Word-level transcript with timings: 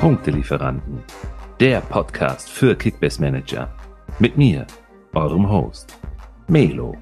Punktelieferanten, 0.00 1.02
der 1.60 1.82
Podcast 1.82 2.48
für 2.48 2.74
Kickbase 2.74 3.20
Manager. 3.20 3.68
Mit 4.18 4.38
mir, 4.38 4.66
eurem 5.12 5.46
Host, 5.46 6.00
Melo. 6.48 6.96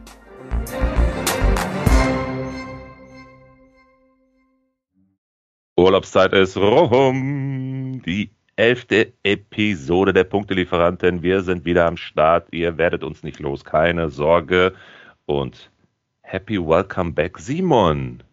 Urlaubszeit 5.76 6.32
ist 6.32 6.56
rum. 6.56 8.02
Die 8.04 8.32
elfte 8.56 9.12
Episode 9.22 10.12
der 10.12 10.24
Punktelieferanten. 10.24 11.22
Wir 11.22 11.42
sind 11.42 11.64
wieder 11.64 11.86
am 11.86 11.96
Start. 11.96 12.48
Ihr 12.50 12.78
werdet 12.78 13.04
uns 13.04 13.22
nicht 13.22 13.38
los. 13.38 13.64
Keine 13.64 14.10
Sorge. 14.10 14.74
Und 15.24 15.70
happy 16.22 16.58
welcome 16.58 17.12
back, 17.12 17.38
Simon. 17.38 18.24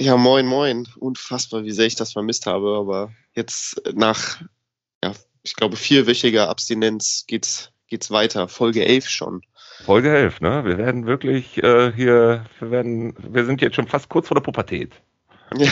Ja, 0.00 0.16
moin, 0.16 0.46
moin. 0.46 0.86
Unfassbar, 0.98 1.64
wie 1.64 1.72
sehr 1.72 1.86
ich 1.86 1.96
das 1.96 2.12
vermisst 2.12 2.46
habe. 2.46 2.76
Aber 2.76 3.12
jetzt 3.34 3.82
nach, 3.94 4.40
ja, 5.02 5.12
ich 5.42 5.54
glaube, 5.54 5.76
vierwöchiger 5.76 6.48
Abstinenz 6.48 7.24
geht's, 7.26 7.72
geht's 7.88 8.10
weiter. 8.10 8.48
Folge 8.48 8.84
11 8.84 9.08
schon. 9.08 9.42
Folge 9.84 10.14
11, 10.14 10.40
ne? 10.40 10.64
Wir 10.64 10.78
werden 10.78 11.06
wirklich 11.06 11.62
äh, 11.62 11.92
hier, 11.92 12.44
wir 12.58 12.70
werden, 12.70 13.14
wir 13.18 13.44
sind 13.44 13.60
jetzt 13.60 13.76
schon 13.76 13.88
fast 13.88 14.08
kurz 14.08 14.28
vor 14.28 14.34
der 14.36 14.42
Pubertät. 14.42 14.92
Ja, 15.56 15.70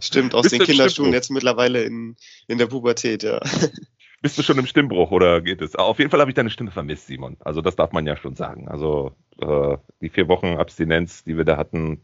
stimmt, 0.00 0.36
aus 0.36 0.50
den 0.50 0.62
Kinderschuhen 0.62 1.12
jetzt 1.12 1.32
mittlerweile 1.32 1.82
in, 1.82 2.14
in 2.46 2.58
der 2.58 2.66
Pubertät, 2.66 3.24
ja. 3.24 3.40
Bist 4.22 4.38
du 4.38 4.42
schon 4.44 4.56
im 4.56 4.66
Stimmbruch 4.66 5.10
oder 5.10 5.40
geht 5.40 5.60
es? 5.62 5.74
Auf 5.74 5.98
jeden 5.98 6.12
Fall 6.12 6.20
habe 6.20 6.30
ich 6.30 6.36
deine 6.36 6.50
Stimme 6.50 6.70
vermisst, 6.70 7.08
Simon. 7.08 7.36
Also 7.40 7.60
das 7.60 7.74
darf 7.74 7.90
man 7.90 8.06
ja 8.06 8.16
schon 8.16 8.36
sagen. 8.36 8.68
Also 8.68 9.16
äh, 9.40 9.76
die 10.00 10.10
vier 10.10 10.28
Wochen 10.28 10.58
Abstinenz, 10.58 11.24
die 11.24 11.36
wir 11.36 11.44
da 11.44 11.56
hatten, 11.56 12.02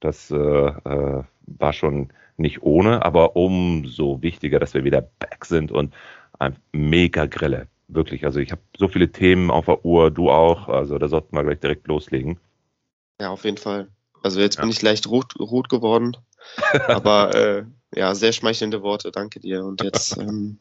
das 0.00 0.30
äh, 0.30 0.36
äh, 0.36 1.22
war 1.46 1.72
schon 1.72 2.12
nicht 2.36 2.62
ohne, 2.62 3.04
aber 3.04 3.36
umso 3.36 4.22
wichtiger, 4.22 4.58
dass 4.58 4.74
wir 4.74 4.84
wieder 4.84 5.00
back 5.00 5.44
sind 5.44 5.72
und 5.72 5.94
ein 6.38 6.56
mega 6.72 7.26
grelle. 7.26 7.68
Wirklich, 7.88 8.24
also 8.24 8.40
ich 8.40 8.50
habe 8.50 8.60
so 8.76 8.88
viele 8.88 9.10
Themen 9.12 9.50
auf 9.50 9.66
der 9.66 9.84
Uhr, 9.84 10.10
du 10.10 10.30
auch, 10.30 10.68
also 10.68 10.98
da 10.98 11.08
sollten 11.08 11.36
wir 11.36 11.44
gleich 11.44 11.60
direkt 11.60 11.86
loslegen. 11.86 12.38
Ja, 13.20 13.30
auf 13.30 13.44
jeden 13.44 13.56
Fall. 13.56 13.88
Also 14.22 14.40
jetzt 14.40 14.56
ja. 14.56 14.62
bin 14.62 14.70
ich 14.70 14.82
leicht 14.82 15.06
rot, 15.06 15.38
rot 15.38 15.68
geworden, 15.68 16.16
aber 16.88 17.34
äh, 17.34 17.64
ja, 17.94 18.14
sehr 18.14 18.32
schmeichelnde 18.32 18.82
Worte, 18.82 19.12
danke 19.12 19.40
dir. 19.40 19.64
Und 19.64 19.82
jetzt 19.82 20.18
ähm, 20.18 20.58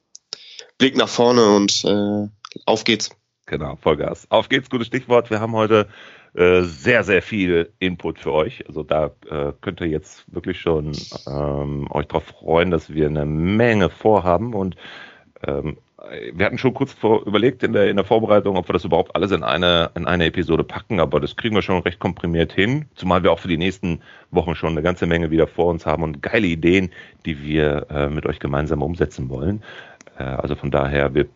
Blick 0.78 0.96
nach 0.96 1.10
vorne 1.10 1.56
und 1.56 1.84
äh, 1.84 2.28
auf 2.66 2.84
geht's. 2.84 3.10
Genau, 3.48 3.76
Vollgas. 3.76 4.28
Auf 4.30 4.50
geht's, 4.50 4.70
gutes 4.70 4.88
Stichwort. 4.88 5.30
Wir 5.30 5.40
haben 5.40 5.54
heute 5.54 5.88
äh, 6.36 6.64
sehr, 6.64 7.04
sehr 7.04 7.22
viel 7.22 7.72
Input 7.80 8.20
für 8.20 8.34
euch. 8.34 8.68
Also 8.68 8.84
da 8.84 9.12
äh, 9.30 9.54
könnt 9.62 9.80
ihr 9.82 9.88
jetzt 9.88 10.26
wirklich 10.34 10.60
schon 10.60 10.92
ähm, 11.28 11.88
euch 11.92 12.08
darauf 12.08 12.26
freuen, 12.26 12.72
dass 12.72 12.94
wir 12.94 13.08
eine 13.08 13.26
Menge 13.26 13.90
vorhaben 13.90 14.54
und 14.54 14.76
ähm, 15.48 15.78
wir 16.34 16.46
hatten 16.46 16.58
schon 16.58 16.74
kurz 16.74 16.94
vor, 16.94 17.26
überlegt 17.26 17.64
in 17.64 17.74
der, 17.74 17.90
in 17.90 17.96
der 17.96 18.06
Vorbereitung, 18.06 18.58
ob 18.58 18.70
wir 18.70 18.74
das 18.74 18.86
überhaupt 18.86 19.16
alles 19.16 19.32
in 19.32 19.44
eine, 19.44 19.92
in 19.96 20.06
eine 20.06 20.26
Episode 20.26 20.64
packen, 20.64 21.00
aber 21.00 21.20
das 21.20 21.36
kriegen 21.36 21.56
wir 21.56 21.62
schon 21.62 21.82
recht 21.82 22.00
komprimiert 22.00 22.54
hin, 22.54 22.86
zumal 22.96 23.24
wir 23.24 23.32
auch 23.32 23.40
für 23.40 23.48
die 23.48 23.58
nächsten 23.58 24.02
Wochen 24.32 24.56
schon 24.56 24.72
eine 24.72 24.82
ganze 24.82 25.08
Menge 25.08 25.32
wieder 25.32 25.48
vor 25.48 25.68
uns 25.68 25.86
haben 25.86 26.04
und 26.04 26.22
geile 26.22 26.48
Ideen, 26.48 26.92
die 27.26 27.42
wir 27.42 27.88
äh, 27.90 28.10
mit 28.10 28.26
euch 28.26 28.40
gemeinsam 28.40 28.82
umsetzen 28.82 29.30
wollen. 29.30 29.64
Äh, 30.18 30.24
also 30.24 30.56
von 30.56 30.70
daher, 30.70 31.16
wir 31.16 31.28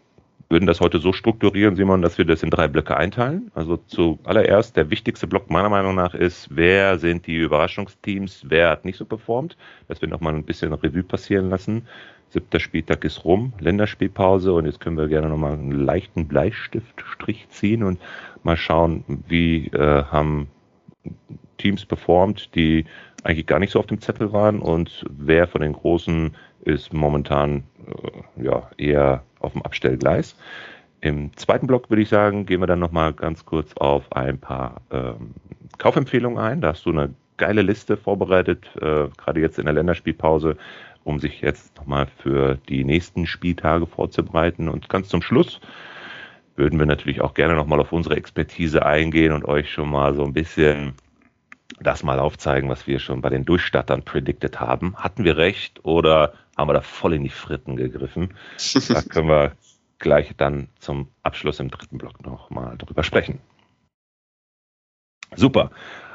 würden 0.49 0.65
das 0.65 0.81
heute 0.81 0.99
so 0.99 1.13
strukturieren, 1.13 1.75
Simon, 1.75 2.01
dass 2.01 2.17
wir 2.17 2.25
das 2.25 2.41
in 2.41 2.49
drei 2.49 2.67
Blöcke 2.67 2.97
einteilen. 2.97 3.51
Also 3.53 3.77
zuallererst, 3.77 4.75
der 4.75 4.89
wichtigste 4.89 5.27
Block 5.27 5.49
meiner 5.49 5.69
Meinung 5.69 5.95
nach 5.95 6.15
ist, 6.15 6.47
wer 6.49 6.97
sind 6.97 7.27
die 7.27 7.35
Überraschungsteams, 7.35 8.45
wer 8.47 8.71
hat 8.71 8.83
nicht 8.83 8.97
so 8.97 9.05
performt, 9.05 9.57
dass 9.87 10.01
wir 10.01 10.09
nochmal 10.09 10.33
ein 10.33 10.43
bisschen 10.43 10.73
Revue 10.73 11.03
passieren 11.03 11.49
lassen. 11.49 11.87
Siebter 12.29 12.59
Spieltag 12.59 13.03
ist 13.05 13.25
rum, 13.25 13.53
Länderspielpause 13.59 14.53
und 14.53 14.65
jetzt 14.65 14.79
können 14.79 14.97
wir 14.97 15.07
gerne 15.07 15.29
nochmal 15.29 15.53
einen 15.53 15.71
leichten 15.71 16.27
Bleistiftstrich 16.27 17.47
ziehen 17.49 17.83
und 17.83 17.99
mal 18.43 18.57
schauen, 18.57 19.03
wie 19.27 19.67
äh, 19.67 20.03
haben 20.03 20.47
Teams 21.57 21.85
performt, 21.85 22.53
die 22.55 22.85
eigentlich 23.23 23.47
gar 23.47 23.59
nicht 23.59 23.71
so 23.71 23.79
auf 23.79 23.87
dem 23.87 24.01
Zettel 24.01 24.31
waren 24.31 24.59
und 24.59 25.05
wer 25.09 25.47
von 25.47 25.61
den 25.61 25.73
Großen 25.73 26.35
ist 26.61 26.93
momentan 26.93 27.63
äh, 27.87 28.43
ja, 28.43 28.69
eher 28.77 29.23
auf 29.39 29.53
dem 29.53 29.61
Abstellgleis. 29.61 30.35
Im 31.01 31.35
zweiten 31.37 31.67
Block 31.67 31.89
würde 31.89 32.01
ich 32.01 32.09
sagen, 32.09 32.45
gehen 32.45 32.59
wir 32.61 32.67
dann 32.67 32.79
nochmal 32.79 33.13
ganz 33.13 33.45
kurz 33.45 33.73
auf 33.77 34.11
ein 34.11 34.37
paar 34.37 34.81
ähm, 34.91 35.33
Kaufempfehlungen 35.77 36.37
ein. 36.37 36.61
Da 36.61 36.69
hast 36.69 36.85
du 36.85 36.91
eine 36.91 37.13
geile 37.37 37.61
Liste 37.61 37.95
vorbereitet, 37.95 38.69
äh, 38.75 39.07
gerade 39.17 39.39
jetzt 39.39 39.59
in 39.59 39.65
der 39.65 39.73
Länderspielpause, 39.73 40.57
um 41.05 41.19
sich 41.19 41.41
jetzt 41.41 41.77
nochmal 41.77 42.07
für 42.17 42.57
die 42.67 42.83
nächsten 42.83 43.25
Spieltage 43.25 43.87
vorzubereiten. 43.87 44.67
Und 44.67 44.89
ganz 44.89 45.07
zum 45.07 45.21
Schluss 45.21 45.61
würden 46.57 46.77
wir 46.77 46.85
natürlich 46.85 47.21
auch 47.21 47.33
gerne 47.33 47.55
nochmal 47.55 47.79
auf 47.79 47.93
unsere 47.93 48.17
Expertise 48.17 48.85
eingehen 48.85 49.31
und 49.31 49.45
euch 49.45 49.71
schon 49.71 49.89
mal 49.89 50.13
so 50.13 50.25
ein 50.25 50.33
bisschen 50.33 50.93
das 51.79 52.03
mal 52.03 52.19
aufzeigen, 52.19 52.69
was 52.69 52.87
wir 52.87 52.99
schon 52.99 53.21
bei 53.21 53.29
den 53.29 53.45
Durchstattern 53.45 54.03
predicted 54.03 54.59
haben. 54.59 54.95
Hatten 54.97 55.23
wir 55.23 55.37
recht 55.37 55.83
oder 55.85 56.33
haben 56.59 56.69
wir 56.69 56.73
da 56.73 56.81
voll 56.81 57.13
in 57.13 57.23
die 57.23 57.29
Fritten 57.29 57.75
gegriffen? 57.75 58.33
da 58.89 59.01
können 59.01 59.29
wir 59.29 59.53
gleich 59.97 60.33
dann 60.37 60.69
zum 60.79 61.07
Abschluss 61.23 61.59
im 61.59 61.71
dritten 61.71 61.97
Block 61.97 62.25
nochmal 62.25 62.77
drüber 62.77 63.03
sprechen. 63.03 63.39
Super. 65.35 65.71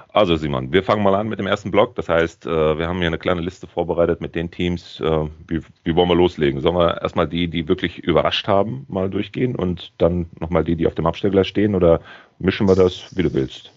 Also 0.08 0.36
Simon, 0.36 0.72
wir 0.72 0.84
fangen 0.84 1.02
mal 1.02 1.14
an 1.16 1.28
mit 1.28 1.40
dem 1.40 1.46
ersten 1.46 1.72
Block. 1.72 1.96
Das 1.96 2.08
heißt, 2.08 2.46
äh, 2.46 2.78
wir 2.78 2.86
haben 2.86 2.98
hier 2.98 3.08
eine 3.08 3.18
kleine 3.18 3.40
Liste 3.40 3.66
vorbereitet 3.66 4.20
mit 4.20 4.36
den 4.36 4.50
Teams. 4.50 5.00
Äh, 5.00 5.28
wie, 5.48 5.60
wie 5.82 5.96
wollen 5.96 6.08
wir 6.08 6.14
loslegen? 6.14 6.60
Sollen 6.60 6.76
wir 6.76 7.02
erstmal 7.02 7.26
die, 7.26 7.48
die 7.48 7.66
wirklich 7.66 7.98
überrascht 7.98 8.46
haben, 8.46 8.86
mal 8.88 9.10
durchgehen 9.10 9.56
und 9.56 9.92
dann 9.98 10.26
nochmal 10.38 10.62
die, 10.62 10.76
die 10.76 10.86
auf 10.86 10.94
dem 10.94 11.06
Abstellgleis 11.06 11.48
stehen 11.48 11.74
oder 11.74 12.00
mischen 12.38 12.68
wir 12.68 12.76
das, 12.76 13.16
wie 13.16 13.24
du 13.24 13.34
willst? 13.34 13.72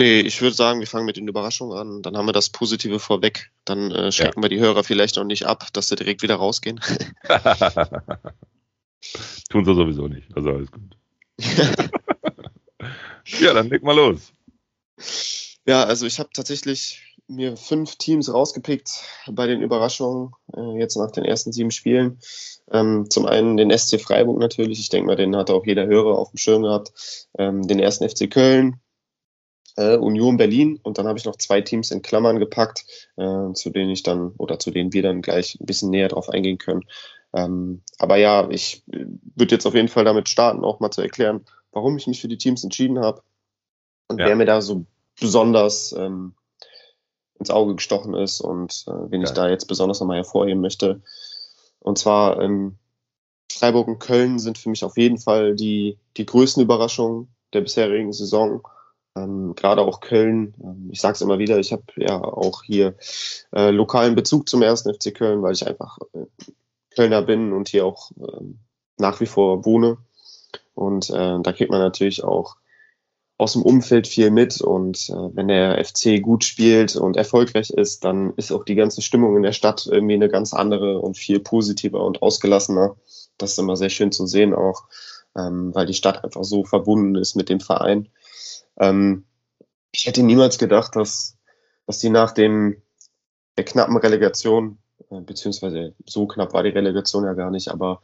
Nee, 0.00 0.20
ich 0.20 0.40
würde 0.40 0.56
sagen, 0.56 0.80
wir 0.80 0.86
fangen 0.86 1.04
mit 1.04 1.18
den 1.18 1.28
Überraschungen 1.28 1.76
an. 1.76 2.00
Dann 2.00 2.16
haben 2.16 2.24
wir 2.24 2.32
das 2.32 2.48
Positive 2.48 2.98
vorweg. 2.98 3.50
Dann 3.66 3.90
äh, 3.90 4.10
schrecken 4.10 4.38
ja. 4.38 4.44
wir 4.44 4.48
die 4.48 4.58
Hörer 4.58 4.82
vielleicht 4.82 5.16
noch 5.16 5.24
nicht 5.24 5.44
ab, 5.44 5.66
dass 5.74 5.88
sie 5.88 5.96
direkt 5.96 6.22
wieder 6.22 6.36
rausgehen. 6.36 6.80
Tun 9.50 9.66
sie 9.66 9.74
sowieso 9.74 10.08
nicht. 10.08 10.34
Also 10.34 10.52
alles 10.52 10.72
gut. 10.72 10.96
ja, 13.42 13.52
dann 13.52 13.68
leg 13.68 13.82
mal 13.82 13.94
los. 13.94 14.32
Ja, 15.66 15.84
also 15.84 16.06
ich 16.06 16.18
habe 16.18 16.30
tatsächlich 16.32 17.14
mir 17.28 17.58
fünf 17.58 17.96
Teams 17.96 18.32
rausgepickt 18.32 19.04
bei 19.30 19.46
den 19.46 19.60
Überraschungen, 19.60 20.32
äh, 20.56 20.78
jetzt 20.78 20.96
nach 20.96 21.10
den 21.10 21.26
ersten 21.26 21.52
sieben 21.52 21.72
Spielen. 21.72 22.20
Ähm, 22.72 23.10
zum 23.10 23.26
einen 23.26 23.58
den 23.58 23.70
SC 23.70 24.00
Freiburg 24.00 24.38
natürlich, 24.38 24.80
ich 24.80 24.88
denke 24.88 25.08
mal, 25.08 25.16
den 25.16 25.36
hat 25.36 25.50
auch 25.50 25.66
jeder 25.66 25.84
Hörer 25.84 26.16
auf 26.16 26.30
dem 26.30 26.38
Schirm 26.38 26.62
gehabt. 26.62 27.28
Ähm, 27.36 27.68
den 27.68 27.80
ersten 27.80 28.08
FC 28.08 28.30
Köln, 28.30 28.80
äh, 29.76 29.96
Union 29.96 30.36
Berlin 30.36 30.78
und 30.82 30.98
dann 30.98 31.06
habe 31.06 31.18
ich 31.18 31.24
noch 31.24 31.36
zwei 31.36 31.60
Teams 31.60 31.90
in 31.90 32.02
Klammern 32.02 32.38
gepackt, 32.38 32.84
äh, 33.16 33.52
zu 33.54 33.70
denen 33.70 33.90
ich 33.90 34.02
dann 34.02 34.32
oder 34.38 34.58
zu 34.58 34.70
denen 34.70 34.92
wir 34.92 35.02
dann 35.02 35.22
gleich 35.22 35.58
ein 35.60 35.66
bisschen 35.66 35.90
näher 35.90 36.08
drauf 36.08 36.28
eingehen 36.28 36.58
können. 36.58 36.84
Ähm, 37.32 37.82
aber 37.98 38.16
ja, 38.16 38.48
ich 38.50 38.82
äh, 38.92 39.06
würde 39.36 39.54
jetzt 39.54 39.66
auf 39.66 39.74
jeden 39.74 39.88
Fall 39.88 40.04
damit 40.04 40.28
starten, 40.28 40.64
auch 40.64 40.80
mal 40.80 40.90
zu 40.90 41.02
erklären, 41.02 41.44
warum 41.72 41.96
ich 41.96 42.06
mich 42.06 42.20
für 42.20 42.28
die 42.28 42.38
Teams 42.38 42.64
entschieden 42.64 43.00
habe 43.00 43.22
und 44.08 44.18
ja. 44.18 44.26
wer 44.26 44.36
mir 44.36 44.46
da 44.46 44.60
so 44.60 44.84
besonders 45.20 45.92
ähm, 45.92 46.34
ins 47.38 47.50
Auge 47.50 47.74
gestochen 47.76 48.14
ist 48.14 48.40
und 48.40 48.84
äh, 48.88 49.10
wen 49.10 49.22
ja. 49.22 49.28
ich 49.28 49.34
da 49.34 49.48
jetzt 49.48 49.66
besonders 49.66 50.00
nochmal 50.00 50.18
hervorheben 50.18 50.60
möchte. 50.60 51.00
Und 51.78 51.98
zwar 51.98 52.40
ähm, 52.40 52.76
Freiburg 53.50 53.88
und 53.88 53.98
Köln 53.98 54.38
sind 54.38 54.58
für 54.58 54.68
mich 54.68 54.84
auf 54.84 54.96
jeden 54.96 55.18
Fall 55.18 55.54
die, 55.54 55.98
die 56.16 56.26
größten 56.26 56.62
Überraschungen 56.62 57.28
der 57.52 57.62
bisherigen 57.62 58.12
Saison. 58.12 58.66
Ähm, 59.16 59.54
Gerade 59.56 59.82
auch 59.82 60.00
Köln, 60.00 60.54
ähm, 60.62 60.88
ich 60.92 61.00
sage 61.00 61.14
es 61.14 61.20
immer 61.20 61.38
wieder, 61.38 61.58
ich 61.58 61.72
habe 61.72 61.84
ja 61.96 62.22
auch 62.22 62.62
hier 62.62 62.94
äh, 63.52 63.70
lokalen 63.70 64.14
Bezug 64.14 64.48
zum 64.48 64.62
ersten 64.62 64.92
FC 64.94 65.14
Köln, 65.14 65.42
weil 65.42 65.52
ich 65.52 65.66
einfach 65.66 65.98
äh, 66.12 66.26
Kölner 66.94 67.22
bin 67.22 67.52
und 67.52 67.68
hier 67.68 67.84
auch 67.86 68.10
äh, 68.12 68.44
nach 68.98 69.20
wie 69.20 69.26
vor 69.26 69.64
wohne. 69.64 69.98
Und 70.74 71.10
äh, 71.10 71.38
da 71.42 71.52
kriegt 71.52 71.70
man 71.70 71.80
natürlich 71.80 72.22
auch 72.24 72.56
aus 73.40 73.54
dem 73.54 73.62
Umfeld 73.62 74.06
viel 74.06 74.30
mit 74.30 74.60
und 74.60 75.08
äh, 75.08 75.34
wenn 75.34 75.48
der 75.48 75.82
FC 75.82 76.22
gut 76.22 76.44
spielt 76.44 76.94
und 76.94 77.16
erfolgreich 77.16 77.70
ist, 77.70 78.04
dann 78.04 78.34
ist 78.36 78.52
auch 78.52 78.64
die 78.64 78.74
ganze 78.74 79.00
Stimmung 79.00 79.34
in 79.34 79.42
der 79.42 79.52
Stadt 79.52 79.88
irgendwie 79.90 80.14
eine 80.14 80.28
ganz 80.28 80.52
andere 80.52 81.00
und 81.00 81.16
viel 81.16 81.40
positiver 81.40 82.04
und 82.04 82.20
ausgelassener. 82.20 82.96
Das 83.38 83.52
ist 83.52 83.58
immer 83.58 83.76
sehr 83.76 83.88
schön 83.88 84.12
zu 84.12 84.26
sehen 84.26 84.52
auch, 84.52 84.84
ähm, 85.34 85.74
weil 85.74 85.86
die 85.86 85.94
Stadt 85.94 86.22
einfach 86.22 86.44
so 86.44 86.64
verbunden 86.64 87.14
ist 87.14 87.34
mit 87.34 87.48
dem 87.48 87.60
Verein. 87.60 88.08
Ähm, 88.80 89.24
ich 89.92 90.06
hätte 90.06 90.22
niemals 90.22 90.58
gedacht, 90.58 90.96
dass, 90.96 91.36
dass 91.86 91.98
die 91.98 92.10
nach 92.10 92.32
dem 92.32 92.82
der 93.56 93.64
knappen 93.64 93.96
Relegation, 93.96 94.78
äh, 95.10 95.20
beziehungsweise 95.20 95.94
so 96.06 96.26
knapp 96.26 96.52
war 96.52 96.62
die 96.62 96.70
Relegation 96.70 97.24
ja 97.24 97.34
gar 97.34 97.50
nicht, 97.50 97.68
aber 97.68 98.00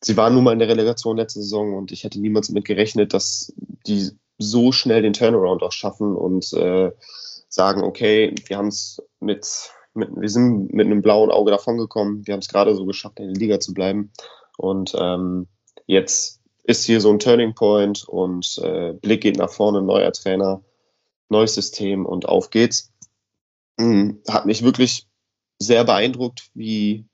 sie 0.00 0.16
waren 0.16 0.34
nun 0.34 0.44
mal 0.44 0.52
in 0.52 0.58
der 0.58 0.68
Relegation 0.68 1.16
letzte 1.16 1.40
Saison 1.40 1.74
und 1.74 1.92
ich 1.92 2.04
hätte 2.04 2.20
niemals 2.20 2.48
damit 2.48 2.64
gerechnet, 2.64 3.14
dass 3.14 3.54
die 3.86 4.10
so 4.38 4.72
schnell 4.72 5.02
den 5.02 5.12
Turnaround 5.12 5.62
auch 5.62 5.72
schaffen 5.72 6.16
und 6.16 6.52
äh, 6.52 6.90
sagen, 7.48 7.82
okay, 7.82 8.34
wir 8.46 8.56
haben 8.58 8.68
es 8.68 9.00
mit 9.20 9.70
mit, 9.94 10.10
wir 10.14 10.28
sind 10.28 10.72
mit 10.72 10.86
einem 10.86 11.02
blauen 11.02 11.30
Auge 11.30 11.50
davongekommen. 11.50 12.26
Wir 12.26 12.32
haben 12.32 12.40
es 12.40 12.48
gerade 12.48 12.74
so 12.74 12.86
geschafft, 12.86 13.20
in 13.20 13.32
der 13.32 13.40
Liga 13.40 13.60
zu 13.60 13.74
bleiben. 13.74 14.12
Und 14.56 14.94
ähm, 14.98 15.48
jetzt 15.86 16.40
ist 16.64 16.84
hier 16.84 17.00
so 17.00 17.10
ein 17.10 17.18
Turning 17.18 17.54
Point 17.54 18.04
und 18.08 18.58
äh, 18.62 18.92
Blick 18.92 19.22
geht 19.22 19.36
nach 19.36 19.50
vorne, 19.50 19.82
neuer 19.82 20.12
Trainer, 20.12 20.62
neues 21.28 21.54
System 21.54 22.06
und 22.06 22.26
auf 22.26 22.50
geht's. 22.50 22.92
Mhm. 23.78 24.22
Hat 24.28 24.46
mich 24.46 24.62
wirklich 24.62 25.08
sehr 25.58 25.84
beeindruckt, 25.84 26.50
wie, 26.54 27.06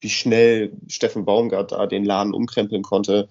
wie 0.00 0.10
schnell 0.10 0.72
Steffen 0.88 1.24
Baumgart 1.24 1.72
da 1.72 1.86
den 1.86 2.04
Laden 2.04 2.34
umkrempeln 2.34 2.82
konnte. 2.82 3.28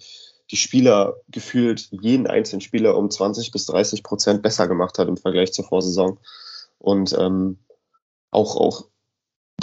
Die 0.52 0.58
Spieler 0.58 1.16
gefühlt 1.30 1.90
jeden 1.92 2.28
einzelnen 2.28 2.62
Spieler 2.62 2.98
um 2.98 3.10
20 3.10 3.52
bis 3.52 3.66
30 3.66 4.04
Prozent 4.04 4.42
besser 4.44 4.68
gemacht 4.68 5.00
hat 5.00 5.08
im 5.08 5.18
Vergleich 5.18 5.52
zur 5.52 5.66
Vorsaison. 5.66 6.20
Und 6.78 7.16
ähm, 7.18 7.60
auch, 8.32 8.56
auch 8.58 8.86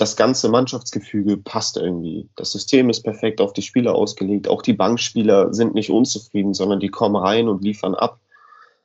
das 0.00 0.16
ganze 0.16 0.48
Mannschaftsgefüge 0.48 1.36
passt 1.36 1.76
irgendwie. 1.76 2.28
Das 2.36 2.52
System 2.52 2.90
ist 2.90 3.02
perfekt 3.02 3.40
auf 3.40 3.52
die 3.52 3.62
Spieler 3.62 3.94
ausgelegt. 3.94 4.48
Auch 4.48 4.62
die 4.62 4.72
Bankspieler 4.72 5.52
sind 5.52 5.74
nicht 5.74 5.90
unzufrieden, 5.90 6.54
sondern 6.54 6.80
die 6.80 6.88
kommen 6.88 7.16
rein 7.16 7.48
und 7.48 7.62
liefern 7.62 7.94
ab. 7.94 8.20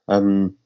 Ähm, 0.08 0.58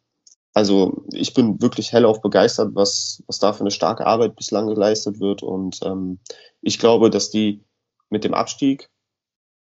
also 0.53 1.03
ich 1.13 1.33
bin 1.33 1.61
wirklich 1.61 1.93
hellauf 1.93 2.21
begeistert, 2.21 2.71
was, 2.73 3.23
was 3.27 3.39
da 3.39 3.53
für 3.53 3.61
eine 3.61 3.71
starke 3.71 4.05
Arbeit 4.05 4.35
bislang 4.35 4.67
geleistet 4.67 5.19
wird. 5.19 5.43
Und 5.43 5.79
ähm, 5.83 6.19
ich 6.61 6.79
glaube, 6.79 7.09
dass 7.09 7.29
die 7.29 7.61
mit 8.09 8.23
dem 8.23 8.33
Abstieg 8.33 8.89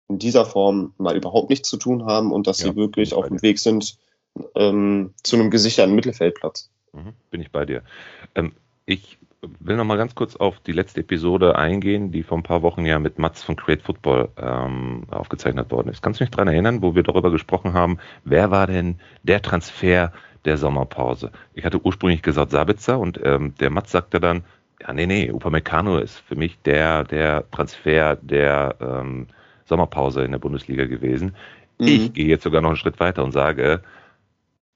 in 0.09 0.19
dieser 0.19 0.45
Form 0.45 0.95
mal 0.99 1.17
überhaupt 1.17 1.51
nichts 1.51 1.69
zu 1.69 1.79
tun 1.79 2.05
haben 2.05 2.31
und 2.33 2.47
dass 2.47 2.61
ja, 2.61 2.71
sie 2.71 2.77
wirklich 2.77 3.15
auf 3.15 3.29
dem 3.29 3.41
Weg 3.43 3.59
sind 3.59 3.97
ähm, 4.55 5.15
zu 5.23 5.37
einem 5.37 5.51
gesicherten 5.51 5.95
Mittelfeldplatz. 5.95 6.71
Mhm, 6.93 7.15
bin 7.31 7.41
ich 7.41 7.51
bei 7.51 7.65
dir. 7.65 7.83
Ähm, 8.35 8.53
ich 8.87 9.19
will 9.61 9.77
noch 9.77 9.85
mal 9.85 9.97
ganz 9.97 10.15
kurz 10.15 10.37
auf 10.37 10.61
die 10.61 10.73
letzte 10.73 11.01
Episode 11.01 11.57
eingehen, 11.57 12.13
die 12.13 12.23
vor 12.23 12.39
ein 12.39 12.43
paar 12.43 12.63
Wochen 12.63 12.85
ja 12.85 12.99
mit 12.99 13.19
Mats 13.19 13.43
von 13.43 13.57
Create 13.57 13.83
Football 13.83 14.29
ähm, 14.37 15.05
aufgezeichnet 15.11 15.71
worden 15.71 15.89
ist. 15.89 16.03
Kannst 16.03 16.21
du 16.21 16.25
dich 16.25 16.31
daran 16.31 16.49
erinnern, 16.49 16.83
wo 16.83 16.95
wir 16.95 17.03
darüber 17.03 17.31
gesprochen 17.31 17.73
haben, 17.73 17.99
wer 18.25 18.51
war 18.51 18.67
denn 18.67 18.97
der 19.23 19.43
Transfer 19.43 20.13
der 20.45 20.57
Sommerpause? 20.57 21.31
Ich 21.55 21.65
hatte 21.65 21.85
ursprünglich 21.85 22.23
gesagt 22.23 22.51
Sabitzer 22.51 22.99
und 22.99 23.21
ähm, 23.23 23.55
der 23.61 23.71
Mats 23.71 23.93
sagte 23.93 24.21
dann, 24.21 24.45
ja, 24.81 24.93
nee, 24.93 25.07
nee, 25.07 25.31
Upamecano 25.31 25.99
ist 25.99 26.19
für 26.19 26.37
mich 26.37 26.59
der, 26.63 27.05
der 27.05 27.51
Transfer 27.51 28.17
der 28.17 28.77
ähm, 28.81 29.29
Sommerpause 29.65 30.25
in 30.25 30.33
der 30.33 30.39
Bundesliga 30.39 30.85
gewesen. 30.85 31.35
Mhm. 31.79 31.87
Ich 31.87 32.13
gehe 32.13 32.27
jetzt 32.27 32.45
sogar 32.45 32.61
noch 32.61 32.71
einen 32.71 32.77
Schritt 32.77 33.01
weiter 33.01 33.25
und 33.25 33.33
sage, 33.33 33.83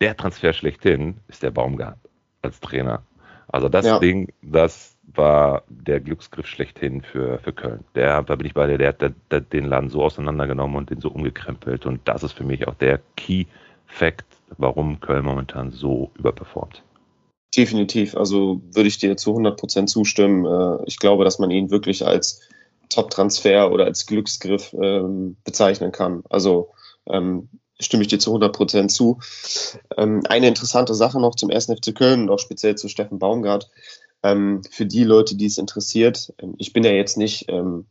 der 0.00 0.17
Transfer 0.17 0.53
schlechthin 0.53 1.19
ist 1.29 1.43
der 1.43 1.50
Baumgart 1.50 1.99
als 2.43 2.61
Trainer. 2.61 3.03
Also 3.49 3.69
das 3.69 3.87
ja. 3.87 3.99
Ding, 3.99 4.33
das 4.43 4.97
war 5.15 5.62
der 5.69 6.00
Glücksgriff 6.00 6.47
schlechthin 6.47 7.03
für, 7.03 7.39
für 7.39 7.53
Köln. 7.53 7.85
Der, 7.95 8.23
da 8.23 8.37
bin 8.37 8.47
ich 8.47 8.55
bei 8.55 8.67
dir, 8.67 8.79
der 8.79 8.89
hat 8.89 9.00
der, 9.00 9.15
der, 9.31 9.41
den 9.41 9.65
Laden 9.65 9.89
so 9.89 10.03
auseinandergenommen 10.03 10.77
und 10.77 10.91
den 10.91 11.00
so 11.00 11.09
umgekrempelt. 11.09 11.87
Und 11.87 12.00
das 12.05 12.23
ist 12.23 12.33
für 12.33 12.45
mich 12.45 12.69
auch 12.69 12.75
der 12.75 13.00
Key 13.17 13.47
Fact, 13.87 14.27
warum 14.59 15.00
Köln 15.00 15.25
momentan 15.25 15.71
so 15.71 16.11
überperformt. 16.19 16.83
Definitiv. 17.56 18.15
Also 18.17 18.61
würde 18.73 18.89
ich 18.89 18.99
dir 18.99 19.17
zu 19.17 19.31
100 19.31 19.59
Prozent 19.59 19.91
zustimmen. 19.91 20.45
Äh, 20.45 20.85
ich 20.87 20.99
glaube, 20.99 21.25
dass 21.25 21.39
man 21.39 21.50
ihn 21.50 21.71
wirklich 21.71 22.06
als 22.06 22.47
Top-Transfer 22.91 23.73
oder 23.73 23.87
als 23.87 24.06
Glücksgriff 24.06 24.75
ähm, 24.75 25.37
bezeichnen 25.45 25.93
kann. 25.93 26.23
Also 26.29 26.71
ähm, 27.06 27.49
stimme 27.81 28.03
ich 28.03 28.09
dir 28.09 28.19
zu 28.19 28.31
100 28.31 28.55
Prozent 28.55 28.93
zu. 28.93 29.21
Ähm, 29.97 30.23
eine 30.29 30.49
interessante 30.49 30.95
Sache 30.95 31.21
noch 31.21 31.35
zum 31.35 31.51
1. 31.51 31.67
FC 31.67 31.95
Köln 31.95 32.23
und 32.23 32.31
auch 32.31 32.39
speziell 32.39 32.77
zu 32.77 32.89
Steffen 32.89 33.19
Baumgart. 33.19 33.71
Ähm, 34.23 34.63
für 34.71 34.87
die 34.87 35.05
Leute, 35.05 35.37
die 35.37 35.47
es 35.47 35.59
interessiert, 35.59 36.33
ähm, 36.39 36.55
ich 36.59 36.73
bin 36.73 36.85
ja 36.85 36.91
jetzt 36.91 37.17
nicht 37.17 37.47
ähm, 37.49 37.87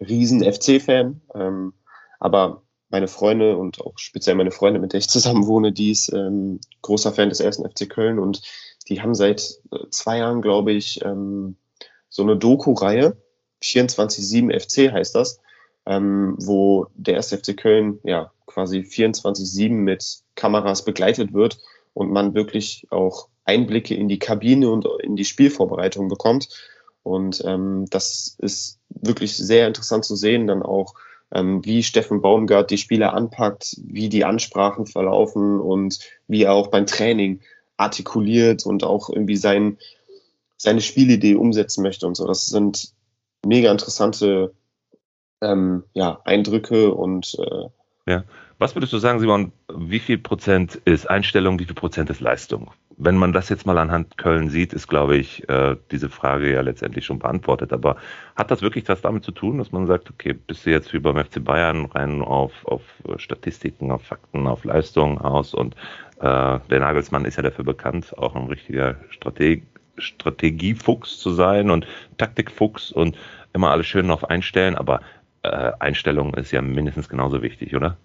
riesen 0.00 0.42
FC-Fan, 0.42 1.20
ähm, 1.34 1.72
aber 2.18 2.62
meine 2.88 3.08
Freunde 3.08 3.56
und 3.56 3.80
auch 3.80 3.94
speziell 3.96 4.36
meine 4.36 4.50
Freunde, 4.50 4.80
mit 4.80 4.92
der 4.92 4.98
ich 4.98 5.08
zusammen 5.08 5.46
wohne, 5.46 5.72
die 5.72 5.90
ist 5.90 6.12
ähm, 6.12 6.60
großer 6.82 7.12
Fan 7.12 7.28
des 7.28 7.40
1. 7.40 7.58
FC 7.58 7.88
Köln 7.88 8.18
und 8.18 8.42
die 8.88 9.02
haben 9.02 9.14
seit 9.14 9.60
äh, 9.72 9.88
zwei 9.90 10.18
Jahren, 10.18 10.42
glaube 10.42 10.72
ich, 10.72 11.00
so 12.08 12.22
eine 12.22 12.36
Doku-Reihe, 12.36 13.16
24-7 13.62 14.58
FC 14.58 14.92
heißt 14.92 15.14
das, 15.14 15.40
wo 15.84 16.86
der 16.94 17.16
1. 17.16 17.34
FC 17.34 17.56
Köln 17.56 17.98
ja 18.04 18.32
quasi 18.56 18.78
24-7 18.78 19.70
mit 19.70 20.20
Kameras 20.34 20.82
begleitet 20.82 21.34
wird 21.34 21.58
und 21.92 22.10
man 22.10 22.32
wirklich 22.34 22.86
auch 22.88 23.28
Einblicke 23.44 23.94
in 23.94 24.08
die 24.08 24.18
Kabine 24.18 24.70
und 24.70 24.88
in 25.02 25.14
die 25.14 25.26
Spielvorbereitung 25.26 26.08
bekommt. 26.08 26.48
Und 27.02 27.42
ähm, 27.44 27.84
das 27.90 28.34
ist 28.38 28.80
wirklich 28.88 29.36
sehr 29.36 29.66
interessant 29.66 30.06
zu 30.06 30.16
sehen, 30.16 30.46
dann 30.46 30.62
auch, 30.62 30.94
ähm, 31.34 31.62
wie 31.66 31.82
Steffen 31.82 32.22
Baumgart 32.22 32.70
die 32.70 32.78
Spieler 32.78 33.12
anpackt, 33.12 33.76
wie 33.84 34.08
die 34.08 34.24
Ansprachen 34.24 34.86
verlaufen 34.86 35.60
und 35.60 35.98
wie 36.26 36.44
er 36.44 36.54
auch 36.54 36.68
beim 36.68 36.86
Training 36.86 37.40
artikuliert 37.76 38.64
und 38.64 38.84
auch 38.84 39.10
irgendwie 39.10 39.36
sein, 39.36 39.76
seine 40.56 40.80
Spielidee 40.80 41.34
umsetzen 41.34 41.82
möchte 41.82 42.06
und 42.06 42.16
so. 42.16 42.26
Das 42.26 42.46
sind 42.46 42.94
mega 43.44 43.70
interessante 43.70 44.54
ähm, 45.42 45.84
ja, 45.92 46.22
Eindrücke 46.24 46.94
und 46.94 47.36
äh, 47.38 47.68
ja. 48.10 48.24
Was 48.58 48.74
würdest 48.74 48.94
du 48.94 48.98
sagen, 48.98 49.20
Simon, 49.20 49.52
wie 49.74 49.98
viel 49.98 50.16
Prozent 50.16 50.76
ist 50.86 51.10
Einstellung, 51.10 51.58
wie 51.58 51.66
viel 51.66 51.74
Prozent 51.74 52.08
ist 52.08 52.20
Leistung? 52.20 52.70
Wenn 52.96 53.16
man 53.16 53.34
das 53.34 53.50
jetzt 53.50 53.66
mal 53.66 53.76
anhand 53.76 54.16
Köln 54.16 54.48
sieht, 54.48 54.72
ist, 54.72 54.88
glaube 54.88 55.18
ich, 55.18 55.46
äh, 55.50 55.76
diese 55.90 56.08
Frage 56.08 56.50
ja 56.50 56.62
letztendlich 56.62 57.04
schon 57.04 57.18
beantwortet. 57.18 57.74
Aber 57.74 57.96
hat 58.34 58.50
das 58.50 58.62
wirklich 58.62 58.88
was 58.88 59.02
damit 59.02 59.24
zu 59.24 59.32
tun, 59.32 59.58
dass 59.58 59.72
man 59.72 59.86
sagt, 59.86 60.08
okay, 60.08 60.32
bist 60.32 60.64
du 60.64 60.70
jetzt 60.70 60.94
wie 60.94 60.98
beim 60.98 61.22
FC 61.22 61.44
Bayern 61.44 61.84
rein 61.84 62.22
auf, 62.22 62.52
auf 62.64 62.80
Statistiken, 63.18 63.90
auf 63.90 64.02
Fakten, 64.02 64.46
auf 64.46 64.64
Leistung 64.64 65.20
aus 65.20 65.52
und 65.52 65.74
äh, 66.20 66.58
der 66.70 66.80
Nagelsmann 66.80 67.26
ist 67.26 67.36
ja 67.36 67.42
dafür 67.42 67.64
bekannt, 67.66 68.16
auch 68.16 68.34
ein 68.34 68.46
richtiger 68.46 68.96
Strateg 69.10 69.64
Strategiefuchs 69.98 71.18
zu 71.18 71.30
sein 71.30 71.70
und 71.70 71.86
Taktikfuchs 72.18 72.92
und 72.92 73.16
immer 73.54 73.70
alles 73.70 73.86
schön 73.86 74.10
auf 74.10 74.28
einstellen, 74.28 74.76
aber 74.76 75.00
äh, 75.42 75.72
Einstellung 75.78 76.34
ist 76.34 76.52
ja 76.52 76.60
mindestens 76.60 77.08
genauso 77.08 77.42
wichtig, 77.42 77.74
oder? 77.74 77.96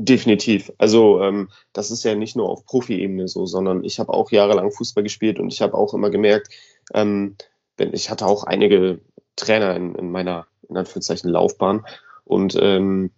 Definitiv. 0.00 0.72
Also 0.78 1.20
ähm, 1.22 1.50
das 1.72 1.90
ist 1.90 2.04
ja 2.04 2.14
nicht 2.14 2.36
nur 2.36 2.48
auf 2.48 2.64
Profi-Ebene 2.64 3.26
so, 3.26 3.46
sondern 3.46 3.82
ich 3.82 3.98
habe 3.98 4.14
auch 4.14 4.30
jahrelang 4.30 4.70
Fußball 4.70 5.02
gespielt 5.02 5.40
und 5.40 5.52
ich 5.52 5.60
habe 5.60 5.74
auch 5.74 5.92
immer 5.92 6.08
gemerkt, 6.10 6.54
ähm, 6.94 7.34
ich 7.76 8.08
hatte 8.08 8.26
auch 8.26 8.44
einige 8.44 9.00
Trainer 9.34 9.74
in, 9.74 9.96
in 9.96 10.10
meiner, 10.12 10.46
in 10.68 10.76
Anführungszeichen, 10.76 11.28
Laufbahn 11.30 11.84
und 12.24 12.56
ähm, 12.60 13.10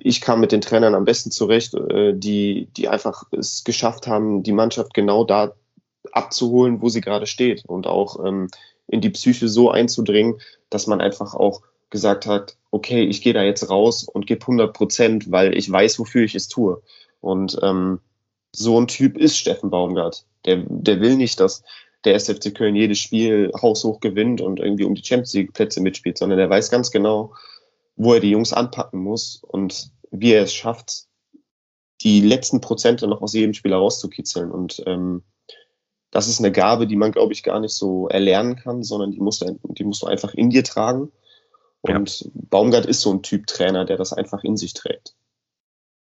ich 0.00 0.20
kam 0.20 0.40
mit 0.40 0.50
den 0.50 0.60
Trainern 0.60 0.96
am 0.96 1.04
besten 1.04 1.30
zurecht, 1.30 1.74
äh, 1.74 2.12
die, 2.12 2.68
die 2.76 2.88
einfach 2.88 3.24
es 3.30 3.62
geschafft 3.62 4.08
haben, 4.08 4.42
die 4.42 4.52
Mannschaft 4.52 4.94
genau 4.94 5.22
da 5.22 5.54
abzuholen, 6.10 6.82
wo 6.82 6.88
sie 6.88 7.00
gerade 7.00 7.26
steht 7.26 7.64
und 7.66 7.86
auch 7.86 8.24
ähm, 8.24 8.48
in 8.88 9.00
die 9.00 9.10
Psyche 9.10 9.48
so 9.48 9.70
einzudringen, 9.70 10.40
dass 10.70 10.88
man 10.88 11.00
einfach 11.00 11.34
auch 11.34 11.62
gesagt 11.90 12.26
hat, 12.26 12.56
okay, 12.70 13.04
ich 13.04 13.22
gehe 13.22 13.32
da 13.32 13.42
jetzt 13.42 13.70
raus 13.70 14.04
und 14.04 14.26
gebe 14.26 14.42
100 14.42 14.72
Prozent, 14.72 15.30
weil 15.30 15.56
ich 15.56 15.70
weiß, 15.70 15.98
wofür 15.98 16.24
ich 16.24 16.34
es 16.34 16.48
tue. 16.48 16.82
Und 17.20 17.58
ähm, 17.62 18.00
so 18.54 18.80
ein 18.80 18.88
Typ 18.88 19.16
ist 19.16 19.38
Steffen 19.38 19.70
Baumgart. 19.70 20.24
Der, 20.44 20.64
der 20.68 21.00
will 21.00 21.16
nicht, 21.16 21.40
dass 21.40 21.62
der 22.04 22.14
SFC 22.14 22.54
Köln 22.54 22.76
jedes 22.76 22.98
Spiel 22.98 23.50
haushoch 23.60 24.00
gewinnt 24.00 24.40
und 24.40 24.60
irgendwie 24.60 24.84
um 24.84 24.94
die 24.94 25.04
Champions 25.04 25.34
League 25.34 25.52
Plätze 25.52 25.80
mitspielt, 25.80 26.18
sondern 26.18 26.38
der 26.38 26.50
weiß 26.50 26.70
ganz 26.70 26.90
genau, 26.90 27.34
wo 27.96 28.14
er 28.14 28.20
die 28.20 28.30
Jungs 28.30 28.52
anpacken 28.52 29.00
muss 29.00 29.42
und 29.42 29.90
wie 30.10 30.32
er 30.32 30.44
es 30.44 30.54
schafft, 30.54 31.06
die 32.00 32.20
letzten 32.20 32.60
Prozente 32.60 33.08
noch 33.08 33.22
aus 33.22 33.32
jedem 33.32 33.54
Spieler 33.54 33.78
rauszukitzeln. 33.78 34.52
Und 34.52 34.82
ähm, 34.86 35.22
das 36.10 36.28
ist 36.28 36.38
eine 36.38 36.52
Gabe, 36.52 36.86
die 36.86 36.96
man, 36.96 37.12
glaube 37.12 37.32
ich, 37.32 37.42
gar 37.42 37.58
nicht 37.60 37.74
so 37.74 38.08
erlernen 38.08 38.56
kann, 38.56 38.84
sondern 38.84 39.10
die 39.10 39.20
musst 39.20 39.42
du, 39.42 39.58
die 39.64 39.84
musst 39.84 40.02
du 40.02 40.06
einfach 40.06 40.34
in 40.34 40.50
dir 40.50 40.62
tragen. 40.62 41.10
Und 41.82 42.20
ja. 42.20 42.30
Baumgart 42.34 42.86
ist 42.86 43.00
so 43.00 43.12
ein 43.12 43.22
Typ 43.22 43.46
Trainer, 43.46 43.84
der 43.84 43.96
das 43.96 44.12
einfach 44.12 44.42
in 44.44 44.56
sich 44.56 44.74
trägt. 44.74 45.14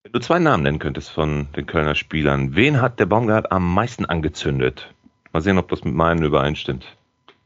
Wenn 0.03 0.13
du 0.13 0.19
zwei 0.19 0.39
Namen 0.39 0.63
nennen 0.63 0.79
könntest 0.79 1.09
von 1.09 1.49
den 1.55 1.65
Kölner 1.65 1.95
Spielern, 1.95 2.55
wen 2.55 2.81
hat 2.81 2.99
der 2.99 3.05
Baumgart 3.05 3.51
am 3.51 3.73
meisten 3.73 4.05
angezündet? 4.05 4.93
Mal 5.33 5.41
sehen, 5.41 5.57
ob 5.57 5.67
das 5.69 5.83
mit 5.83 5.93
meinen 5.93 6.23
übereinstimmt. 6.23 6.85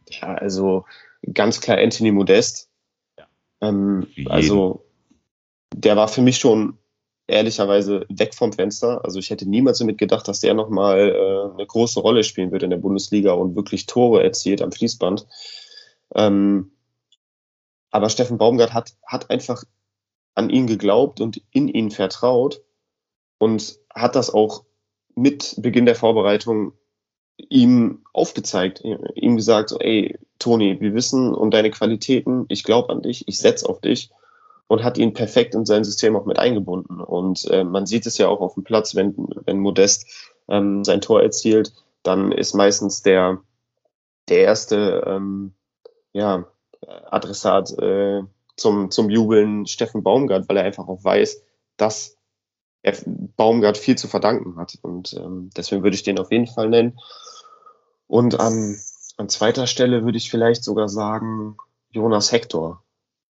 Ja, 0.09 0.35
also 0.35 0.85
ganz 1.33 1.59
klar 1.59 1.77
Anthony 1.79 2.11
Modest. 2.11 2.69
Ja. 3.17 3.27
Ähm, 3.61 4.07
also 4.27 4.85
der 5.73 5.95
war 5.95 6.07
für 6.07 6.21
mich 6.21 6.37
schon 6.37 6.77
ehrlicherweise 7.27 8.05
weg 8.09 8.35
vom 8.35 8.53
Fenster. 8.53 9.03
Also 9.03 9.19
ich 9.19 9.29
hätte 9.29 9.49
niemals 9.49 9.79
damit 9.79 9.97
gedacht, 9.97 10.27
dass 10.27 10.41
der 10.41 10.53
nochmal 10.53 11.09
äh, 11.09 11.53
eine 11.53 11.65
große 11.65 11.99
Rolle 11.99 12.23
spielen 12.23 12.51
wird 12.51 12.63
in 12.63 12.69
der 12.69 12.77
Bundesliga 12.77 13.31
und 13.31 13.55
wirklich 13.55 13.85
Tore 13.85 14.23
erzielt 14.23 14.61
am 14.61 14.71
Fließband. 14.71 15.25
Ähm, 16.13 16.71
aber 17.91 18.09
Steffen 18.09 18.37
Baumgart 18.37 18.73
hat, 18.73 18.95
hat 19.05 19.29
einfach 19.29 19.63
an 20.33 20.49
ihn 20.49 20.65
geglaubt 20.65 21.21
und 21.21 21.41
in 21.51 21.67
ihn 21.67 21.91
vertraut 21.91 22.61
und 23.37 23.77
hat 23.93 24.15
das 24.15 24.33
auch 24.33 24.63
mit 25.15 25.55
Beginn 25.57 25.85
der 25.85 25.95
Vorbereitung 25.95 26.73
ihm 27.49 28.03
aufgezeigt, 28.13 28.83
ihm 29.15 29.35
gesagt, 29.35 29.69
so, 29.69 29.79
ey, 29.79 30.17
Toni, 30.39 30.79
wir 30.79 30.93
wissen 30.93 31.33
um 31.33 31.51
deine 31.51 31.71
Qualitäten, 31.71 32.45
ich 32.49 32.63
glaube 32.63 32.89
an 32.89 33.01
dich, 33.01 33.27
ich 33.27 33.39
setze 33.39 33.67
auf 33.67 33.81
dich 33.81 34.11
und 34.67 34.83
hat 34.83 34.97
ihn 34.97 35.13
perfekt 35.13 35.53
in 35.53 35.65
sein 35.65 35.83
System 35.83 36.15
auch 36.15 36.25
mit 36.25 36.39
eingebunden. 36.39 37.01
Und 37.01 37.45
äh, 37.49 37.63
man 37.63 37.85
sieht 37.85 38.05
es 38.05 38.17
ja 38.17 38.27
auch 38.27 38.41
auf 38.41 38.53
dem 38.53 38.63
Platz, 38.63 38.95
wenn, 38.95 39.15
wenn 39.45 39.59
Modest 39.59 40.05
ähm, 40.47 40.83
sein 40.83 41.01
Tor 41.01 41.21
erzielt, 41.21 41.73
dann 42.03 42.31
ist 42.31 42.53
meistens 42.53 43.01
der, 43.01 43.41
der 44.29 44.39
erste 44.39 45.03
ähm, 45.05 45.53
ja, 46.13 46.47
Adressat 46.87 47.77
äh, 47.79 48.23
zum, 48.55 48.91
zum 48.91 49.09
Jubeln 49.09 49.65
Steffen 49.65 50.03
Baumgart, 50.03 50.47
weil 50.49 50.57
er 50.57 50.63
einfach 50.63 50.87
auch 50.87 51.03
weiß, 51.03 51.43
dass 51.77 52.17
er 52.83 52.95
Baumgart 53.05 53.77
viel 53.77 53.97
zu 53.97 54.07
verdanken 54.07 54.57
hat. 54.57 54.77
Und 54.81 55.13
ähm, 55.13 55.49
deswegen 55.55 55.83
würde 55.83 55.95
ich 55.95 56.03
den 56.03 56.19
auf 56.19 56.31
jeden 56.31 56.47
Fall 56.47 56.69
nennen. 56.69 56.99
Und 58.07 58.39
an, 58.39 58.79
an 59.17 59.29
zweiter 59.29 59.67
Stelle 59.67 60.03
würde 60.03 60.17
ich 60.17 60.29
vielleicht 60.29 60.63
sogar 60.63 60.89
sagen 60.89 61.57
Jonas 61.91 62.31
Hector, 62.31 62.83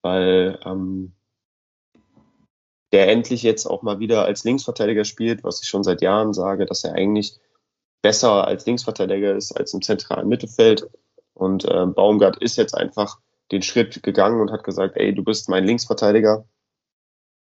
weil 0.03 0.59
ähm, 0.65 1.13
der 2.93 3.09
endlich 3.09 3.43
jetzt 3.43 3.67
auch 3.67 3.83
mal 3.83 3.99
wieder 3.99 4.25
als 4.25 4.45
Linksverteidiger 4.45 5.05
spielt, 5.05 5.45
was 5.45 5.63
ich 5.63 5.69
schon 5.69 5.85
seit 5.85 6.03
Jahren 6.03 6.35
sage, 6.35 6.67
dass 6.67 6.85
er 6.85 6.95
eigentlich 6.95 7.39
besser 8.03 8.47
als 8.47 8.67
Linksverteidiger 8.67 9.35
ist 9.35 9.53
als 9.53 9.75
im 9.75 9.83
zentralen 9.83 10.29
Mittelfeld. 10.29 10.89
Und 11.35 11.65
äh, 11.65 11.87
Baumgart 11.87 12.39
ist 12.39 12.57
jetzt 12.57 12.75
einfach 12.75 13.19
den 13.53 13.63
Schritt 13.63 14.03
gegangen 14.03 14.41
und 14.41 14.53
hat 14.53 14.65
gesagt, 14.65 14.97
ey, 14.97 15.15
du 15.15 15.25
bist 15.25 15.49
mein 15.49 15.65
Linksverteidiger. 15.65 16.45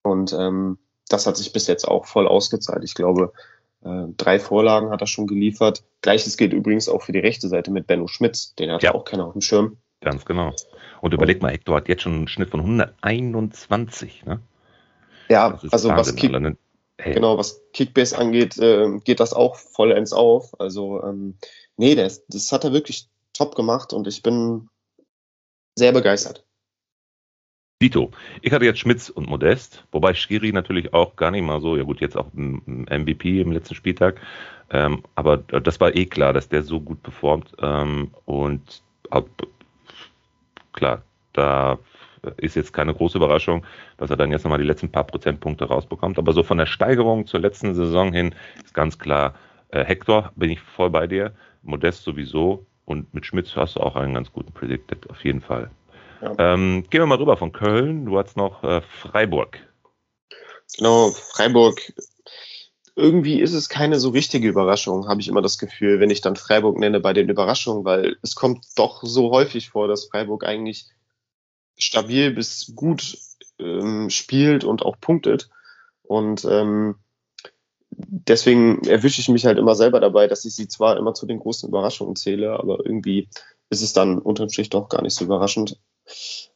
Und 0.02 0.32
ähm, 0.32 0.78
das 1.08 1.26
hat 1.26 1.36
sich 1.36 1.52
bis 1.52 1.66
jetzt 1.66 1.86
auch 1.86 2.06
voll 2.06 2.26
ausgezahlt. 2.26 2.84
Ich 2.84 2.94
glaube, 2.94 3.32
äh, 3.84 4.06
drei 4.16 4.38
Vorlagen 4.38 4.90
hat 4.90 5.00
er 5.00 5.06
schon 5.06 5.26
geliefert. 5.26 5.84
Gleiches 6.02 6.36
gilt 6.36 6.52
übrigens 6.52 6.88
auch 6.88 7.02
für 7.02 7.12
die 7.12 7.20
rechte 7.20 7.48
Seite 7.48 7.70
mit 7.70 7.86
Benno 7.86 8.06
Schmitz. 8.06 8.54
Den 8.54 8.70
hat 8.70 8.82
ja 8.82 8.94
auch 8.94 9.04
keiner 9.04 9.26
auf 9.26 9.32
dem 9.32 9.40
Schirm. 9.40 9.78
Ganz 10.00 10.24
genau. 10.24 10.52
Und 11.00 11.14
überleg 11.14 11.40
mal, 11.40 11.52
Hector 11.52 11.76
hat 11.76 11.88
jetzt 11.88 12.02
schon 12.02 12.14
einen 12.14 12.28
Schnitt 12.28 12.50
von 12.50 12.60
121. 12.60 14.24
Ne? 14.26 14.40
Ja, 15.28 15.58
also 15.70 15.88
was, 15.88 16.14
Kick, 16.14 16.32
hey. 16.98 17.14
genau, 17.14 17.38
was 17.38 17.62
Kickbase 17.72 18.18
angeht, 18.18 18.58
äh, 18.58 18.98
geht 19.04 19.20
das 19.20 19.32
auch 19.32 19.56
vollends 19.56 20.12
auf. 20.12 20.58
Also 20.60 21.02
ähm, 21.02 21.36
nee, 21.76 21.94
das, 21.94 22.26
das 22.26 22.52
hat 22.52 22.64
er 22.64 22.72
wirklich 22.72 23.08
top 23.32 23.54
gemacht 23.54 23.92
und 23.92 24.06
ich 24.06 24.22
bin 24.22 24.68
sehr 25.74 25.92
begeistert. 25.92 26.44
Dito. 27.82 28.12
Ich 28.40 28.52
hatte 28.52 28.64
jetzt 28.64 28.78
Schmitz 28.78 29.10
und 29.10 29.28
Modest, 29.28 29.84
wobei 29.90 30.14
Schiri 30.14 30.52
natürlich 30.52 30.94
auch 30.94 31.16
gar 31.16 31.30
nicht 31.30 31.42
mal 31.42 31.60
so, 31.60 31.76
ja 31.76 31.82
gut, 31.82 32.00
jetzt 32.00 32.16
auch 32.16 32.32
MVP 32.32 33.40
im 33.40 33.52
letzten 33.52 33.74
Spieltag, 33.74 34.20
ähm, 34.70 35.02
aber 35.16 35.38
das 35.38 35.80
war 35.80 35.94
eh 35.94 36.06
klar, 36.06 36.32
dass 36.32 36.48
der 36.48 36.62
so 36.62 36.80
gut 36.80 37.02
performt 37.02 37.52
ähm, 37.60 38.10
und 38.24 38.82
ab, 39.10 39.28
klar, 40.72 41.02
da 41.32 41.78
ist 42.38 42.56
jetzt 42.56 42.72
keine 42.72 42.94
große 42.94 43.18
Überraschung, 43.18 43.66
dass 43.98 44.08
er 44.08 44.16
dann 44.16 44.30
jetzt 44.30 44.44
nochmal 44.44 44.60
die 44.60 44.66
letzten 44.66 44.90
paar 44.90 45.04
Prozentpunkte 45.04 45.66
rausbekommt, 45.66 46.18
aber 46.18 46.32
so 46.32 46.42
von 46.42 46.58
der 46.58 46.66
Steigerung 46.66 47.26
zur 47.26 47.40
letzten 47.40 47.74
Saison 47.74 48.12
hin 48.12 48.34
ist 48.64 48.72
ganz 48.72 48.98
klar, 48.98 49.34
äh, 49.68 49.84
Hector 49.84 50.32
bin 50.36 50.48
ich 50.50 50.60
voll 50.60 50.90
bei 50.90 51.06
dir, 51.06 51.34
Modest 51.62 52.04
sowieso 52.04 52.64
und 52.84 53.12
mit 53.14 53.26
Schmitz 53.26 53.56
hast 53.56 53.76
du 53.76 53.80
auch 53.80 53.96
einen 53.96 54.14
ganz 54.14 54.32
guten 54.32 54.52
Predicted, 54.52 55.08
auf 55.10 55.24
jeden 55.24 55.40
Fall. 55.40 55.70
Ja. 56.20 56.34
Ähm, 56.38 56.84
gehen 56.90 57.02
wir 57.02 57.06
mal 57.06 57.18
rüber 57.18 57.36
von 57.36 57.52
Köln. 57.52 58.06
Du 58.06 58.18
hast 58.18 58.36
noch 58.36 58.62
äh, 58.64 58.80
Freiburg. 58.80 59.58
Genau, 60.76 61.10
Freiburg. 61.10 61.80
Irgendwie 62.96 63.40
ist 63.40 63.54
es 63.54 63.68
keine 63.68 63.98
so 63.98 64.10
richtige 64.10 64.48
Überraschung, 64.48 65.08
habe 65.08 65.20
ich 65.20 65.26
immer 65.26 65.42
das 65.42 65.58
Gefühl, 65.58 65.98
wenn 65.98 66.10
ich 66.10 66.20
dann 66.20 66.36
Freiburg 66.36 66.78
nenne 66.78 67.00
bei 67.00 67.12
den 67.12 67.28
Überraschungen, 67.28 67.84
weil 67.84 68.16
es 68.22 68.36
kommt 68.36 68.64
doch 68.76 69.02
so 69.02 69.30
häufig 69.30 69.70
vor, 69.70 69.88
dass 69.88 70.04
Freiburg 70.04 70.44
eigentlich 70.44 70.86
stabil 71.76 72.30
bis 72.30 72.72
gut 72.76 73.18
ähm, 73.58 74.10
spielt 74.10 74.62
und 74.62 74.82
auch 74.82 74.96
punktet. 75.00 75.50
Und 76.02 76.44
ähm, 76.44 76.96
deswegen 77.96 78.82
erwische 78.86 79.20
ich 79.20 79.28
mich 79.28 79.46
halt 79.46 79.58
immer 79.58 79.74
selber 79.74 80.00
dabei, 80.00 80.26
dass 80.26 80.44
ich 80.44 80.54
sie 80.54 80.68
zwar 80.68 80.96
immer 80.96 81.14
zu 81.14 81.26
den 81.26 81.38
großen 81.38 81.68
Überraschungen 81.68 82.16
zähle, 82.16 82.58
aber 82.58 82.84
irgendwie 82.84 83.28
ist 83.70 83.82
es 83.82 83.92
dann 83.92 84.18
unterm 84.18 84.48
Strich 84.48 84.70
doch 84.70 84.88
gar 84.88 85.02
nicht 85.02 85.14
so 85.14 85.24
überraschend. 85.24 85.78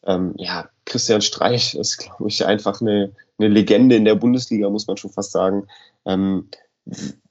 Ähm, 0.04 0.35
ja, 0.37 0.68
Christian 0.85 1.23
Streich 1.23 1.75
ist, 1.75 1.99
glaube 1.99 2.28
ich, 2.28 2.45
einfach 2.45 2.80
eine, 2.80 3.12
eine 3.38 3.49
Legende 3.49 3.97
in 3.97 4.04
der 4.04 4.14
Bundesliga, 4.14 4.68
muss 4.71 4.87
man 4.87 4.97
schon 4.97 5.11
fast 5.11 5.33
sagen. 5.33 5.66
Ähm, 6.04 6.49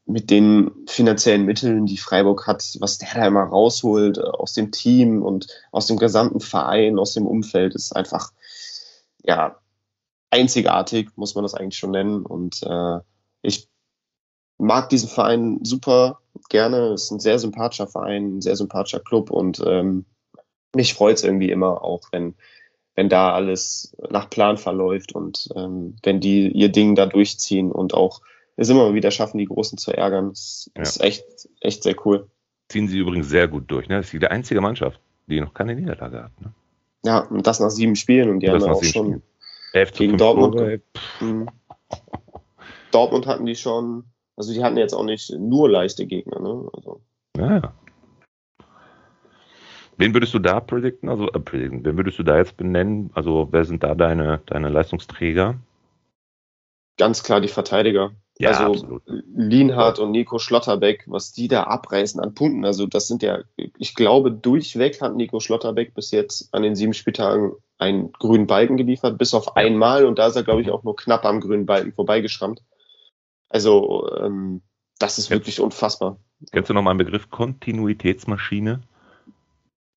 mit 0.05 0.29
den 0.29 0.71
finanziellen 0.87 1.45
Mitteln, 1.45 1.85
die 1.85 1.97
Freiburg 1.97 2.47
hat, 2.47 2.63
was 2.79 2.97
der 2.97 3.09
da 3.13 3.27
immer 3.27 3.43
rausholt 3.43 4.17
äh, 4.17 4.21
aus 4.21 4.53
dem 4.53 4.71
Team 4.71 5.21
und 5.21 5.47
aus 5.71 5.87
dem 5.87 5.97
gesamten 5.97 6.39
Verein, 6.39 6.97
aus 6.97 7.13
dem 7.13 7.27
Umfeld, 7.27 7.75
ist 7.75 7.95
einfach 7.95 8.31
ja 9.23 9.57
einzigartig, 10.29 11.09
muss 11.15 11.35
man 11.35 11.43
das 11.43 11.53
eigentlich 11.53 11.77
schon 11.77 11.91
nennen. 11.91 12.25
Und 12.25 12.63
äh, 12.63 12.99
ich 13.41 13.69
mag 14.57 14.89
diesen 14.89 15.09
Verein 15.09 15.59
super 15.63 16.19
gerne. 16.49 16.93
Es 16.93 17.05
ist 17.05 17.11
ein 17.11 17.19
sehr 17.19 17.39
sympathischer 17.39 17.87
Verein, 17.87 18.37
ein 18.37 18.41
sehr 18.41 18.55
sympathischer 18.55 18.99
Club 18.99 19.29
und 19.31 19.63
ähm, 19.65 20.05
mich 20.75 20.93
freut 20.93 21.17
es 21.17 21.23
irgendwie 21.23 21.49
immer 21.49 21.83
auch, 21.83 22.03
wenn, 22.11 22.35
wenn 22.95 23.09
da 23.09 23.33
alles 23.33 23.95
nach 24.09 24.29
Plan 24.29 24.57
verläuft 24.57 25.13
und 25.13 25.49
ähm, 25.55 25.95
wenn 26.03 26.19
die 26.19 26.49
ihr 26.49 26.69
Ding 26.69 26.95
da 26.95 27.05
durchziehen 27.05 27.71
und 27.71 27.93
auch 27.93 28.21
es 28.57 28.69
immer 28.69 28.93
wieder 28.93 29.11
schaffen, 29.11 29.37
die 29.37 29.45
Großen 29.45 29.77
zu 29.77 29.91
ärgern. 29.91 30.29
Das 30.29 30.71
ja. 30.75 30.81
ist 30.81 31.01
echt, 31.01 31.25
echt 31.61 31.83
sehr 31.83 31.95
cool. 32.05 32.27
Ziehen 32.69 32.87
sie 32.87 32.97
übrigens 32.97 33.29
sehr 33.29 33.47
gut 33.47 33.69
durch. 33.71 33.87
Ne? 33.87 33.97
Das 33.97 34.11
ist 34.11 34.21
die 34.21 34.27
einzige 34.27 34.61
Mannschaft, 34.61 34.99
die 35.27 35.39
noch 35.39 35.53
keine 35.53 35.75
Niederlage 35.75 36.23
hat. 36.23 36.41
Ne? 36.41 36.51
Ja, 37.05 37.19
und 37.19 37.45
das 37.45 37.59
nach 37.59 37.69
sieben 37.69 37.95
Spielen 37.95 38.29
und 38.29 38.39
die 38.39 38.49
und 38.49 38.61
haben 38.61 38.71
auch 38.71 38.83
schon 38.83 39.21
gegen 39.95 40.17
Dortmund. 40.17 40.81
Mhm. 41.21 41.47
Dortmund 42.91 43.27
hatten 43.27 43.45
die 43.45 43.55
schon 43.55 44.05
also 44.37 44.53
die 44.53 44.63
hatten 44.63 44.77
jetzt 44.77 44.93
auch 44.93 45.03
nicht 45.03 45.31
nur 45.31 45.69
leichte 45.69 46.05
Gegner. 46.05 46.39
Ne? 46.39 46.69
Also. 46.71 47.01
Ja. 47.35 47.73
Wen 49.97 50.13
würdest 50.13 50.33
du 50.35 50.39
da 50.39 50.59
predikten? 50.59 51.09
Also 51.09 51.27
äh, 51.31 51.39
predikten. 51.39 51.83
Wen 51.83 51.97
würdest 51.97 52.19
du 52.19 52.23
da 52.23 52.37
jetzt 52.37 52.55
benennen? 52.55 53.09
Also 53.13 53.47
wer 53.51 53.65
sind 53.65 53.83
da 53.83 53.95
deine, 53.95 54.41
deine 54.45 54.69
Leistungsträger? 54.69 55.55
Ganz 56.99 57.23
klar 57.23 57.41
die 57.41 57.47
Verteidiger. 57.47 58.11
Ja, 58.39 58.51
also 58.51 58.73
absolut. 58.73 59.03
Lienhardt 59.07 59.97
und 59.97 60.11
Nico 60.11 60.37
Schlotterbeck, 60.37 61.05
was 61.07 61.33
die 61.33 61.47
da 61.47 61.63
abreißen 61.63 62.21
an 62.21 62.35
Punkten. 62.35 62.63
Also 62.65 62.85
das 62.85 63.07
sind 63.07 63.23
ja, 63.23 63.39
ich 63.55 63.95
glaube, 63.95 64.31
durchweg 64.31 65.01
hat 65.01 65.15
Nico 65.15 65.39
Schlotterbeck 65.39 65.95
bis 65.95 66.11
jetzt 66.11 66.53
an 66.53 66.61
den 66.61 66.75
sieben 66.75 66.93
Spieltagen 66.93 67.53
einen 67.79 68.11
grünen 68.11 68.45
Balken 68.45 68.77
geliefert, 68.77 69.17
bis 69.17 69.33
auf 69.33 69.55
einmal. 69.55 70.05
Und 70.05 70.19
da 70.19 70.27
ist 70.27 70.35
er, 70.35 70.43
glaube 70.43 70.61
ich, 70.61 70.69
auch 70.69 70.83
nur 70.83 70.95
knapp 70.95 71.25
am 71.25 71.39
grünen 71.39 71.65
Balken 71.65 71.93
vorbeigeschrammt. 71.93 72.61
Also 73.49 74.09
ähm, 74.17 74.61
das 74.99 75.17
ist 75.17 75.29
wirklich 75.29 75.59
unfassbar. 75.59 76.17
Kennst 76.51 76.69
du 76.69 76.73
noch 76.73 76.81
mal 76.81 76.91
einen 76.91 76.99
Begriff 76.99 77.29
Kontinuitätsmaschine? 77.29 78.81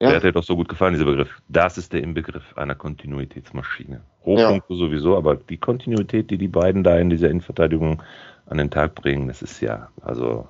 Ja. 0.00 0.08
Der 0.08 0.16
hat 0.16 0.22
dir 0.24 0.32
doch 0.32 0.42
so 0.42 0.56
gut 0.56 0.68
gefallen, 0.68 0.94
dieser 0.94 1.04
Begriff. 1.04 1.28
Das 1.48 1.76
ist 1.76 1.92
der 1.92 2.02
Inbegriff 2.02 2.56
einer 2.56 2.74
Kontinuitätsmaschine. 2.74 4.02
Hochpunkte 4.24 4.72
ja. 4.72 4.78
sowieso, 4.78 5.16
aber 5.16 5.36
die 5.36 5.58
Kontinuität, 5.58 6.30
die 6.30 6.38
die 6.38 6.48
beiden 6.48 6.82
da 6.82 6.98
in 6.98 7.10
dieser 7.10 7.28
Innenverteidigung 7.28 8.02
an 8.46 8.58
den 8.58 8.70
Tag 8.70 8.94
bringen, 8.94 9.28
das 9.28 9.42
ist 9.42 9.60
ja, 9.60 9.90
also 10.00 10.48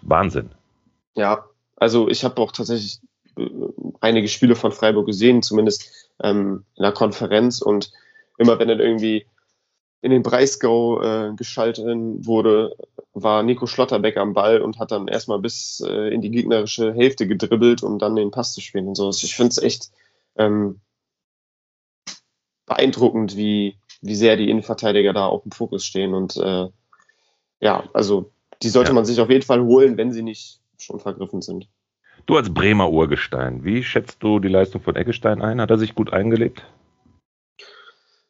Wahnsinn. 0.00 0.50
Ja, 1.14 1.44
also 1.76 2.08
ich 2.08 2.24
habe 2.24 2.40
auch 2.40 2.52
tatsächlich 2.52 3.00
äh, 3.36 3.48
einige 4.00 4.28
Spiele 4.28 4.56
von 4.56 4.72
Freiburg 4.72 5.06
gesehen, 5.06 5.42
zumindest 5.42 6.10
ähm, 6.22 6.64
in 6.76 6.82
der 6.82 6.92
Konferenz 6.92 7.60
und 7.60 7.92
immer 8.38 8.58
wenn 8.58 8.68
dann 8.68 8.80
irgendwie 8.80 9.26
in 10.00 10.10
den 10.10 10.22
Breisgau 10.22 11.02
äh, 11.02 11.34
geschaltet 11.34 11.86
wurde, 12.26 12.76
war 13.14 13.42
Nico 13.42 13.66
Schlotterbeck 13.66 14.16
am 14.16 14.32
Ball 14.32 14.60
und 14.60 14.78
hat 14.78 14.92
dann 14.92 15.08
erstmal 15.08 15.40
bis 15.40 15.82
äh, 15.86 16.12
in 16.14 16.20
die 16.20 16.30
gegnerische 16.30 16.92
Hälfte 16.94 17.26
gedribbelt, 17.26 17.82
um 17.82 17.98
dann 17.98 18.14
den 18.14 18.30
Pass 18.30 18.52
zu 18.52 18.60
spielen 18.60 18.88
und 18.88 18.94
so. 18.94 19.10
Ich 19.10 19.34
finde 19.34 19.50
es 19.50 19.58
echt 19.58 19.90
ähm, 20.36 20.80
beeindruckend, 22.66 23.36
wie, 23.36 23.76
wie 24.00 24.14
sehr 24.14 24.36
die 24.36 24.50
Innenverteidiger 24.50 25.12
da 25.12 25.26
auf 25.26 25.42
dem 25.42 25.52
Fokus 25.52 25.84
stehen. 25.84 26.14
Und 26.14 26.36
äh, 26.36 26.68
ja, 27.60 27.88
also 27.92 28.30
die 28.62 28.68
sollte 28.68 28.90
ja. 28.90 28.94
man 28.94 29.04
sich 29.04 29.20
auf 29.20 29.30
jeden 29.30 29.44
Fall 29.44 29.62
holen, 29.62 29.96
wenn 29.96 30.12
sie 30.12 30.22
nicht 30.22 30.60
schon 30.78 31.00
vergriffen 31.00 31.42
sind. 31.42 31.68
Du 32.26 32.36
als 32.36 32.52
Bremer 32.52 32.90
Urgestein, 32.90 33.64
wie 33.64 33.82
schätzt 33.82 34.22
du 34.22 34.38
die 34.38 34.48
Leistung 34.48 34.82
von 34.82 34.96
Eggestein 34.96 35.42
ein? 35.42 35.60
Hat 35.60 35.70
er 35.70 35.78
sich 35.78 35.94
gut 35.94 36.12
eingelebt? 36.12 36.62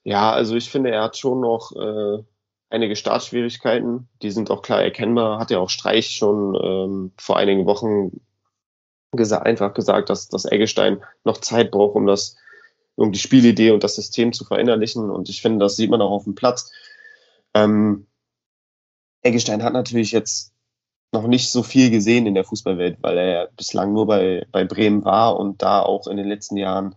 Ja, 0.05 0.33
also 0.33 0.57
ich 0.57 0.71
finde, 0.71 0.91
er 0.91 1.03
hat 1.03 1.17
schon 1.19 1.41
noch 1.41 1.73
äh, 1.73 2.23
einige 2.71 2.97
Startschwierigkeiten. 2.97 4.09
Die 4.23 4.31
sind 4.31 4.51
auch 4.51 4.63
klar 4.63 4.83
erkennbar. 4.83 5.39
Hat 5.39 5.51
ja 5.51 5.59
auch 5.59 5.71
Streich 5.71 6.11
schon 6.11 6.55
ähm, 6.63 7.13
vor 7.19 7.37
einigen 7.37 7.67
Wochen 7.67 8.21
gesa 9.13 9.39
einfach 9.39 9.75
gesagt, 9.75 10.11
dass, 10.11 10.29
dass 10.29 10.45
Eggestein 10.45 11.03
noch 11.25 11.39
Zeit 11.39 11.71
braucht, 11.71 11.97
um 11.97 12.07
das, 12.07 12.37
um 12.97 13.13
die 13.13 13.19
Spielidee 13.19 13.71
und 13.71 13.85
das 13.85 13.97
System 13.97 14.33
zu 14.33 14.45
verinnerlichen. 14.45 15.11
Und 15.11 15.29
ich 15.29 15.41
finde, 15.41 15.65
das 15.65 15.77
sieht 15.77 15.91
man 15.91 16.03
auch 16.03 16.11
auf 16.11 16.25
dem 16.25 16.35
Platz. 16.35 16.71
Ähm, 17.55 18.07
Eggestein 19.23 19.63
hat 19.63 19.73
natürlich 19.73 20.13
jetzt 20.13 20.53
noch 21.13 21.27
nicht 21.27 21.51
so 21.51 21.63
viel 21.63 21.91
gesehen 21.91 22.27
in 22.27 22.35
der 22.35 22.45
Fußballwelt, 22.45 22.99
weil 23.01 23.17
er 23.17 23.49
bislang 23.57 23.95
nur 23.95 24.07
bei, 24.07 24.47
bei 24.53 24.65
Bremen 24.65 25.05
war 25.05 25.39
und 25.39 25.63
da 25.63 25.81
auch 25.81 26.07
in 26.07 26.19
den 26.19 26.29
letzten 26.29 26.59
Jahren 26.59 26.95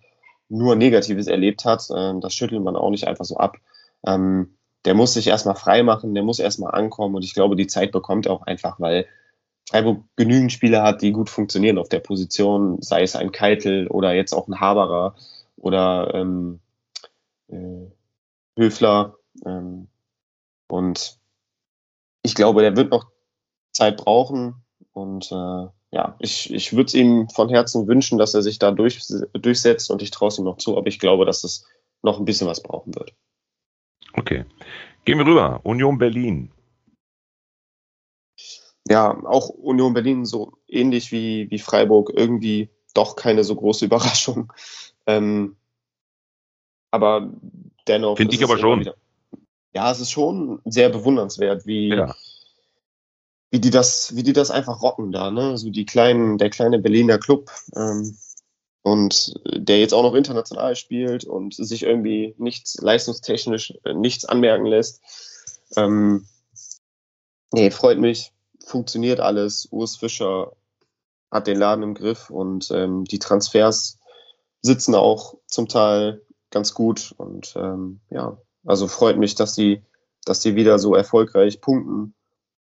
nur 0.52 0.76
Negatives 0.76 1.28
erlebt 1.28 1.66
hat. 1.66 1.88
Ähm, 1.96 2.22
das 2.22 2.34
schüttelt 2.34 2.64
man 2.64 2.76
auch 2.76 2.90
nicht 2.90 3.08
einfach 3.08 3.26
so 3.26 3.38
ab. 3.38 3.58
Ähm, 4.06 4.56
der 4.86 4.94
muss 4.96 5.14
sich 5.14 5.28
erstmal 5.28 5.56
frei 5.56 5.84
machen, 5.84 6.14
der 6.14 6.24
muss 6.24 6.40
erstmal 6.40 6.74
ankommen 6.74 7.16
und 7.16 7.24
ich 7.24 7.34
glaube, 7.34 7.56
die 7.56 7.68
Zeit 7.68 7.92
bekommt 7.92 8.26
er 8.26 8.34
auch 8.34 8.42
einfach, 8.44 8.80
weil 8.80 9.06
Freiburg 9.70 10.04
genügend 10.16 10.52
Spieler 10.52 10.84
hat, 10.84 11.02
die 11.02 11.12
gut 11.12 11.30
funktionieren 11.30 11.78
auf 11.78 11.88
der 11.88 12.00
Position, 12.00 12.82
sei 12.82 13.04
es 13.04 13.16
ein 13.16 13.32
Keitel 13.32 13.88
oder 13.88 14.14
jetzt 14.14 14.34
auch 14.34 14.48
ein 14.48 14.60
Haberer 14.60 15.16
oder 15.56 16.14
ähm, 16.16 16.60
äh, 17.48 17.88
Höfler. 18.58 19.16
Ähm, 19.46 19.88
und 20.68 21.20
ich 22.24 22.36
glaube, 22.36 22.62
der 22.62 22.76
wird 22.76 22.92
noch 22.92 23.06
Zeit 23.72 23.98
brauchen. 23.98 24.56
Und 24.94 25.32
äh, 25.32 25.68
ja, 25.92 26.16
ich, 26.20 26.52
ich 26.54 26.74
würde 26.74 26.88
es 26.88 26.94
ihm 26.94 27.28
von 27.30 27.50
Herzen 27.50 27.88
wünschen, 27.88 28.18
dass 28.18 28.34
er 28.34 28.42
sich 28.42 28.60
da 28.60 28.72
durch, 28.72 29.02
durchsetzt 29.34 29.92
und 29.92 30.02
ich 30.02 30.12
traue 30.12 30.30
es 30.30 30.38
ihm 30.38 30.46
noch 30.46 30.58
zu, 30.58 30.78
aber 30.78 30.88
ich 30.88 31.00
glaube, 31.00 31.26
dass 31.26 31.44
es 31.44 31.68
noch 32.02 32.18
ein 32.18 32.26
bisschen 32.26 32.48
was 32.48 32.64
brauchen 32.64 32.96
wird. 32.96 33.14
Okay. 34.14 34.46
Gehen 35.06 35.18
wir 35.18 35.26
rüber. 35.26 35.60
Union 35.64 35.98
Berlin. 35.98 36.52
Ja, 38.88 39.18
auch 39.26 39.50
Union 39.50 39.94
Berlin 39.94 40.26
so 40.26 40.54
ähnlich 40.68 41.12
wie, 41.12 41.50
wie 41.52 41.60
Freiburg, 41.60 42.12
irgendwie 42.16 42.70
doch 42.94 43.16
keine 43.16 43.44
so 43.44 43.56
große 43.56 43.86
Überraschung. 43.92 44.52
Ähm, 45.06 45.58
aber 46.90 47.34
dennoch. 47.88 48.18
Finde 48.18 48.36
ich 48.36 48.44
aber 48.44 48.58
schon. 48.58 48.82
Wieder, 48.82 48.96
ja, 49.74 49.92
es 49.92 50.00
ist 50.00 50.12
schon 50.12 50.62
sehr 50.66 50.90
bewundernswert, 50.90 51.66
wie, 51.66 51.90
ja. 51.90 52.14
Wie, 53.52 53.60
die 53.60 53.70
das, 53.70 54.16
wie 54.16 54.24
die 54.24 54.34
das 54.34 54.50
einfach 54.50 54.82
rocken 54.82 55.12
da, 55.12 55.30
ne? 55.30 55.58
So 55.58 55.70
die 55.70 55.86
kleinen, 55.86 56.38
der 56.38 56.50
kleine 56.50 56.80
Berliner 56.80 57.20
Club. 57.20 57.52
Ähm, 57.76 58.18
und 58.84 59.36
der 59.46 59.80
jetzt 59.80 59.94
auch 59.94 60.04
noch 60.04 60.16
international 60.16 60.76
spielt 60.76 61.24
und 61.24 61.54
sich 61.54 61.84
irgendwie 61.84 62.34
nichts 62.38 62.80
leistungstechnisch 62.82 63.76
äh, 63.84 63.94
nichts 63.94 64.26
anmerken 64.26 64.66
lässt. 64.66 65.02
Ähm, 65.76 66.28
nee, 67.52 67.70
freut 67.70 68.00
mich, 68.00 68.34
funktioniert 68.66 69.20
alles. 69.20 69.68
Urs 69.72 69.98
Fischer 69.98 70.54
hat 71.30 71.48
den 71.48 71.58
Laden 71.58 71.84
im 71.84 71.94
Griff 71.94 72.30
und 72.30 72.72
ähm, 72.72 73.06
die 73.06 73.20
Transfers 73.20 74.00
sitzen 74.62 74.96
auch 74.96 75.36
zum 75.46 75.68
Teil 75.68 76.22
ganz 76.50 76.74
gut 76.74 77.14
und 77.18 77.54
ähm, 77.56 78.02
ja, 78.10 78.38
also 78.66 78.88
freut 78.88 79.18
mich, 79.18 79.36
dass 79.36 79.54
die, 79.54 79.82
dass 80.26 80.42
die 80.42 80.56
wieder 80.56 80.78
so 80.80 80.96
erfolgreich 80.96 81.62
punkten 81.62 82.16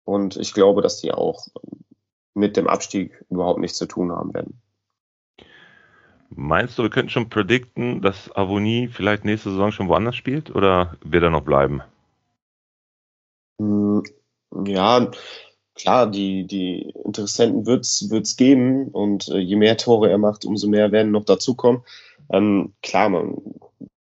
und 0.04 0.36
ich 0.36 0.54
glaube, 0.54 0.82
dass 0.82 1.00
die 1.00 1.12
auch 1.12 1.46
mit 2.34 2.56
dem 2.56 2.66
Abstieg 2.66 3.24
überhaupt 3.30 3.60
nichts 3.60 3.78
zu 3.78 3.86
tun 3.86 4.12
haben 4.12 4.34
werden. 4.34 4.60
Meinst 6.30 6.78
du, 6.78 6.84
wir 6.84 6.90
könnten 6.90 7.10
schon 7.10 7.28
predikten, 7.28 8.02
dass 8.02 8.34
Avonie 8.34 8.88
vielleicht 8.88 9.24
nächste 9.24 9.50
Saison 9.50 9.72
schon 9.72 9.88
woanders 9.88 10.14
spielt 10.14 10.54
oder 10.54 10.96
wird 11.02 11.24
er 11.24 11.30
noch 11.30 11.42
bleiben? 11.42 11.82
Hm, 13.58 14.04
ja, 14.64 15.10
klar, 15.74 16.08
die, 16.08 16.46
die 16.46 16.94
Interessenten 17.04 17.66
wird 17.66 17.84
es 17.84 18.36
geben 18.36 18.88
und 18.88 19.28
äh, 19.28 19.38
je 19.38 19.56
mehr 19.56 19.76
Tore 19.76 20.08
er 20.08 20.18
macht, 20.18 20.44
umso 20.44 20.68
mehr 20.68 20.92
werden 20.92 21.10
noch 21.10 21.24
dazukommen. 21.24 21.82
Ähm, 22.30 22.74
klar, 22.80 23.08
man, 23.08 23.36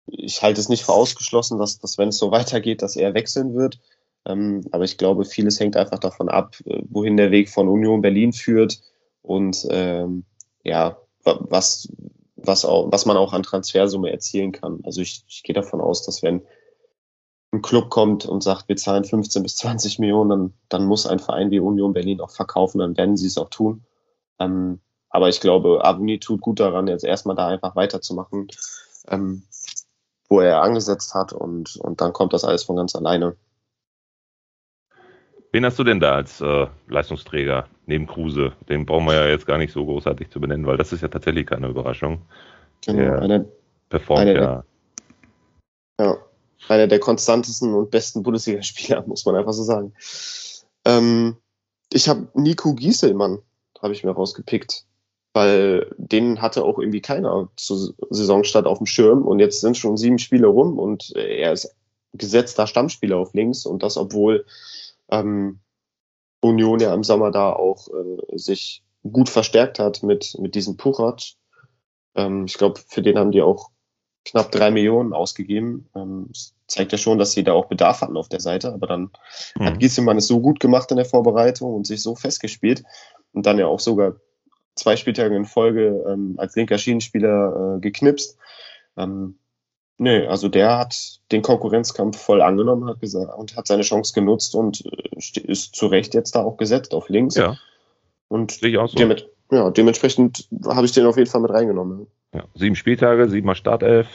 ich 0.07 0.43
halte 0.43 0.61
es 0.61 0.69
nicht 0.69 0.85
für 0.85 0.93
ausgeschlossen, 0.93 1.59
dass, 1.59 1.79
dass 1.79 1.99
wenn 1.99 2.09
es 2.09 2.19
so 2.19 2.33
weitergeht, 2.33 2.83
dass 2.83 2.97
er 2.97 3.15
wechseln 3.15 3.55
wird. 3.55 3.79
Ähm, 4.27 4.65
aber 4.73 4.85
ich 4.85 4.99
glaube, 4.99 5.25
vieles 5.25 5.59
hängt 5.61 5.77
einfach 5.77 5.99
davon 5.99 6.29
ab, 6.29 6.57
äh, 6.67 6.83
wohin 6.89 7.17
der 7.17 7.31
Weg 7.31 7.49
von 7.49 7.69
Union 7.69 8.01
Berlin 8.01 8.33
führt 8.33 8.81
und 9.23 9.67
ähm, 9.71 10.25
ja, 10.65 10.99
was, 11.25 11.93
was, 12.37 12.65
auch, 12.65 12.91
was 12.91 13.07
man 13.07 13.17
auch 13.17 13.33
an 13.33 13.43
Transfersumme 13.43 14.11
erzielen 14.11 14.53
kann. 14.53 14.81
Also 14.85 15.01
ich, 15.01 15.25
ich 15.29 15.43
gehe 15.43 15.55
davon 15.55 15.81
aus, 15.81 16.05
dass 16.05 16.23
wenn 16.23 16.43
ein 17.53 17.63
Club 17.63 17.91
kommt 17.91 18.27
und 18.27 18.43
sagt, 18.43 18.69
wir 18.69 18.77
zahlen 18.77 19.05
15 19.05 19.43
bis 19.43 19.57
20 19.57 19.99
Millionen, 19.99 20.31
dann, 20.31 20.55
dann 20.69 20.87
muss 20.87 21.07
ein 21.07 21.19
Verein 21.19 21.51
wie 21.51 21.61
Union 21.61 21.93
Berlin 21.93 22.21
auch 22.21 22.31
verkaufen, 22.31 22.79
dann 22.79 22.97
werden 22.97 23.17
sie 23.17 23.27
es 23.27 23.39
auch 23.39 23.49
tun. 23.49 23.85
Ähm, 24.39 24.81
aber 25.11 25.29
ich 25.29 25.41
glaube, 25.41 25.85
Avoni 25.85 26.21
tut 26.21 26.41
gut 26.43 26.61
daran, 26.61 26.87
jetzt 26.87 27.05
erstmal 27.05 27.37
da 27.37 27.49
einfach 27.49 27.75
weiterzumachen, 27.75 28.49
ähm, 29.09 29.45
wo 30.29 30.41
er 30.41 30.63
angesetzt 30.63 31.15
hat 31.15 31.33
und, 31.33 31.77
und 31.77 32.01
dann 32.03 32.13
kommt 32.13 32.35
das 32.35 32.45
alles 32.45 32.65
von 32.65 32.77
ganz 32.77 32.95
alleine. 32.95 33.37
Wen 35.53 35.65
hast 35.65 35.79
du 35.79 35.85
denn 35.85 36.01
da 36.01 36.15
als 36.15 36.41
äh, 36.41 36.67
Leistungsträger 36.89 37.69
neben 37.87 38.07
Kruse? 38.07 38.53
Den 38.69 38.85
brauchen 38.85 39.07
wir 39.07 39.15
ja 39.15 39.27
jetzt 39.27 39.47
gar 39.47 39.59
nicht 39.59 39.73
so 39.73 39.85
großartig 39.85 40.31
zu 40.31 40.41
benennen, 40.41 40.67
weil 40.67 40.77
das 40.77 40.93
ist 40.93 41.01
ja 41.01 41.09
tatsächlich 41.09 41.47
keine 41.47 41.69
Überraschung. 41.69 42.23
Genau, 42.85 42.99
der 42.99 43.23
einer, 43.23 43.45
performt 43.89 44.21
einer 44.21 44.35
ja. 44.35 44.65
Der, 45.99 46.07
ja, 46.07 46.19
einer 46.69 46.87
der 46.87 47.01
konstantesten 47.01 47.73
und 47.75 47.91
besten 47.91 48.23
Bundesligaspieler, 48.23 49.03
muss 49.07 49.25
man 49.25 49.37
einfach 49.37 49.55
so 49.55 49.63
sagen. 49.63 49.95
Ähm, 50.85 51.37
ich 51.93 52.09
habe 52.09 52.29
Nico 52.35 52.75
Gieselmann, 52.75 53.39
habe 53.81 53.95
ich 53.95 54.05
mir 54.05 54.11
rausgepickt, 54.11 54.85
weil 55.33 55.91
den 55.97 56.43
hatte 56.43 56.63
auch 56.65 56.79
irgendwie 56.79 57.01
keiner 57.01 57.49
zur 57.57 57.95
Saisonstart 58.11 58.67
auf 58.67 58.79
dem 58.79 58.87
Schirm 58.87 59.27
und 59.27 59.39
jetzt 59.39 59.63
sind 59.63 59.79
schon 59.79 59.97
sieben 59.97 60.19
Spiele 60.19 60.47
rum 60.47 60.79
und 60.79 61.17
er 61.17 61.53
ist 61.53 61.75
gesetzter 62.13 62.67
Stammspieler 62.67 63.17
auf 63.17 63.33
links 63.33 63.65
und 63.65 63.83
das, 63.83 63.97
obwohl 63.97 64.45
ähm, 65.11 65.61
Union 66.41 66.81
ja 66.81 66.95
im 66.95 67.05
Sommer 67.05 67.31
da 67.31 67.53
auch 67.53 67.89
äh, 67.89 68.39
sich 68.39 68.83
gut 69.11 69.29
verstärkt 69.29 69.79
hat 69.79 70.03
mit, 70.03 70.37
mit 70.39 70.55
diesem 70.55 70.77
Puchac. 70.77 71.23
Ähm, 72.15 72.45
ich 72.47 72.55
glaube, 72.55 72.81
für 72.87 73.03
den 73.03 73.19
haben 73.19 73.33
die 73.33 73.43
auch 73.43 73.71
knapp 74.25 74.53
drei 74.53 74.71
Millionen 74.71 75.13
ausgegeben. 75.13 75.89
Ähm, 75.95 76.27
das 76.29 76.55
zeigt 76.67 76.93
ja 76.93 76.99
schon, 76.99 77.19
dass 77.19 77.33
sie 77.33 77.45
da 77.45 77.53
auch 77.53 77.67
Bedarf 77.67 78.01
hatten 78.03 78.17
auf 78.17 78.29
der 78.29 78.41
Seite. 78.41 78.73
Aber 78.73 78.87
dann 78.87 79.11
mhm. 79.57 79.65
hat 79.65 79.79
Gieselmann 79.81 80.19
es 80.19 80.27
so 80.27 80.41
gut 80.41 80.61
gemacht 80.61 80.91
in 80.91 80.97
der 80.97 81.07
Vorbereitung 81.07 81.75
und 81.75 81.87
sich 81.87 82.03
so 82.03 82.15
festgespielt 82.15 82.85
und 83.33 83.47
dann 83.47 83.59
ja 83.59 83.67
auch 83.67 83.81
sogar 83.81 84.17
zwei 84.75 84.97
Spieltage 84.97 85.35
in 85.35 85.45
Folge 85.45 86.05
ähm, 86.09 86.35
als 86.39 86.55
linker 86.55 86.79
Schienenspieler 86.79 87.77
äh, 87.77 87.81
geknipst. 87.81 88.37
Ähm, 88.97 89.39
Nee, 89.99 90.27
also 90.27 90.49
der 90.49 90.79
hat 90.79 91.21
den 91.33 91.43
Konkurrenzkampf 91.43 92.17
voll 92.17 92.41
angenommen 92.41 92.89
hat 92.89 93.01
gesagt, 93.01 93.37
und 93.37 93.57
hat 93.57 93.67
seine 93.67 93.83
Chance 93.83 94.15
genutzt 94.15 94.55
und 94.55 94.85
äh, 94.87 95.41
ist 95.41 95.75
zu 95.75 95.87
Recht 95.89 96.15
jetzt 96.15 96.37
da 96.37 96.43
auch 96.43 96.57
gesetzt 96.57 96.95
auf 96.95 97.09
links. 97.09 97.35
Ja. 97.35 97.57
Und 98.29 98.53
so. 98.53 98.87
Demet 98.97 99.29
ja, 99.51 99.71
dementsprechend 99.71 100.47
habe 100.67 100.85
ich 100.85 100.93
den 100.93 101.07
auf 101.07 101.17
jeden 101.17 101.31
Fall 101.31 101.41
mit 101.41 101.51
reingenommen. 101.51 102.07
Ja, 102.35 102.45
sieben 102.55 102.77
Spieltage, 102.77 103.29
siebenmal 103.29 103.55
Startelf, 103.55 104.07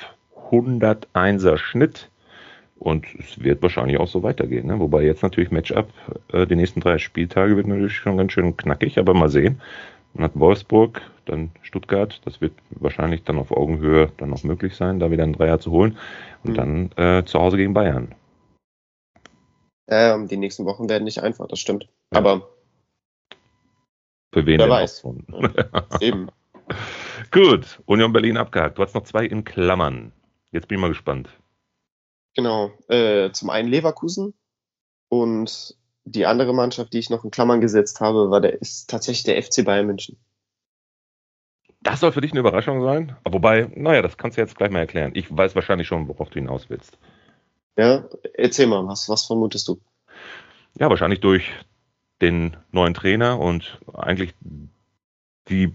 101er 0.51 1.57
Schnitt. 1.57 2.09
Und 2.77 3.05
es 3.17 3.41
wird 3.41 3.61
wahrscheinlich 3.61 3.97
auch 3.97 4.07
so 4.07 4.23
weitergehen. 4.23 4.67
Ne? 4.67 4.77
Wobei 4.79 5.03
jetzt 5.03 5.23
natürlich 5.23 5.51
Matchup, 5.51 5.87
äh, 6.31 6.45
die 6.45 6.55
nächsten 6.55 6.81
drei 6.81 6.97
Spieltage 6.97 7.55
wird 7.55 7.65
natürlich 7.65 7.95
schon 7.95 8.17
ganz 8.17 8.33
schön 8.33 8.57
knackig, 8.57 8.99
aber 8.99 9.13
mal 9.13 9.29
sehen. 9.29 9.61
Man 10.13 10.25
hat 10.25 10.39
Wolfsburg, 10.39 11.01
dann 11.25 11.51
Stuttgart. 11.61 12.21
Das 12.25 12.39
wird 12.39 12.53
wahrscheinlich 12.69 13.23
dann 13.23 13.39
auf 13.39 13.51
Augenhöhe 13.51 14.11
dann 14.17 14.29
noch 14.29 14.43
möglich 14.43 14.75
sein, 14.75 14.99
da 14.99 15.09
wieder 15.09 15.23
einen 15.23 15.33
Dreier 15.33 15.59
zu 15.59 15.71
holen. 15.71 15.97
Und 16.43 16.51
mhm. 16.51 16.55
dann 16.55 16.91
äh, 16.97 17.25
zu 17.25 17.39
Hause 17.39 17.57
gegen 17.57 17.73
Bayern. 17.73 18.13
Ähm, 19.87 20.27
die 20.27 20.37
nächsten 20.37 20.65
Wochen 20.65 20.87
werden 20.89 21.03
nicht 21.03 21.21
einfach, 21.21 21.47
das 21.47 21.59
stimmt. 21.59 21.87
Ja. 22.13 22.19
Aber 22.19 22.49
für 24.33 24.45
wen 24.45 24.59
wer 24.59 24.69
weiß. 24.69 25.05
Eben. 26.01 26.29
Gut, 27.31 27.81
Union 27.85 28.13
Berlin 28.13 28.37
abgehakt. 28.37 28.77
Du 28.77 28.83
hast 28.83 28.95
noch 28.95 29.03
zwei 29.03 29.25
in 29.25 29.43
Klammern. 29.43 30.11
Jetzt 30.51 30.67
bin 30.67 30.77
ich 30.77 30.81
mal 30.81 30.87
gespannt. 30.87 31.29
Genau. 32.35 32.71
Äh, 32.87 33.31
zum 33.31 33.49
einen 33.49 33.67
Leverkusen 33.67 34.33
und 35.09 35.77
die 36.05 36.25
andere 36.25 36.53
Mannschaft, 36.53 36.93
die 36.93 36.99
ich 36.99 37.09
noch 37.09 37.23
in 37.23 37.31
Klammern 37.31 37.61
gesetzt 37.61 38.01
habe, 38.01 38.29
war 38.29 38.41
der, 38.41 38.61
ist 38.61 38.89
tatsächlich 38.89 39.23
der 39.23 39.41
FC 39.41 39.63
Bayern 39.63 39.87
München. 39.87 40.17
Das 41.81 41.99
soll 41.99 42.11
für 42.11 42.21
dich 42.21 42.31
eine 42.31 42.39
Überraschung 42.39 42.81
sein? 42.81 43.15
Wobei, 43.25 43.69
naja, 43.75 44.01
das 44.01 44.17
kannst 44.17 44.37
du 44.37 44.41
jetzt 44.41 44.55
gleich 44.55 44.71
mal 44.71 44.79
erklären. 44.79 45.11
Ich 45.15 45.35
weiß 45.35 45.55
wahrscheinlich 45.55 45.87
schon, 45.87 46.07
worauf 46.07 46.29
du 46.29 46.39
hinaus 46.39 46.69
willst. 46.69 46.97
Ja, 47.77 48.05
erzähl 48.35 48.67
mal, 48.67 48.87
was, 48.87 49.09
was 49.09 49.25
vermutest 49.25 49.67
du? 49.67 49.79
Ja, 50.79 50.89
wahrscheinlich 50.89 51.19
durch 51.19 51.51
den 52.21 52.55
neuen 52.71 52.93
Trainer 52.93 53.39
und 53.39 53.79
eigentlich 53.93 54.33
die 55.49 55.73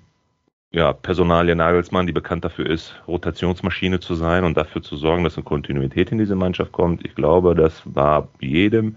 ja, 0.71 0.93
Personalie 0.93 1.57
Nagelsmann, 1.57 2.07
die 2.07 2.13
bekannt 2.13 2.45
dafür 2.45 2.69
ist, 2.69 2.95
Rotationsmaschine 3.07 4.01
zu 4.01 4.15
sein 4.15 4.45
und 4.45 4.57
dafür 4.57 4.83
zu 4.83 4.97
sorgen, 4.97 5.25
dass 5.25 5.37
eine 5.37 5.45
Kontinuität 5.45 6.13
in 6.13 6.19
diese 6.19 6.37
Mannschaft 6.37 6.73
kommt. 6.73 7.05
Ich 7.05 7.15
glaube, 7.15 7.55
das 7.55 7.83
war 7.85 8.29
jedem 8.41 8.97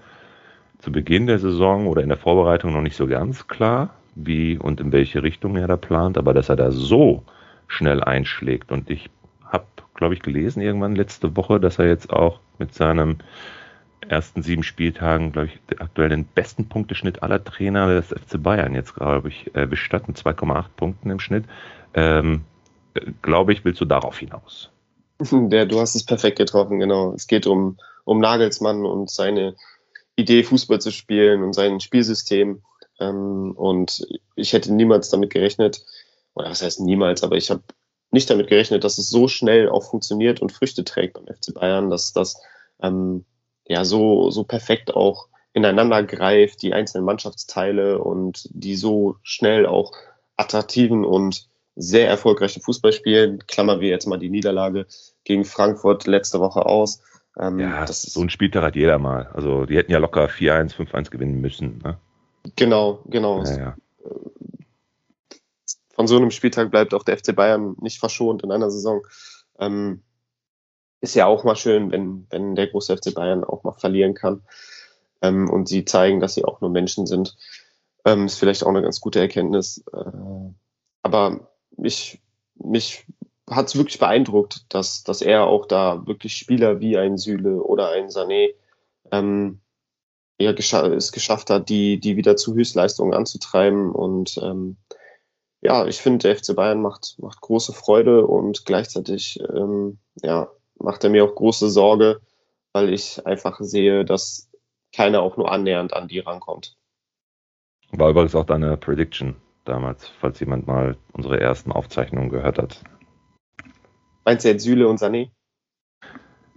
zu 0.81 0.91
Beginn 0.91 1.27
der 1.27 1.39
Saison 1.39 1.87
oder 1.87 2.01
in 2.01 2.09
der 2.09 2.17
Vorbereitung 2.17 2.73
noch 2.73 2.81
nicht 2.81 2.95
so 2.95 3.07
ganz 3.07 3.47
klar, 3.47 3.91
wie 4.15 4.57
und 4.57 4.81
in 4.81 4.91
welche 4.91 5.23
Richtung 5.23 5.55
er 5.55 5.67
da 5.67 5.77
plant, 5.77 6.17
aber 6.17 6.33
dass 6.33 6.49
er 6.49 6.55
da 6.55 6.71
so 6.71 7.23
schnell 7.67 8.03
einschlägt. 8.03 8.71
Und 8.71 8.89
ich 8.89 9.09
habe, 9.45 9.65
glaube 9.93 10.15
ich, 10.15 10.21
gelesen 10.21 10.61
irgendwann 10.61 10.95
letzte 10.95 11.35
Woche, 11.37 11.59
dass 11.59 11.79
er 11.79 11.87
jetzt 11.87 12.11
auch 12.11 12.39
mit 12.57 12.73
seinem 12.73 13.17
ersten 14.07 14.41
sieben 14.41 14.63
Spieltagen, 14.63 15.31
glaube 15.31 15.49
ich, 15.49 15.79
aktuell 15.79 16.09
den 16.09 16.25
besten 16.25 16.67
Punkteschnitt 16.67 17.23
aller 17.23 17.43
Trainer 17.43 17.87
des 17.87 18.07
FC 18.07 18.41
Bayern 18.41 18.75
jetzt, 18.75 18.95
glaube 18.95 19.29
ich, 19.29 19.51
hat, 19.53 19.69
2,8 19.69 20.65
Punkten 20.75 21.09
im 21.11 21.19
Schnitt. 21.19 21.45
Ähm, 21.93 22.41
glaube 23.21 23.53
ich, 23.53 23.63
willst 23.63 23.79
du 23.79 23.85
darauf 23.85 24.17
hinaus? 24.17 24.69
Der, 25.31 25.65
du 25.65 25.79
hast 25.79 25.95
es 25.95 26.05
perfekt 26.05 26.39
getroffen, 26.39 26.79
genau. 26.79 27.13
Es 27.13 27.27
geht 27.27 27.45
um, 27.45 27.77
um 28.03 28.19
Nagelsmann 28.19 28.85
und 28.85 29.09
seine 29.09 29.55
Idee, 30.21 30.43
Fußball 30.43 30.79
zu 30.79 30.91
spielen 30.91 31.43
und 31.43 31.53
sein 31.53 31.79
Spielsystem. 31.79 32.61
Ähm, 32.99 33.53
und 33.55 34.05
ich 34.35 34.53
hätte 34.53 34.73
niemals 34.73 35.09
damit 35.09 35.31
gerechnet, 35.31 35.83
oder 36.33 36.49
was 36.49 36.61
heißt 36.61 36.79
niemals, 36.79 37.23
aber 37.23 37.35
ich 37.35 37.49
habe 37.49 37.63
nicht 38.11 38.29
damit 38.29 38.47
gerechnet, 38.47 38.83
dass 38.83 38.97
es 38.97 39.09
so 39.09 39.27
schnell 39.27 39.69
auch 39.69 39.83
funktioniert 39.83 40.41
und 40.41 40.51
Früchte 40.51 40.83
trägt 40.83 41.13
beim 41.13 41.27
FC 41.27 41.53
Bayern, 41.53 41.89
dass 41.89 42.13
das 42.13 42.41
ähm, 42.81 43.25
ja 43.65 43.85
so, 43.85 44.31
so 44.31 44.43
perfekt 44.43 44.93
auch 44.93 45.27
ineinander 45.53 46.03
greift, 46.03 46.61
die 46.61 46.73
einzelnen 46.73 47.05
Mannschaftsteile 47.05 47.99
und 47.99 48.47
die 48.51 48.75
so 48.75 49.17
schnell 49.23 49.65
auch 49.65 49.93
attraktiven 50.37 51.05
und 51.05 51.47
sehr 51.75 52.07
erfolgreichen 52.07 52.61
Fußball 52.61 52.93
spielen. 52.93 53.45
Klammern 53.47 53.79
wir 53.79 53.89
jetzt 53.89 54.07
mal 54.07 54.19
die 54.19 54.29
Niederlage 54.29 54.87
gegen 55.23 55.45
Frankfurt 55.45 56.07
letzte 56.07 56.39
Woche 56.39 56.65
aus. 56.65 57.01
Ähm, 57.37 57.59
ja, 57.59 57.85
das 57.85 58.01
so 58.01 58.21
ein 58.21 58.29
Spieltag 58.29 58.63
hat 58.63 58.75
jeder 58.75 58.97
mal. 58.97 59.27
Also 59.33 59.65
die 59.65 59.77
hätten 59.77 59.91
ja 59.91 59.99
locker 59.99 60.25
4-1, 60.25 60.75
5-1 60.75 61.09
gewinnen 61.09 61.39
müssen. 61.39 61.79
Ne? 61.83 61.97
Genau, 62.55 62.99
genau. 63.05 63.43
Ja, 63.43 63.57
ja. 63.57 63.75
Von 65.93 66.07
so 66.07 66.17
einem 66.17 66.31
Spieltag 66.31 66.71
bleibt 66.71 66.93
auch 66.93 67.03
der 67.03 67.17
FC 67.17 67.35
Bayern 67.35 67.75
nicht 67.79 67.99
verschont 67.99 68.43
in 68.43 68.51
einer 68.51 68.71
Saison. 68.71 69.05
Ähm, 69.59 70.01
ist 70.99 71.15
ja 71.15 71.25
auch 71.25 71.43
mal 71.43 71.55
schön, 71.55 71.91
wenn, 71.91 72.27
wenn 72.29 72.55
der 72.55 72.67
große 72.67 72.95
FC 72.97 73.13
Bayern 73.13 73.43
auch 73.43 73.63
mal 73.63 73.73
verlieren 73.73 74.13
kann. 74.13 74.41
Ähm, 75.21 75.49
und 75.49 75.67
sie 75.67 75.85
zeigen, 75.85 76.19
dass 76.19 76.35
sie 76.35 76.45
auch 76.45 76.61
nur 76.61 76.69
Menschen 76.69 77.05
sind. 77.05 77.37
Ähm, 78.05 78.25
ist 78.25 78.39
vielleicht 78.39 78.63
auch 78.63 78.69
eine 78.69 78.81
ganz 78.81 78.99
gute 78.99 79.19
Erkenntnis. 79.19 79.83
Äh, 79.93 80.11
aber 81.03 81.51
mich, 81.77 82.21
mich 82.55 83.05
hat 83.51 83.67
es 83.67 83.75
wirklich 83.75 83.99
beeindruckt, 83.99 84.65
dass, 84.73 85.03
dass 85.03 85.21
er 85.21 85.45
auch 85.45 85.65
da 85.65 86.07
wirklich 86.07 86.35
Spieler 86.35 86.79
wie 86.79 86.97
ein 86.97 87.17
Süle 87.17 87.61
oder 87.61 87.89
ein 87.89 88.07
Sané 88.07 88.53
ähm, 89.11 89.59
ja, 90.39 90.53
gescha 90.53 90.87
es 90.87 91.11
geschafft 91.11 91.49
hat, 91.49 91.69
die, 91.69 91.99
die 91.99 92.17
wieder 92.17 92.35
zu 92.35 92.55
Höchstleistungen 92.55 93.13
anzutreiben. 93.13 93.91
Und 93.91 94.39
ähm, 94.41 94.77
ja, 95.61 95.85
ich 95.85 96.01
finde, 96.01 96.19
der 96.19 96.37
FC 96.37 96.55
Bayern 96.55 96.81
macht, 96.81 97.17
macht 97.19 97.41
große 97.41 97.73
Freude 97.73 98.25
und 98.25 98.65
gleichzeitig 98.65 99.39
ähm, 99.53 99.99
ja, 100.21 100.49
macht 100.79 101.03
er 101.03 101.09
mir 101.09 101.23
auch 101.23 101.35
große 101.35 101.69
Sorge, 101.69 102.21
weil 102.73 102.91
ich 102.91 103.25
einfach 103.25 103.59
sehe, 103.59 104.05
dass 104.05 104.49
keiner 104.93 105.21
auch 105.21 105.37
nur 105.37 105.51
annähernd 105.51 105.93
an 105.93 106.07
die 106.07 106.19
rankommt. 106.19 106.75
War 107.91 108.09
übrigens 108.09 108.35
auch 108.35 108.45
deine 108.45 108.77
Prediction 108.77 109.35
damals, 109.65 110.07
falls 110.19 110.39
jemand 110.39 110.67
mal 110.67 110.97
unsere 111.11 111.39
ersten 111.39 111.71
Aufzeichnungen 111.71 112.29
gehört 112.29 112.57
hat. 112.57 112.81
Meinst 114.25 114.45
du 114.45 114.49
jetzt 114.49 114.63
Süle 114.63 114.87
und 114.87 114.99
Sané? 114.99 115.29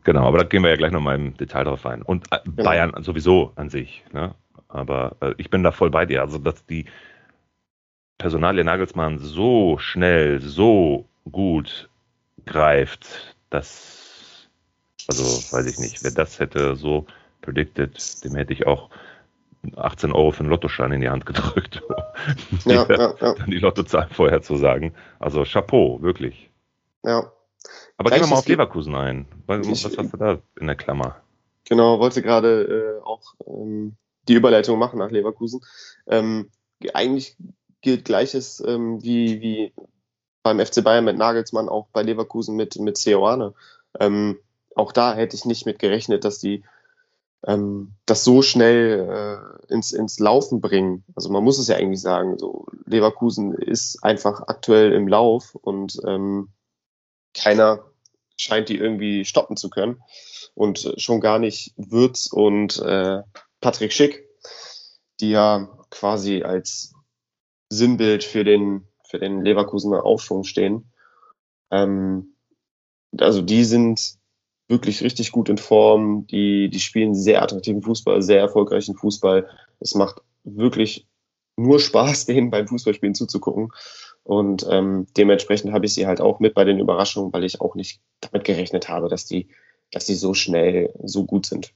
Genau, 0.04 0.26
aber 0.26 0.38
da 0.38 0.44
gehen 0.44 0.62
wir 0.62 0.70
ja 0.70 0.76
gleich 0.76 0.92
nochmal 0.92 1.16
im 1.16 1.36
Detail 1.36 1.64
drauf 1.64 1.86
ein. 1.86 2.02
Und 2.02 2.26
äh, 2.30 2.38
genau. 2.44 2.64
Bayern 2.64 3.02
sowieso 3.02 3.52
an 3.56 3.70
sich. 3.70 4.04
Ne? 4.12 4.34
Aber 4.68 5.16
äh, 5.20 5.34
ich 5.38 5.48
bin 5.50 5.62
da 5.62 5.72
voll 5.72 5.90
bei 5.90 6.04
dir. 6.04 6.20
Also, 6.20 6.38
dass 6.38 6.66
die 6.66 6.84
Personalie 8.18 8.64
Nagelsmann 8.64 9.18
so 9.18 9.78
schnell, 9.78 10.40
so 10.40 11.06
gut 11.30 11.88
greift, 12.44 13.36
das, 13.50 14.48
also 15.08 15.24
weiß 15.24 15.66
ich 15.66 15.78
nicht, 15.78 16.04
wer 16.04 16.10
das 16.10 16.38
hätte 16.38 16.76
so 16.76 17.06
predicted, 17.40 18.24
dem 18.24 18.34
hätte 18.34 18.52
ich 18.52 18.66
auch 18.66 18.90
18 19.76 20.12
Euro 20.12 20.30
für 20.30 20.40
einen 20.40 20.50
Lottoschein 20.50 20.92
in 20.92 21.00
die 21.00 21.08
Hand 21.08 21.24
gedrückt, 21.26 21.82
ja, 22.66 22.86
ja, 22.88 23.14
ja. 23.20 23.34
dann 23.34 23.50
die 23.50 23.58
Lottozahl 23.58 24.08
vorher 24.10 24.42
zu 24.42 24.56
sagen. 24.56 24.94
Also 25.18 25.44
Chapeau, 25.44 26.00
wirklich. 26.02 26.50
Ja. 27.02 27.32
Aber 27.96 28.10
gehen 28.10 28.20
wir 28.20 28.26
mal 28.28 28.36
auf 28.36 28.48
Leverkusen 28.48 28.94
ein. 28.94 29.26
Was, 29.46 29.66
ich, 29.66 29.84
hast 29.84 30.12
du 30.12 30.16
da 30.16 30.38
in 30.58 30.66
der 30.66 30.76
Klammer? 30.76 31.16
Genau, 31.64 31.98
wollte 31.98 32.22
gerade 32.22 33.00
äh, 33.00 33.04
auch 33.04 33.34
ähm, 33.46 33.96
die 34.28 34.34
Überleitung 34.34 34.78
machen 34.78 34.98
nach 34.98 35.10
Leverkusen. 35.10 35.60
Ähm, 36.06 36.50
eigentlich 36.92 37.36
gilt 37.80 38.04
Gleiches 38.04 38.62
ähm, 38.66 39.02
wie, 39.02 39.40
wie 39.40 39.72
beim 40.42 40.60
FC 40.60 40.82
Bayern 40.82 41.04
mit 41.04 41.16
Nagelsmann, 41.16 41.68
auch 41.68 41.88
bei 41.92 42.02
Leverkusen 42.02 42.56
mit, 42.56 42.78
mit 42.78 42.98
Ceoane. 42.98 43.54
Ähm, 43.98 44.38
auch 44.74 44.92
da 44.92 45.14
hätte 45.14 45.36
ich 45.36 45.44
nicht 45.44 45.66
mit 45.66 45.78
gerechnet, 45.78 46.24
dass 46.24 46.38
die 46.38 46.64
ähm, 47.46 47.92
das 48.06 48.24
so 48.24 48.42
schnell 48.42 49.08
äh, 49.68 49.72
ins, 49.72 49.92
ins 49.92 50.18
Laufen 50.18 50.60
bringen. 50.60 51.04
Also 51.14 51.30
man 51.30 51.44
muss 51.44 51.58
es 51.58 51.68
ja 51.68 51.76
eigentlich 51.76 52.00
sagen, 52.00 52.38
so 52.38 52.66
Leverkusen 52.86 53.52
ist 53.54 54.02
einfach 54.02 54.42
aktuell 54.48 54.92
im 54.92 55.08
Lauf 55.08 55.54
und 55.54 56.00
ähm, 56.06 56.48
keiner 57.34 57.84
scheint 58.36 58.68
die 58.68 58.76
irgendwie 58.76 59.24
stoppen 59.24 59.56
zu 59.56 59.70
können. 59.70 60.02
Und 60.54 60.94
schon 60.98 61.20
gar 61.20 61.38
nicht 61.38 61.74
Würz 61.76 62.28
und 62.32 62.78
äh, 62.78 63.22
Patrick 63.60 63.92
Schick, 63.92 64.28
die 65.20 65.30
ja 65.30 65.68
quasi 65.90 66.42
als 66.42 66.94
Sinnbild 67.70 68.22
für 68.22 68.44
den, 68.44 68.86
für 69.08 69.18
den 69.18 69.42
Leverkusener 69.42 70.04
Aufschwung 70.04 70.44
stehen. 70.44 70.92
Ähm, 71.70 72.36
also 73.18 73.42
die 73.42 73.64
sind 73.64 74.16
wirklich 74.68 75.02
richtig 75.02 75.32
gut 75.32 75.48
in 75.48 75.58
Form. 75.58 76.26
Die, 76.28 76.68
die 76.70 76.80
spielen 76.80 77.14
sehr 77.14 77.42
attraktiven 77.42 77.82
Fußball, 77.82 78.22
sehr 78.22 78.40
erfolgreichen 78.40 78.94
Fußball. 78.94 79.48
Es 79.80 79.94
macht 79.94 80.22
wirklich 80.44 81.06
nur 81.56 81.80
Spaß, 81.80 82.26
denen 82.26 82.50
beim 82.50 82.68
Fußballspielen 82.68 83.14
zuzugucken. 83.14 83.70
Und 84.24 84.66
ähm, 84.70 85.06
dementsprechend 85.16 85.72
habe 85.72 85.86
ich 85.86 85.94
sie 85.94 86.06
halt 86.06 86.20
auch 86.20 86.40
mit 86.40 86.54
bei 86.54 86.64
den 86.64 86.80
Überraschungen, 86.80 87.32
weil 87.32 87.44
ich 87.44 87.60
auch 87.60 87.74
nicht 87.74 88.00
damit 88.20 88.44
gerechnet 88.44 88.88
habe, 88.88 89.08
dass 89.08 89.26
die, 89.26 89.48
dass 89.92 90.06
die 90.06 90.14
so 90.14 90.34
schnell 90.34 90.92
so 91.02 91.24
gut 91.24 91.46
sind. 91.46 91.72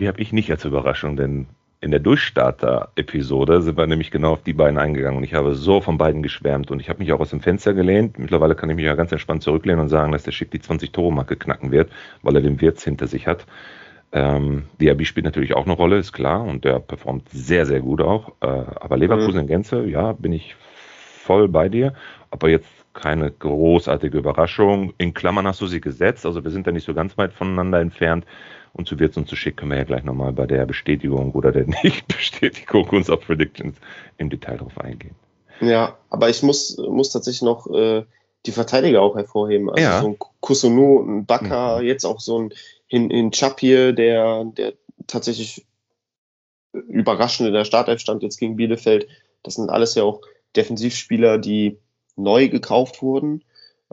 Die 0.00 0.08
habe 0.08 0.20
ich 0.20 0.32
nicht 0.32 0.50
als 0.50 0.64
Überraschung, 0.64 1.16
denn 1.16 1.46
in 1.84 1.90
der 1.90 2.00
Durchstarter-Episode 2.00 3.60
sind 3.60 3.76
wir 3.76 3.86
nämlich 3.86 4.10
genau 4.10 4.32
auf 4.32 4.42
die 4.42 4.54
beiden 4.54 4.78
eingegangen 4.78 5.18
und 5.18 5.24
ich 5.24 5.34
habe 5.34 5.54
so 5.54 5.82
von 5.82 5.98
beiden 5.98 6.22
geschwärmt 6.22 6.70
und 6.70 6.80
ich 6.80 6.88
habe 6.88 6.98
mich 6.98 7.12
auch 7.12 7.20
aus 7.20 7.28
dem 7.28 7.42
Fenster 7.42 7.74
gelehnt. 7.74 8.18
Mittlerweile 8.18 8.54
kann 8.54 8.70
ich 8.70 8.76
mich 8.76 8.86
ja 8.86 8.94
ganz 8.94 9.12
entspannt 9.12 9.42
zurücklehnen 9.42 9.80
und 9.80 9.90
sagen, 9.90 10.10
dass 10.10 10.22
der 10.22 10.32
Schick 10.32 10.50
die 10.50 10.60
20-Tore-Marke 10.60 11.36
knacken 11.36 11.72
wird, 11.72 11.92
weil 12.22 12.36
er 12.36 12.42
den 12.42 12.62
Wirtz 12.62 12.82
hinter 12.82 13.06
sich 13.06 13.26
hat. 13.26 13.44
Ähm, 14.14 14.66
Diaby 14.80 15.04
spielt 15.04 15.24
natürlich 15.24 15.56
auch 15.56 15.66
eine 15.66 15.74
Rolle, 15.74 15.98
ist 15.98 16.12
klar, 16.12 16.44
und 16.44 16.64
der 16.64 16.78
performt 16.78 17.28
sehr, 17.30 17.66
sehr 17.66 17.80
gut 17.80 18.00
auch. 18.00 18.28
Äh, 18.40 18.46
aber 18.46 18.96
Leverkusen 18.96 19.34
mhm. 19.34 19.40
in 19.40 19.46
Gänze, 19.48 19.84
ja, 19.86 20.12
bin 20.12 20.32
ich 20.32 20.54
voll 20.54 21.48
bei 21.48 21.68
dir. 21.68 21.94
Aber 22.30 22.48
jetzt 22.48 22.68
keine 22.92 23.32
großartige 23.32 24.16
Überraschung. 24.16 24.94
In 24.98 25.14
Klammern 25.14 25.48
hast 25.48 25.60
du 25.60 25.66
sie 25.66 25.80
gesetzt, 25.80 26.24
also 26.24 26.44
wir 26.44 26.52
sind 26.52 26.66
da 26.66 26.70
nicht 26.70 26.86
so 26.86 26.94
ganz 26.94 27.18
weit 27.18 27.32
voneinander 27.32 27.80
entfernt. 27.80 28.24
Und 28.72 28.86
zu 28.86 28.98
Wirtz 29.00 29.16
und 29.16 29.28
zu 29.28 29.36
Schick 29.36 29.56
können 29.56 29.72
wir 29.72 29.78
ja 29.78 29.84
gleich 29.84 30.04
nochmal 30.04 30.32
bei 30.32 30.46
der 30.46 30.64
Bestätigung 30.64 31.32
oder 31.32 31.50
der 31.50 31.66
Nicht-Bestätigung 31.82 32.88
unserer 32.90 33.16
Predictions 33.16 33.76
im 34.18 34.30
Detail 34.30 34.58
drauf 34.58 34.78
eingehen. 34.78 35.16
Ja, 35.60 35.96
aber 36.10 36.28
ich 36.28 36.42
muss, 36.44 36.76
muss 36.76 37.10
tatsächlich 37.10 37.42
noch 37.42 37.68
äh, 37.72 38.04
die 38.46 38.52
Verteidiger 38.52 39.02
auch 39.02 39.16
hervorheben. 39.16 39.70
Also 39.70 39.82
ja. 39.82 40.00
so 40.00 40.08
ein 40.08 40.16
Kusunu, 40.40 41.00
ein 41.02 41.26
Baka, 41.26 41.78
mhm. 41.78 41.86
jetzt 41.86 42.04
auch 42.04 42.20
so 42.20 42.38
ein 42.38 42.52
in, 42.94 43.10
in 43.10 43.32
Chapir, 43.32 43.92
der, 43.92 44.44
der 44.44 44.74
tatsächlich 45.08 45.66
überraschend 46.72 47.48
in 47.48 47.54
der 47.54 47.64
Startelf 47.64 48.00
stand 48.00 48.22
jetzt 48.22 48.38
gegen 48.38 48.54
Bielefeld. 48.54 49.08
Das 49.42 49.54
sind 49.54 49.68
alles 49.68 49.96
ja 49.96 50.04
auch 50.04 50.20
Defensivspieler, 50.54 51.38
die 51.38 51.76
neu 52.14 52.48
gekauft 52.48 53.02
wurden 53.02 53.42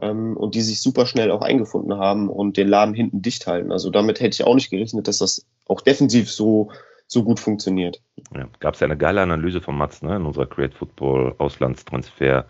ähm, 0.00 0.36
und 0.36 0.54
die 0.54 0.60
sich 0.60 0.80
super 0.80 1.06
schnell 1.06 1.32
auch 1.32 1.42
eingefunden 1.42 1.98
haben 1.98 2.28
und 2.28 2.56
den 2.56 2.68
Laden 2.68 2.94
hinten 2.94 3.22
dicht 3.22 3.48
halten. 3.48 3.72
Also 3.72 3.90
damit 3.90 4.20
hätte 4.20 4.34
ich 4.34 4.46
auch 4.46 4.54
nicht 4.54 4.70
gerechnet, 4.70 5.08
dass 5.08 5.18
das 5.18 5.44
auch 5.66 5.80
defensiv 5.80 6.30
so, 6.30 6.70
so 7.08 7.24
gut 7.24 7.40
funktioniert. 7.40 8.00
Ja, 8.32 8.48
Gab 8.60 8.74
es 8.74 8.80
ja 8.80 8.84
eine 8.84 8.96
geile 8.96 9.20
Analyse 9.20 9.60
von 9.60 9.76
Mats 9.76 10.02
ne, 10.02 10.14
in 10.14 10.26
unserer 10.26 10.46
Create 10.46 10.74
Football 10.74 11.34
Auslandstransfer. 11.38 12.46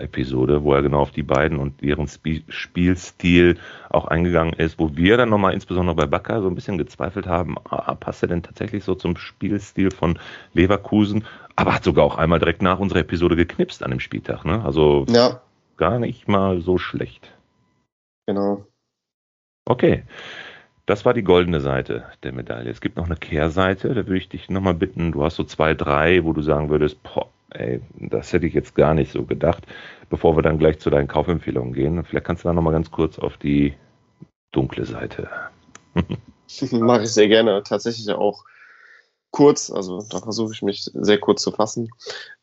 Episode, 0.00 0.62
wo 0.62 0.72
er 0.74 0.82
genau 0.82 1.00
auf 1.00 1.10
die 1.10 1.22
beiden 1.22 1.58
und 1.58 1.82
ihren 1.82 2.06
Sp 2.06 2.46
Spielstil 2.48 3.58
auch 3.90 4.06
eingegangen 4.06 4.54
ist, 4.54 4.78
wo 4.78 4.96
wir 4.96 5.16
dann 5.16 5.28
nochmal 5.28 5.54
insbesondere 5.54 5.96
bei 5.96 6.06
Bakker 6.06 6.40
so 6.40 6.48
ein 6.48 6.54
bisschen 6.54 6.78
gezweifelt 6.78 7.26
haben, 7.26 7.56
ah, 7.68 7.94
passt 7.94 8.22
er 8.22 8.28
denn 8.28 8.42
tatsächlich 8.42 8.84
so 8.84 8.94
zum 8.94 9.16
Spielstil 9.16 9.90
von 9.90 10.18
Leverkusen? 10.54 11.24
Aber 11.56 11.74
hat 11.74 11.84
sogar 11.84 12.04
auch 12.04 12.16
einmal 12.16 12.38
direkt 12.38 12.62
nach 12.62 12.78
unserer 12.78 13.00
Episode 13.00 13.36
geknipst 13.36 13.82
an 13.82 13.90
dem 13.90 14.00
Spieltag. 14.00 14.44
Ne? 14.44 14.64
Also 14.64 15.04
ja 15.08 15.40
gar 15.82 15.98
nicht 15.98 16.28
mal 16.28 16.60
so 16.60 16.78
schlecht. 16.78 17.32
Genau. 18.28 18.64
Okay. 19.64 20.04
Das 20.86 21.04
war 21.04 21.12
die 21.12 21.24
goldene 21.24 21.60
Seite 21.60 22.04
der 22.22 22.32
Medaille. 22.32 22.70
Es 22.70 22.80
gibt 22.80 22.96
noch 22.96 23.06
eine 23.06 23.16
Kehrseite, 23.16 23.88
da 23.88 24.06
würde 24.06 24.18
ich 24.18 24.28
dich 24.28 24.48
nochmal 24.48 24.74
bitten, 24.74 25.10
du 25.10 25.24
hast 25.24 25.34
so 25.34 25.42
zwei, 25.42 25.74
drei, 25.74 26.22
wo 26.22 26.32
du 26.32 26.42
sagen 26.42 26.70
würdest, 26.70 27.02
boah, 27.02 27.28
ey, 27.54 27.80
das 27.98 28.32
hätte 28.32 28.46
ich 28.46 28.54
jetzt 28.54 28.74
gar 28.74 28.94
nicht 28.94 29.12
so 29.12 29.24
gedacht, 29.24 29.64
bevor 30.10 30.36
wir 30.36 30.42
dann 30.42 30.58
gleich 30.58 30.78
zu 30.78 30.90
deinen 30.90 31.08
Kaufempfehlungen 31.08 31.72
gehen. 31.72 32.04
Vielleicht 32.04 32.26
kannst 32.26 32.44
du 32.44 32.48
da 32.48 32.52
nochmal 32.52 32.72
ganz 32.72 32.90
kurz 32.90 33.18
auf 33.18 33.36
die 33.36 33.74
dunkle 34.52 34.84
Seite. 34.84 35.28
Mache 36.72 37.02
ich 37.02 37.12
sehr 37.12 37.28
gerne. 37.28 37.62
Tatsächlich 37.62 38.10
auch 38.10 38.44
kurz, 39.30 39.70
also 39.70 40.02
da 40.10 40.18
versuche 40.18 40.52
ich 40.52 40.62
mich 40.62 40.90
sehr 40.92 41.18
kurz 41.18 41.42
zu 41.42 41.50
fassen. 41.50 41.90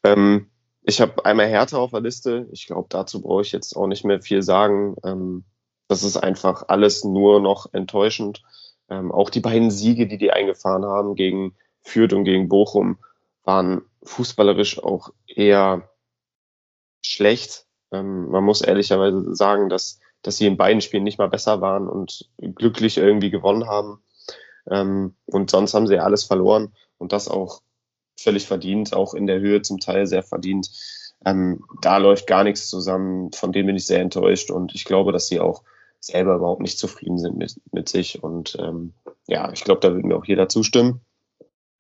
Ähm, 0.04 0.48
ich 0.84 1.02
habe 1.02 1.24
einmal 1.26 1.48
Hertha 1.48 1.78
auf 1.78 1.92
der 1.92 2.02
Liste. 2.02 2.48
Ich 2.52 2.68
glaube, 2.68 2.88
dazu 2.90 3.22
brauche 3.22 3.44
ich 3.44 3.52
jetzt 3.52 3.76
auch 3.76 3.88
nicht 3.88 4.06
mehr 4.06 4.22
viel 4.22 4.42
sagen. 4.42 4.96
Ähm, 5.04 5.44
das 5.88 6.04
ist 6.04 6.18
einfach 6.18 6.66
alles 6.68 7.04
nur 7.04 7.40
noch 7.40 7.72
enttäuschend. 7.74 8.44
Ähm, 8.90 9.12
auch 9.12 9.30
die 9.30 9.40
beiden 9.40 9.72
Siege, 9.72 10.08
die 10.08 10.18
die 10.18 10.32
eingefahren 10.32 10.86
haben 10.86 11.16
gegen 11.16 11.56
Fürth 11.82 12.14
und 12.14 12.24
gegen 12.24 12.50
Bochum, 12.50 12.98
waren 13.50 13.82
fußballerisch 14.04 14.78
auch 14.84 15.10
eher 15.26 15.90
schlecht. 17.04 17.66
Ähm, 17.92 18.30
man 18.30 18.44
muss 18.44 18.62
ehrlicherweise 18.62 19.34
sagen, 19.34 19.70
dass, 19.70 20.00
dass 20.22 20.38
sie 20.38 20.46
in 20.46 20.56
beiden 20.56 20.82
Spielen 20.82 21.04
nicht 21.04 21.18
mal 21.18 21.30
besser 21.30 21.60
waren 21.60 21.90
und 21.90 22.30
glücklich 22.38 23.00
irgendwie 23.00 23.32
gewonnen 23.32 23.66
haben. 23.66 24.04
Ähm, 24.70 25.16
und 25.26 25.50
sonst 25.50 25.74
haben 25.74 25.88
sie 25.88 25.98
alles 25.98 26.26
verloren 26.26 26.76
und 27.00 27.12
das 27.12 27.28
auch 27.28 27.64
völlig 28.20 28.46
verdient, 28.46 28.94
auch 28.94 29.16
in 29.16 29.26
der 29.26 29.40
Höhe 29.40 29.64
zum 29.64 29.80
Teil 29.80 30.06
sehr 30.06 30.22
verdient. 30.22 30.70
Ähm, 31.26 31.64
da 31.82 31.98
läuft 31.98 32.28
gar 32.28 32.44
nichts 32.44 32.70
zusammen, 32.70 33.32
von 33.32 33.52
dem 33.52 33.66
bin 33.66 33.76
ich 33.76 33.88
sehr 33.88 34.02
enttäuscht 34.02 34.52
und 34.52 34.76
ich 34.76 34.86
glaube, 34.86 35.12
dass 35.12 35.28
sie 35.28 35.40
auch 35.40 35.64
selber 36.00 36.36
überhaupt 36.36 36.62
nicht 36.62 36.78
zufrieden 36.78 37.18
sind 37.18 37.36
mit, 37.36 37.60
mit 37.72 37.90
sich. 37.90 38.22
Und 38.22 38.56
ähm, 38.60 38.94
ja, 39.28 39.52
ich 39.52 39.64
glaube, 39.64 39.82
da 39.82 39.92
würde 39.92 40.08
mir 40.08 40.18
auch 40.18 40.26
jeder 40.26 40.50
zustimmen. 40.50 41.02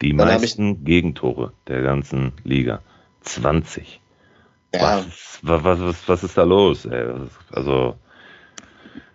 Die 0.01 0.15
Dann 0.15 0.27
meisten 0.27 0.83
Gegentore 0.83 1.53
der 1.67 1.81
ganzen 1.81 2.33
Liga. 2.43 2.81
20. 3.21 3.99
Ja. 4.73 5.03
Was, 5.41 5.63
was, 5.63 5.79
was, 5.79 6.07
was 6.07 6.23
ist 6.23 6.38
da 6.38 6.43
los? 6.43 6.85
Ey? 6.85 7.13
Also 7.51 7.95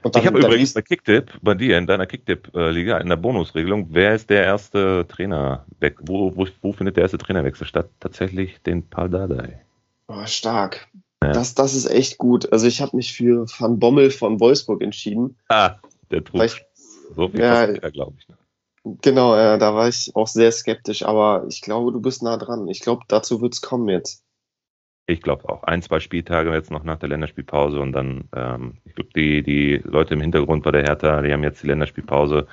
dann, 0.03 0.21
ich 0.21 0.27
habe 0.27 0.39
übrigens 0.39 0.75
bei 0.75 0.83
Kicktip, 0.83 1.33
bei 1.41 1.55
dir 1.55 1.79
in 1.79 1.87
deiner 1.87 2.07
Kicktip-Liga, 2.07 2.99
in 2.99 3.09
der 3.09 3.17
Bonusregelung, 3.17 3.89
wer 3.91 4.15
ist 4.15 4.29
der 4.29 4.45
erste 4.45 5.07
Trainer? 5.09 5.65
Wo, 6.01 6.37
wo, 6.37 6.47
wo 6.61 6.73
findet 6.73 6.97
der 6.97 7.05
erste 7.05 7.17
Trainerwechsel 7.17 7.67
statt? 7.67 7.89
Tatsächlich 8.01 8.61
den 8.63 8.87
Paldadei. 8.87 9.65
Oh, 10.09 10.27
stark. 10.27 10.89
Ja. 11.23 11.33
Das, 11.33 11.55
das 11.55 11.75
ist 11.75 11.87
echt 11.87 12.19
gut. 12.19 12.53
Also 12.53 12.67
ich 12.67 12.83
habe 12.83 12.97
mich 12.97 13.15
für 13.15 13.47
Van 13.59 13.79
Bommel 13.79 14.11
von 14.11 14.41
Wolfsburg 14.41 14.83
entschieden. 14.83 15.39
Ah, 15.49 15.77
der 16.11 16.23
Trug. 16.23 16.51
So 17.17 17.29
viel 17.29 17.41
ja, 17.41 17.67
glaube 17.67 18.15
ich. 18.19 18.29
Ne? 18.29 18.37
Genau, 18.85 19.35
ja, 19.35 19.57
da 19.57 19.75
war 19.75 19.89
ich 19.89 20.15
auch 20.15 20.27
sehr 20.27 20.53
skeptisch, 20.53 21.05
aber 21.05 21.47
ich 21.49 21.63
glaube, 21.63 21.91
du 21.91 22.01
bist 22.01 22.23
nah 22.23 22.37
dran. 22.37 22.69
Ich 22.69 22.81
glaube, 22.81 23.05
dazu 23.09 23.41
wird 23.41 23.55
es 23.55 23.63
kommen 23.63 23.89
jetzt. 23.89 24.23
Ich 25.07 25.23
glaube 25.23 25.49
auch. 25.49 25.63
Ein, 25.65 25.81
zwei 25.81 26.01
Spieltage 26.01 26.53
jetzt 26.53 26.71
noch 26.71 26.85
nach 26.85 26.99
der 26.99 27.09
Länderspielpause 27.09 27.81
und 27.81 27.93
dann, 27.93 28.29
ähm, 28.35 28.79
ich 28.85 28.95
glaube, 28.95 29.11
die, 29.17 29.43
die 29.43 29.77
Leute 29.85 30.15
im 30.15 30.21
Hintergrund 30.21 30.65
bei 30.65 30.71
der 30.71 30.83
Hertha, 30.83 31.23
die 31.23 31.33
haben 31.33 31.43
jetzt 31.43 31.63
die 31.63 31.67
Länderspielpause 31.67 32.47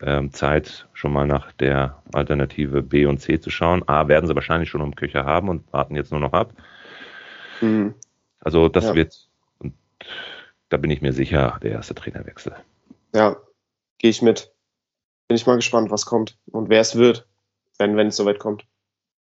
ähm, 0.00 0.32
Zeit, 0.32 0.88
schon 0.92 1.12
mal 1.12 1.26
nach 1.26 1.52
der 1.52 2.02
Alternative 2.12 2.82
B 2.82 3.06
und 3.06 3.18
C 3.18 3.40
zu 3.40 3.50
schauen. 3.50 3.88
A, 3.88 4.08
werden 4.08 4.26
sie 4.26 4.34
wahrscheinlich 4.34 4.70
schon 4.70 4.80
im 4.80 4.96
Köcher 4.96 5.24
haben 5.24 5.48
und 5.48 5.72
warten 5.72 5.94
jetzt 5.94 6.10
nur 6.10 6.20
noch 6.20 6.32
ab. 6.32 6.52
Mhm. 7.60 7.94
Also 8.40 8.68
das 8.68 8.84
ja. 8.84 8.94
wird, 8.94 9.28
und 9.60 9.74
da 10.68 10.76
bin 10.76 10.90
ich 10.90 11.02
mir 11.02 11.12
sicher, 11.12 11.58
der 11.62 11.72
erste 11.72 11.94
Trainerwechsel. 11.94 12.54
Ja, 13.14 13.36
gehe 13.98 14.10
ich 14.10 14.22
mit. 14.22 14.52
Bin 15.28 15.36
ich 15.36 15.46
mal 15.46 15.56
gespannt, 15.56 15.90
was 15.90 16.06
kommt 16.06 16.38
und 16.46 16.70
wer 16.70 16.80
es 16.80 16.96
wird, 16.96 17.26
wenn, 17.78 17.96
wenn 17.96 18.08
es 18.08 18.16
soweit 18.16 18.38
kommt. 18.38 18.66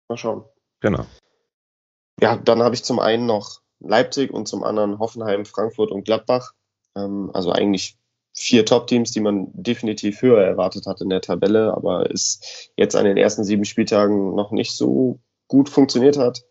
Mal 0.10 0.18
schauen. 0.18 0.44
Genau. 0.80 1.06
Ja, 2.20 2.36
dann 2.36 2.62
habe 2.62 2.76
ich 2.76 2.84
zum 2.84 3.00
einen 3.00 3.26
noch 3.26 3.62
Leipzig 3.80 4.32
und 4.32 4.48
zum 4.48 4.64
anderen 4.64 5.00
Hoffenheim, 5.00 5.46
Frankfurt 5.46 5.92
und 5.92 6.04
Gladbach. 6.04 6.54
Ähm, 6.96 7.32
also 7.34 7.52
eigentlich 7.52 7.98
vier 8.34 8.66
Top-Teams, 8.66 9.12
die 9.12 9.20
man 9.20 9.50
definitiv 9.54 10.22
höher 10.22 10.44
erwartet 10.44 10.86
hat 10.86 11.02
in 11.02 11.10
der 11.10 11.22
Tabelle, 11.22 11.74
aber 11.74 12.10
es 12.12 12.72
jetzt 12.78 12.96
an 12.96 13.06
den 13.06 13.18
ersten 13.18 13.44
sieben 13.44 13.66
Spieltagen 13.66 14.36
noch 14.36 14.52
nicht 14.52 14.76
so 14.76 15.20
gut 15.48 15.70
funktioniert 15.70 16.18
hat. 16.18 16.44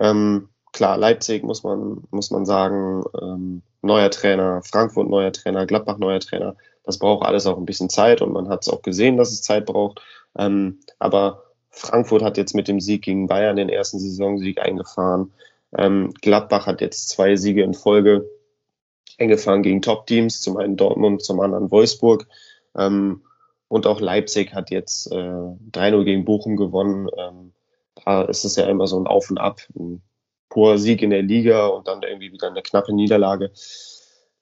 Ähm, 0.00 0.48
klar, 0.72 0.96
Leipzig 0.96 1.44
muss 1.44 1.62
man, 1.62 2.04
muss 2.10 2.30
man 2.30 2.44
sagen, 2.44 3.04
ähm, 3.20 3.62
neuer 3.82 4.10
Trainer, 4.10 4.62
Frankfurt 4.62 5.08
neuer 5.08 5.32
Trainer, 5.32 5.66
Gladbach 5.66 5.98
neuer 5.98 6.20
Trainer. 6.20 6.56
Das 6.84 6.98
braucht 6.98 7.26
alles 7.26 7.46
auch 7.46 7.58
ein 7.58 7.66
bisschen 7.66 7.88
Zeit 7.88 8.22
und 8.22 8.32
man 8.32 8.48
hat 8.48 8.62
es 8.62 8.68
auch 8.68 8.82
gesehen, 8.82 9.16
dass 9.16 9.30
es 9.30 9.42
Zeit 9.42 9.66
braucht. 9.66 10.00
Ähm, 10.36 10.80
aber 10.98 11.44
Frankfurt 11.70 12.22
hat 12.22 12.36
jetzt 12.36 12.54
mit 12.54 12.68
dem 12.68 12.80
Sieg 12.80 13.02
gegen 13.02 13.26
Bayern 13.26 13.56
den 13.56 13.68
ersten 13.68 13.98
Saisonsieg 13.98 14.60
eingefahren. 14.60 15.32
Ähm, 15.76 16.12
Gladbach 16.20 16.66
hat 16.66 16.80
jetzt 16.80 17.08
zwei 17.08 17.36
Siege 17.36 17.62
in 17.62 17.74
Folge 17.74 18.28
eingefahren 19.18 19.62
gegen 19.62 19.82
Top-Teams, 19.82 20.40
zum 20.40 20.56
einen 20.56 20.76
Dortmund, 20.76 21.22
zum 21.22 21.40
anderen 21.40 21.70
Wolfsburg. 21.70 22.26
Ähm, 22.76 23.22
und 23.68 23.86
auch 23.86 24.00
Leipzig 24.00 24.52
hat 24.52 24.70
jetzt 24.70 25.10
äh, 25.12 25.14
3-0 25.16 26.04
gegen 26.04 26.24
Bochum 26.24 26.56
gewonnen. 26.56 27.08
Ähm, 27.16 27.52
da 28.04 28.22
ist 28.22 28.44
es 28.44 28.56
ja 28.56 28.66
immer 28.66 28.86
so 28.86 28.98
ein 28.98 29.06
Auf 29.06 29.30
und 29.30 29.38
Ab. 29.38 29.60
Ein 29.74 30.02
purer 30.50 30.76
Sieg 30.76 31.00
in 31.00 31.10
der 31.10 31.22
Liga 31.22 31.66
und 31.68 31.88
dann 31.88 32.02
irgendwie 32.02 32.32
wieder 32.32 32.48
eine 32.48 32.60
knappe 32.60 32.94
Niederlage. 32.94 33.52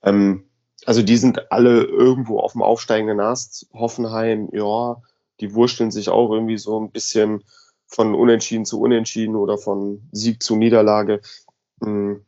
Ähm, 0.03 0.50
also 0.87 1.03
die 1.03 1.17
sind 1.17 1.53
alle 1.53 1.83
irgendwo 1.83 2.41
auf 2.41 2.53
dem 2.53 2.63
aufsteigenden 2.63 3.21
Ast. 3.21 3.69
Hoffenheim, 3.73 4.49
ja, 4.53 5.01
die 5.41 5.55
wursteln 5.55 5.91
sich 5.91 6.09
auch 6.09 6.31
irgendwie 6.31 6.59
so 6.59 6.79
ein 6.81 6.91
bisschen 6.91 7.45
von 7.87 8.15
Unentschieden 8.15 8.65
zu 8.65 8.81
Unentschieden 8.81 9.37
oder 9.37 9.59
von 9.59 10.09
Sieg 10.13 10.43
zu 10.43 10.57
Niederlage. 10.57 11.21
Hm, 11.83 12.25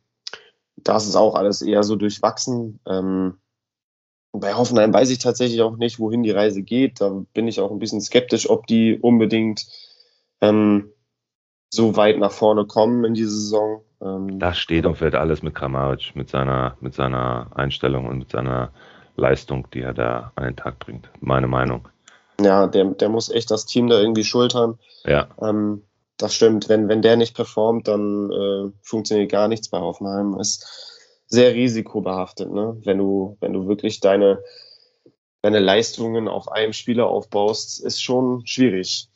das 0.75 1.07
ist 1.07 1.15
auch 1.15 1.35
alles 1.35 1.61
eher 1.61 1.83
so 1.83 1.95
durchwachsen. 1.95 2.79
Ähm, 2.85 3.37
bei 4.33 4.55
Hoffenheim 4.55 4.93
weiß 4.93 5.09
ich 5.11 5.19
tatsächlich 5.19 5.61
auch 5.61 5.77
nicht, 5.77 5.99
wohin 5.99 6.23
die 6.23 6.31
Reise 6.31 6.63
geht. 6.63 7.01
Da 7.01 7.23
bin 7.33 7.47
ich 7.47 7.59
auch 7.59 7.71
ein 7.71 7.79
bisschen 7.79 8.01
skeptisch, 8.01 8.49
ob 8.49 8.67
die 8.67 8.97
unbedingt 8.99 9.67
ähm, 10.41 10.91
so 11.69 11.95
weit 11.95 12.17
nach 12.17 12.31
vorne 12.31 12.65
kommen 12.65 13.05
in 13.05 13.13
dieser 13.13 13.31
Saison. 13.31 13.83
Ähm, 14.03 14.39
das 14.39 14.57
steht 14.57 14.85
und 14.85 14.97
fällt 14.97 15.15
alles 15.15 15.41
mit 15.41 15.55
Kramaric, 15.55 16.15
mit 16.15 16.29
seiner, 16.29 16.77
mit 16.81 16.93
seiner 16.93 17.47
Einstellung 17.55 18.07
und 18.07 18.19
mit 18.19 18.31
seiner 18.31 18.71
Leistung, 19.15 19.67
die 19.73 19.81
er 19.81 19.93
da 19.93 20.31
an 20.35 20.43
den 20.43 20.55
Tag 20.55 20.79
bringt. 20.79 21.09
Meine 21.19 21.47
Meinung. 21.47 21.87
Ja, 22.41 22.67
der, 22.67 22.85
der 22.85 23.09
muss 23.09 23.29
echt 23.29 23.51
das 23.51 23.65
Team 23.65 23.87
da 23.87 23.99
irgendwie 23.99 24.23
schultern. 24.23 24.79
Ja. 25.05 25.27
Ähm, 25.41 25.83
das 26.17 26.35
stimmt. 26.35 26.69
Wenn, 26.69 26.89
wenn 26.89 27.01
der 27.01 27.15
nicht 27.15 27.35
performt, 27.35 27.87
dann 27.87 28.31
äh, 28.31 28.71
funktioniert 28.81 29.31
gar 29.31 29.47
nichts 29.47 29.69
bei 29.69 29.79
Hoffenheim. 29.79 30.39
Ist 30.39 31.23
sehr 31.27 31.53
risikobehaftet, 31.53 32.51
ne? 32.51 32.77
Wenn 32.83 32.97
du, 32.97 33.37
wenn 33.39 33.53
du 33.53 33.67
wirklich 33.67 33.99
deine, 33.99 34.39
deine 35.41 35.59
Leistungen 35.59 36.27
auf 36.27 36.51
einem 36.51 36.73
Spieler 36.73 37.07
aufbaust, 37.07 37.83
ist 37.83 38.01
schon 38.01 38.45
schwierig. 38.45 39.09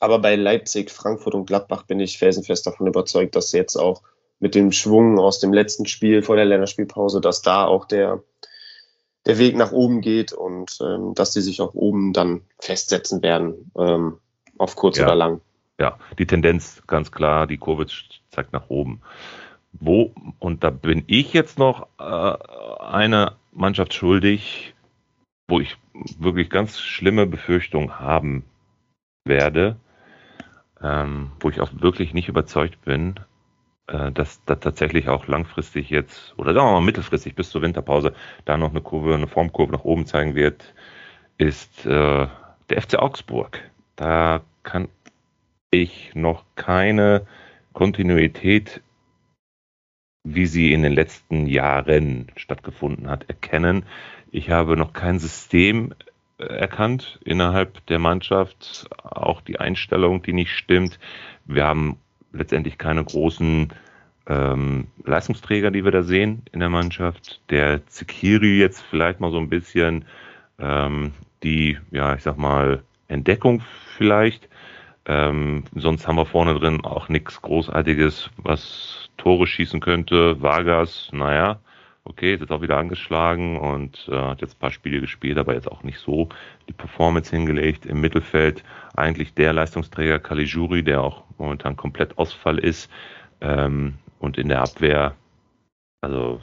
Aber 0.00 0.18
bei 0.18 0.36
Leipzig, 0.36 0.90
Frankfurt 0.90 1.34
und 1.34 1.46
Gladbach 1.46 1.84
bin 1.84 2.00
ich 2.00 2.18
felsenfest 2.18 2.66
davon 2.66 2.86
überzeugt, 2.86 3.34
dass 3.36 3.52
jetzt 3.52 3.76
auch 3.76 4.02
mit 4.38 4.54
dem 4.54 4.72
Schwung 4.72 5.18
aus 5.18 5.40
dem 5.40 5.52
letzten 5.52 5.86
Spiel 5.86 6.22
vor 6.22 6.36
der 6.36 6.44
Länderspielpause, 6.44 7.20
dass 7.20 7.42
da 7.42 7.64
auch 7.64 7.86
der, 7.86 8.22
der 9.24 9.38
Weg 9.38 9.56
nach 9.56 9.72
oben 9.72 10.02
geht 10.02 10.32
und 10.32 10.78
ähm, 10.82 11.14
dass 11.14 11.32
sie 11.32 11.40
sich 11.40 11.60
auch 11.60 11.74
oben 11.74 12.12
dann 12.12 12.42
festsetzen 12.58 13.22
werden, 13.22 13.70
ähm, 13.78 14.18
auf 14.58 14.76
kurz 14.76 14.98
ja. 14.98 15.04
oder 15.04 15.14
lang. 15.14 15.40
Ja, 15.80 15.98
die 16.18 16.26
Tendenz 16.26 16.82
ganz 16.86 17.12
klar, 17.12 17.46
die 17.46 17.58
Kurve 17.58 17.86
zeigt 18.30 18.52
nach 18.52 18.68
oben. 18.68 19.00
Wo, 19.72 20.12
und 20.38 20.64
da 20.64 20.70
bin 20.70 21.04
ich 21.06 21.32
jetzt 21.32 21.58
noch 21.58 21.88
äh, 21.98 22.82
eine 22.82 23.32
Mannschaft 23.52 23.92
schuldig, 23.92 24.74
wo 25.48 25.60
ich 25.60 25.76
wirklich 26.18 26.50
ganz 26.50 26.78
schlimme 26.78 27.26
Befürchtungen 27.26 28.00
haben 28.00 28.44
werde, 29.24 29.76
ähm, 30.86 31.32
wo 31.40 31.50
ich 31.50 31.60
auch 31.60 31.70
wirklich 31.80 32.14
nicht 32.14 32.28
überzeugt 32.28 32.80
bin, 32.84 33.18
äh, 33.88 34.12
dass 34.12 34.44
da 34.44 34.54
tatsächlich 34.54 35.08
auch 35.08 35.26
langfristig 35.26 35.90
jetzt, 35.90 36.34
oder 36.36 36.54
sagen 36.54 36.66
wir 36.68 36.72
mal 36.72 36.80
mittelfristig 36.80 37.34
bis 37.34 37.50
zur 37.50 37.62
Winterpause, 37.62 38.14
da 38.44 38.56
noch 38.56 38.70
eine 38.70 38.80
Kurve, 38.80 39.14
eine 39.14 39.26
Formkurve 39.26 39.72
nach 39.72 39.84
oben 39.84 40.06
zeigen 40.06 40.34
wird, 40.34 40.74
ist 41.38 41.86
äh, 41.86 42.26
der 42.70 42.82
FC 42.82 42.98
Augsburg. 42.98 43.60
Da 43.96 44.42
kann 44.62 44.88
ich 45.70 46.14
noch 46.14 46.44
keine 46.54 47.26
Kontinuität, 47.72 48.80
wie 50.24 50.46
sie 50.46 50.72
in 50.72 50.82
den 50.82 50.92
letzten 50.92 51.46
Jahren 51.46 52.28
stattgefunden 52.36 53.08
hat, 53.08 53.28
erkennen. 53.28 53.84
Ich 54.30 54.50
habe 54.50 54.76
noch 54.76 54.92
kein 54.92 55.18
System 55.18 55.94
erkannt 56.38 57.18
innerhalb 57.24 57.84
der 57.86 57.98
Mannschaft, 57.98 58.88
auch 59.02 59.40
die 59.40 59.58
Einstellung, 59.58 60.22
die 60.22 60.32
nicht 60.32 60.52
stimmt. 60.52 60.98
Wir 61.44 61.64
haben 61.64 61.98
letztendlich 62.32 62.78
keine 62.78 63.02
großen 63.04 63.72
ähm, 64.26 64.88
Leistungsträger, 65.04 65.70
die 65.70 65.84
wir 65.84 65.92
da 65.92 66.02
sehen 66.02 66.42
in 66.52 66.60
der 66.60 66.68
Mannschaft. 66.68 67.40
Der 67.50 67.86
Zikiri 67.86 68.58
jetzt 68.58 68.82
vielleicht 68.82 69.20
mal 69.20 69.30
so 69.30 69.38
ein 69.38 69.48
bisschen 69.48 70.04
ähm, 70.58 71.12
die, 71.42 71.78
ja, 71.90 72.14
ich 72.14 72.22
sag 72.22 72.36
mal, 72.36 72.82
Entdeckung 73.08 73.62
vielleicht. 73.96 74.48
Ähm, 75.06 75.64
sonst 75.74 76.08
haben 76.08 76.16
wir 76.16 76.26
vorne 76.26 76.58
drin 76.58 76.84
auch 76.84 77.08
nichts 77.08 77.40
Großartiges, 77.40 78.30
was 78.38 79.08
Tore 79.16 79.46
schießen 79.46 79.80
könnte. 79.80 80.42
Vargas, 80.42 81.08
naja, 81.12 81.60
okay, 82.06 82.34
ist 82.34 82.40
jetzt 82.40 82.52
auch 82.52 82.62
wieder 82.62 82.78
angeschlagen 82.78 83.58
und 83.58 84.08
äh, 84.08 84.16
hat 84.16 84.40
jetzt 84.40 84.56
ein 84.56 84.60
paar 84.60 84.70
Spiele 84.70 85.00
gespielt, 85.00 85.38
aber 85.38 85.54
jetzt 85.54 85.70
auch 85.70 85.82
nicht 85.82 85.98
so 85.98 86.28
die 86.68 86.72
Performance 86.72 87.34
hingelegt. 87.34 87.84
Im 87.84 88.00
Mittelfeld 88.00 88.62
eigentlich 88.94 89.34
der 89.34 89.52
Leistungsträger 89.52 90.18
Caligiuri, 90.18 90.82
der 90.82 91.02
auch 91.02 91.24
momentan 91.38 91.76
komplett 91.76 92.16
Ausfall 92.16 92.58
ist. 92.58 92.90
Ähm, 93.40 93.94
und 94.18 94.38
in 94.38 94.48
der 94.48 94.62
Abwehr, 94.62 95.14
also 96.00 96.40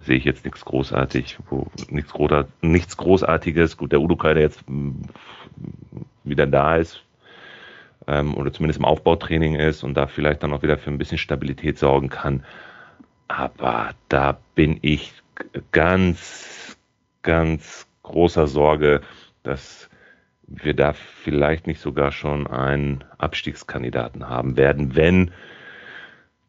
sehe 0.00 0.16
ich 0.16 0.24
jetzt 0.24 0.44
nichts 0.44 0.64
großartig, 0.64 1.38
wo, 1.48 1.68
nichts, 1.88 2.12
Großart 2.12 2.48
nichts 2.62 2.96
Großartiges. 2.96 3.76
Gut, 3.76 3.92
der 3.92 4.00
Udukai, 4.00 4.34
der 4.34 4.42
jetzt 4.42 4.68
mm, 4.68 5.02
wieder 6.24 6.46
da 6.46 6.76
ist, 6.76 7.02
ähm, 8.08 8.36
oder 8.36 8.52
zumindest 8.52 8.80
im 8.80 8.84
Aufbautraining 8.84 9.54
ist 9.54 9.84
und 9.84 9.94
da 9.94 10.06
vielleicht 10.06 10.42
dann 10.42 10.52
auch 10.52 10.62
wieder 10.62 10.76
für 10.76 10.90
ein 10.90 10.98
bisschen 10.98 11.18
Stabilität 11.18 11.78
sorgen 11.78 12.08
kann. 12.08 12.44
Aber 13.28 13.90
da 14.08 14.38
bin 14.54 14.78
ich 14.82 15.12
ganz, 15.72 16.76
ganz 17.22 17.86
großer 18.02 18.46
Sorge, 18.46 19.00
dass 19.42 19.88
wir 20.46 20.74
da 20.74 20.92
vielleicht 20.92 21.66
nicht 21.66 21.80
sogar 21.80 22.12
schon 22.12 22.46
einen 22.46 23.04
Abstiegskandidaten 23.18 24.28
haben 24.28 24.56
werden, 24.56 24.94
wenn 24.94 25.32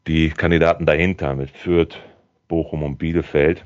die 0.05 0.29
Kandidaten 0.29 0.85
dahinter 0.85 1.33
mit 1.33 1.49
Fürth, 1.49 1.99
Bochum 2.47 2.83
und 2.83 2.97
Bielefeld, 2.97 3.65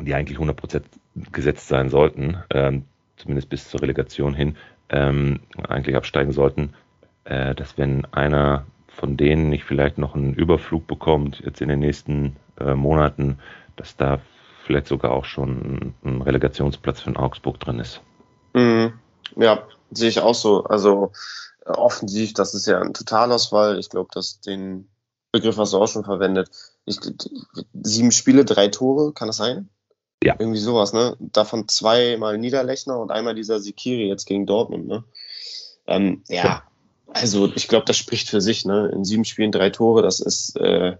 die 0.00 0.14
eigentlich 0.14 0.38
100% 0.38 0.82
gesetzt 1.32 1.68
sein 1.68 1.88
sollten, 1.88 2.36
ähm, 2.50 2.84
zumindest 3.16 3.48
bis 3.48 3.68
zur 3.68 3.80
Relegation 3.80 4.34
hin, 4.34 4.56
ähm, 4.90 5.40
eigentlich 5.66 5.96
absteigen 5.96 6.32
sollten, 6.32 6.74
äh, 7.24 7.54
dass 7.54 7.78
wenn 7.78 8.04
einer 8.06 8.66
von 8.96 9.16
denen 9.16 9.50
nicht 9.50 9.64
vielleicht 9.64 9.98
noch 9.98 10.14
einen 10.14 10.34
Überflug 10.34 10.86
bekommt, 10.86 11.40
jetzt 11.44 11.60
in 11.60 11.68
den 11.68 11.80
nächsten 11.80 12.36
äh, 12.58 12.74
Monaten, 12.74 13.38
dass 13.76 13.96
da 13.96 14.20
vielleicht 14.64 14.86
sogar 14.86 15.12
auch 15.12 15.26
schon 15.26 15.94
ein 16.02 16.22
Relegationsplatz 16.22 17.00
für 17.00 17.10
den 17.10 17.16
Augsburg 17.16 17.60
drin 17.60 17.78
ist. 17.78 18.00
Mhm. 18.54 18.94
Ja, 19.36 19.62
sehe 19.90 20.08
ich 20.08 20.20
auch 20.20 20.34
so. 20.34 20.64
Also 20.64 21.12
äh, 21.64 21.70
offensiv, 21.70 22.32
das 22.32 22.54
ist 22.54 22.66
ja 22.66 22.80
ein 22.80 22.94
Totalausfall. 22.94 23.78
Ich 23.78 23.90
glaube, 23.90 24.08
dass 24.12 24.40
den 24.40 24.88
Begriff 25.30 25.58
hast 25.58 25.74
du 25.74 25.78
auch 25.78 25.88
schon 25.88 26.04
verwendet. 26.04 26.50
Ich, 26.86 26.98
sieben 27.82 28.12
Spiele, 28.12 28.44
drei 28.44 28.68
Tore, 28.68 29.12
kann 29.12 29.28
das 29.28 29.36
sein? 29.36 29.68
Ja. 30.24 30.36
Irgendwie 30.38 30.58
sowas, 30.58 30.94
ne? 30.94 31.16
Davon 31.20 31.68
zweimal 31.68 32.38
Niederlechner 32.38 32.98
und 32.98 33.10
einmal 33.10 33.34
dieser 33.34 33.60
Sikiri 33.60 34.08
jetzt 34.08 34.24
gegen 34.24 34.46
Dortmund, 34.46 34.88
ne? 34.88 35.04
Ähm, 35.86 36.24
ja, 36.28 36.44
ja, 36.44 36.62
also 37.08 37.50
ich 37.54 37.68
glaube, 37.68 37.84
das 37.86 37.96
spricht 37.96 38.28
für 38.28 38.40
sich. 38.40 38.64
Ne? 38.64 38.90
In 38.92 39.04
sieben 39.04 39.24
Spielen 39.24 39.52
drei 39.52 39.70
Tore, 39.70 40.02
das 40.02 40.20
ist 40.20 40.56
äh, 40.56 40.96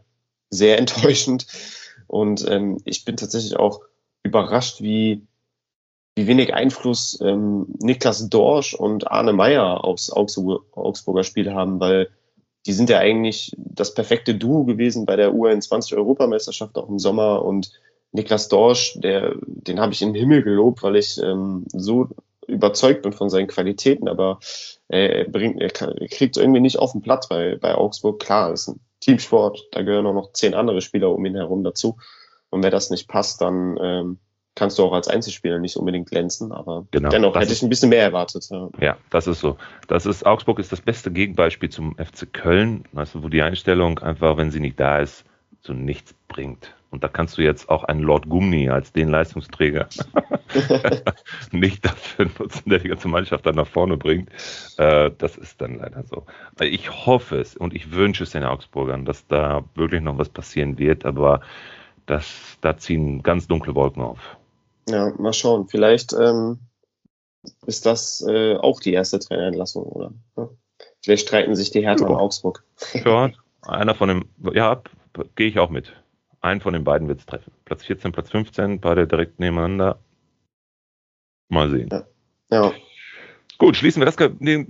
sehr 0.50 0.78
enttäuschend. 0.78 1.46
Und 2.06 2.48
ähm, 2.48 2.78
ich 2.84 3.04
bin 3.04 3.16
tatsächlich 3.16 3.56
auch 3.56 3.80
überrascht, 4.22 4.80
wie, 4.80 5.26
wie 6.14 6.26
wenig 6.26 6.54
Einfluss 6.54 7.18
ähm, 7.20 7.66
Niklas 7.80 8.28
Dorsch 8.28 8.74
und 8.74 9.10
Arne 9.10 9.32
Meyer 9.32 9.84
aufs 9.84 10.10
Augsburger 10.10 11.24
Spiel 11.24 11.52
haben, 11.52 11.80
weil 11.80 12.08
die 12.66 12.72
sind 12.72 12.90
ja 12.90 12.98
eigentlich 12.98 13.52
das 13.56 13.94
perfekte 13.94 14.34
Duo 14.34 14.64
gewesen 14.64 15.06
bei 15.06 15.16
der 15.16 15.32
U21-Europameisterschaft 15.32 16.76
auch 16.76 16.88
im 16.88 16.98
Sommer. 16.98 17.44
Und 17.44 17.72
Niklas 18.12 18.48
Dorsch, 18.48 18.98
der, 18.98 19.34
den 19.46 19.78
habe 19.78 19.92
ich 19.92 20.00
den 20.00 20.14
Himmel 20.14 20.42
gelobt, 20.42 20.82
weil 20.82 20.96
ich 20.96 21.18
ähm, 21.22 21.64
so 21.68 22.08
überzeugt 22.46 23.02
bin 23.02 23.12
von 23.12 23.30
seinen 23.30 23.48
Qualitäten, 23.48 24.08
aber 24.08 24.38
er, 24.88 25.24
bringt, 25.24 25.60
er, 25.60 25.70
kriegt 25.70 26.36
irgendwie 26.36 26.60
nicht 26.60 26.78
auf 26.78 26.92
den 26.92 27.02
Platz 27.02 27.28
bei, 27.28 27.56
bei 27.56 27.74
Augsburg. 27.74 28.20
Klar, 28.20 28.52
ist 28.52 28.68
ein 28.68 28.80
Teamsport, 29.00 29.68
da 29.72 29.82
gehören 29.82 30.06
auch 30.06 30.14
noch 30.14 30.32
zehn 30.32 30.54
andere 30.54 30.80
Spieler 30.80 31.10
um 31.10 31.24
ihn 31.24 31.34
herum 31.34 31.64
dazu. 31.64 31.96
Und 32.50 32.62
wenn 32.62 32.70
das 32.70 32.90
nicht 32.90 33.08
passt, 33.08 33.40
dann 33.40 33.78
ähm, 33.80 34.18
kannst 34.54 34.78
du 34.78 34.84
auch 34.84 34.92
als 34.92 35.06
Einzelspieler 35.06 35.58
nicht 35.58 35.76
unbedingt 35.76 36.08
glänzen, 36.08 36.50
aber 36.50 36.86
genau, 36.90 37.10
dennoch 37.10 37.36
hätte 37.36 37.52
ich 37.52 37.62
ein 37.62 37.68
bisschen 37.68 37.90
mehr 37.90 38.02
erwartet. 38.02 38.48
Ja. 38.50 38.68
ja. 38.80 38.96
das 39.10 39.26
ist 39.26 39.40
so. 39.40 39.56
Das 39.86 40.06
ist, 40.06 40.26
Augsburg 40.26 40.58
ist 40.58 40.72
das 40.72 40.80
beste 40.80 41.12
Gegenbeispiel 41.12 41.68
zum 41.68 41.96
FC 41.96 42.32
Köln, 42.32 42.84
weißt 42.92 43.16
du, 43.16 43.22
wo 43.22 43.28
die 43.28 43.42
Einstellung 43.42 43.98
einfach, 43.98 44.36
wenn 44.36 44.50
sie 44.50 44.60
nicht 44.60 44.80
da 44.80 45.00
ist, 45.00 45.24
zu 45.60 45.74
nichts 45.74 46.14
bringt. 46.28 46.74
Und 46.96 47.04
da 47.04 47.08
kannst 47.08 47.36
du 47.36 47.42
jetzt 47.42 47.68
auch 47.68 47.84
einen 47.84 48.00
Lord 48.00 48.26
Gumni 48.26 48.70
als 48.70 48.90
den 48.90 49.10
Leistungsträger 49.10 49.86
nicht 51.52 51.84
dafür 51.84 52.30
nutzen, 52.38 52.70
der 52.70 52.78
die 52.78 52.88
ganze 52.88 53.08
Mannschaft 53.08 53.44
dann 53.44 53.56
nach 53.56 53.66
vorne 53.66 53.98
bringt. 53.98 54.30
Äh, 54.78 55.10
das 55.18 55.36
ist 55.36 55.60
dann 55.60 55.76
leider 55.76 56.04
so. 56.04 56.24
Ich 56.58 57.04
hoffe 57.04 57.38
es 57.38 57.54
und 57.54 57.74
ich 57.74 57.92
wünsche 57.92 58.24
es 58.24 58.30
den 58.30 58.44
Augsburgern, 58.44 59.04
dass 59.04 59.26
da 59.26 59.62
wirklich 59.74 60.00
noch 60.00 60.16
was 60.16 60.30
passieren 60.30 60.78
wird, 60.78 61.04
aber 61.04 61.42
das, 62.06 62.56
da 62.62 62.78
ziehen 62.78 63.22
ganz 63.22 63.46
dunkle 63.46 63.74
Wolken 63.74 64.02
auf. 64.02 64.38
Ja, 64.88 65.12
mal 65.18 65.34
schauen. 65.34 65.68
Vielleicht 65.68 66.14
ähm, 66.14 66.60
ist 67.66 67.84
das 67.84 68.24
äh, 68.26 68.56
auch 68.56 68.80
die 68.80 68.94
erste 68.94 69.18
Trainerentlassung, 69.18 69.82
oder? 69.82 70.12
Ja. 70.38 70.48
Vielleicht 71.02 71.26
streiten 71.26 71.54
sich 71.56 71.70
die 71.72 71.82
Hertha 71.82 72.06
ja. 72.06 72.10
und 72.10 72.16
Augsburg. 72.16 72.64
Ja, 73.04 73.32
einer 73.66 73.94
von 73.94 74.08
dem, 74.08 74.24
ja, 74.54 74.80
gehe 75.34 75.48
ich 75.48 75.58
auch 75.58 75.68
mit. 75.68 75.92
Einen 76.46 76.60
von 76.60 76.74
den 76.74 76.84
beiden 76.84 77.08
wird 77.08 77.18
es 77.18 77.26
treffen. 77.26 77.52
Platz 77.64 77.84
14, 77.84 78.12
Platz 78.12 78.30
15, 78.30 78.78
beide 78.80 79.08
direkt 79.08 79.40
nebeneinander. 79.40 79.98
Mal 81.48 81.70
sehen. 81.70 81.88
Ja. 81.90 82.04
ja. 82.50 82.72
Gut, 83.58 83.74
schließen 83.74 84.00
wir 84.00 84.06
das. 84.06 84.16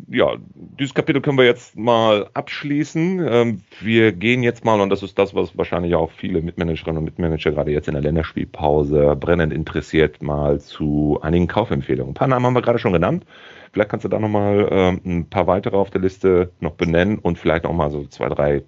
Ja, 0.09 0.37
dieses 0.79 0.95
Kapitel 0.95 1.21
können 1.21 1.37
wir 1.37 1.45
jetzt 1.45 1.77
mal 1.77 2.31
abschließen. 2.33 3.27
Ähm, 3.29 3.63
wir 3.81 4.13
gehen 4.13 4.43
jetzt 4.43 4.65
mal, 4.65 4.81
und 4.81 4.89
das 4.89 5.03
ist 5.03 5.19
das, 5.19 5.35
was 5.35 5.59
wahrscheinlich 5.59 5.95
auch 5.95 6.13
viele 6.13 6.41
Mitmanagerinnen 6.41 6.97
und 6.97 7.05
Mitmanager 7.05 7.51
gerade 7.51 7.73
jetzt 7.73 7.89
in 7.89 7.95
der 7.95 8.03
Länderspielpause 8.03 9.15
brennend 9.17 9.53
interessiert, 9.53 10.23
mal 10.23 10.61
zu 10.61 11.19
einigen 11.21 11.47
Kaufempfehlungen. 11.47 12.13
Ein 12.13 12.15
paar 12.15 12.29
Namen 12.29 12.47
haben 12.47 12.55
wir 12.55 12.63
gerade 12.63 12.79
schon 12.79 12.95
genannt. 12.95 13.27
Vielleicht 13.73 13.91
kannst 13.91 14.05
du 14.05 14.09
da 14.09 14.19
nochmal 14.19 14.67
ähm, 14.71 15.01
ein 15.05 15.29
paar 15.29 15.47
weitere 15.47 15.77
auf 15.77 15.91
der 15.91 16.01
Liste 16.01 16.53
noch 16.61 16.73
benennen 16.73 17.19
und 17.19 17.39
vielleicht 17.39 17.65
noch 17.65 17.75
mal 17.75 17.91
so 17.91 18.07
zwei, 18.07 18.31
drei 18.31 18.63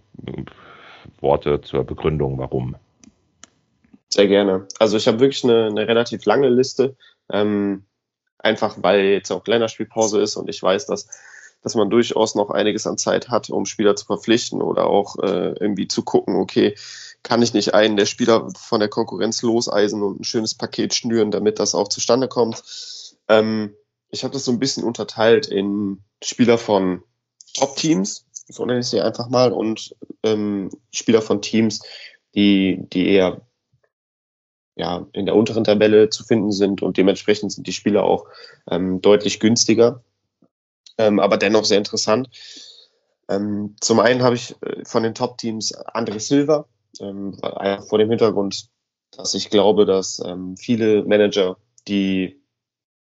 Worte 1.20 1.62
zur 1.62 1.84
Begründung, 1.84 2.36
warum. 2.36 2.76
Sehr 4.08 4.26
gerne. 4.26 4.66
Also 4.78 4.96
ich 4.96 5.06
habe 5.06 5.20
wirklich 5.20 5.44
eine, 5.44 5.66
eine, 5.66 5.86
relativ 5.86 6.24
lange 6.24 6.48
Liste, 6.48 6.96
ähm, 7.30 7.84
einfach 8.38 8.76
weil 8.80 9.04
jetzt 9.04 9.30
auch 9.30 9.46
Länderspielpause 9.46 10.20
ist 10.20 10.36
und 10.36 10.48
ich 10.48 10.62
weiß, 10.62 10.86
dass, 10.86 11.08
dass 11.62 11.74
man 11.74 11.90
durchaus 11.90 12.34
noch 12.34 12.50
einiges 12.50 12.86
an 12.86 12.96
Zeit 12.96 13.28
hat, 13.28 13.50
um 13.50 13.66
Spieler 13.66 13.96
zu 13.96 14.06
verpflichten 14.06 14.62
oder 14.62 14.86
auch 14.86 15.16
äh, 15.18 15.52
irgendwie 15.60 15.88
zu 15.88 16.02
gucken, 16.02 16.36
okay, 16.36 16.74
kann 17.22 17.42
ich 17.42 17.52
nicht 17.52 17.74
einen 17.74 17.96
der 17.96 18.06
Spieler 18.06 18.48
von 18.56 18.80
der 18.80 18.88
Konkurrenz 18.88 19.42
loseisen 19.42 20.02
und 20.02 20.20
ein 20.20 20.24
schönes 20.24 20.54
Paket 20.54 20.94
schnüren, 20.94 21.30
damit 21.30 21.58
das 21.58 21.74
auch 21.74 21.88
zustande 21.88 22.28
kommt. 22.28 22.62
Ähm, 23.28 23.74
ich 24.10 24.24
habe 24.24 24.32
das 24.32 24.44
so 24.44 24.52
ein 24.52 24.58
bisschen 24.58 24.84
unterteilt 24.84 25.46
in 25.46 26.02
Spieler 26.22 26.56
von 26.56 27.02
Top-Teams, 27.54 28.24
so 28.48 28.64
nenne 28.64 28.80
ich 28.80 28.86
sie 28.86 29.02
einfach 29.02 29.28
mal, 29.28 29.52
und 29.52 29.94
ähm, 30.22 30.70
Spieler 30.92 31.20
von 31.20 31.42
Teams, 31.42 31.80
die, 32.34 32.78
die 32.90 33.08
eher 33.08 33.42
ja, 34.78 35.06
in 35.12 35.26
der 35.26 35.34
unteren 35.34 35.64
Tabelle 35.64 36.08
zu 36.08 36.24
finden 36.24 36.52
sind 36.52 36.82
und 36.82 36.96
dementsprechend 36.96 37.52
sind 37.52 37.66
die 37.66 37.72
Spieler 37.72 38.04
auch 38.04 38.26
ähm, 38.70 39.02
deutlich 39.02 39.40
günstiger, 39.40 40.04
ähm, 40.96 41.18
aber 41.18 41.36
dennoch 41.36 41.64
sehr 41.64 41.78
interessant. 41.78 42.30
Ähm, 43.28 43.74
zum 43.80 43.98
einen 43.98 44.22
habe 44.22 44.36
ich 44.36 44.54
äh, 44.62 44.84
von 44.84 45.02
den 45.02 45.14
Top-Teams 45.14 45.76
André 45.76 46.20
Silva, 46.20 46.66
ähm, 47.00 47.36
vor 47.88 47.98
dem 47.98 48.08
Hintergrund, 48.08 48.68
dass 49.10 49.34
ich 49.34 49.50
glaube, 49.50 49.84
dass 49.84 50.22
ähm, 50.24 50.56
viele 50.56 51.02
Manager, 51.04 51.56
die 51.88 52.40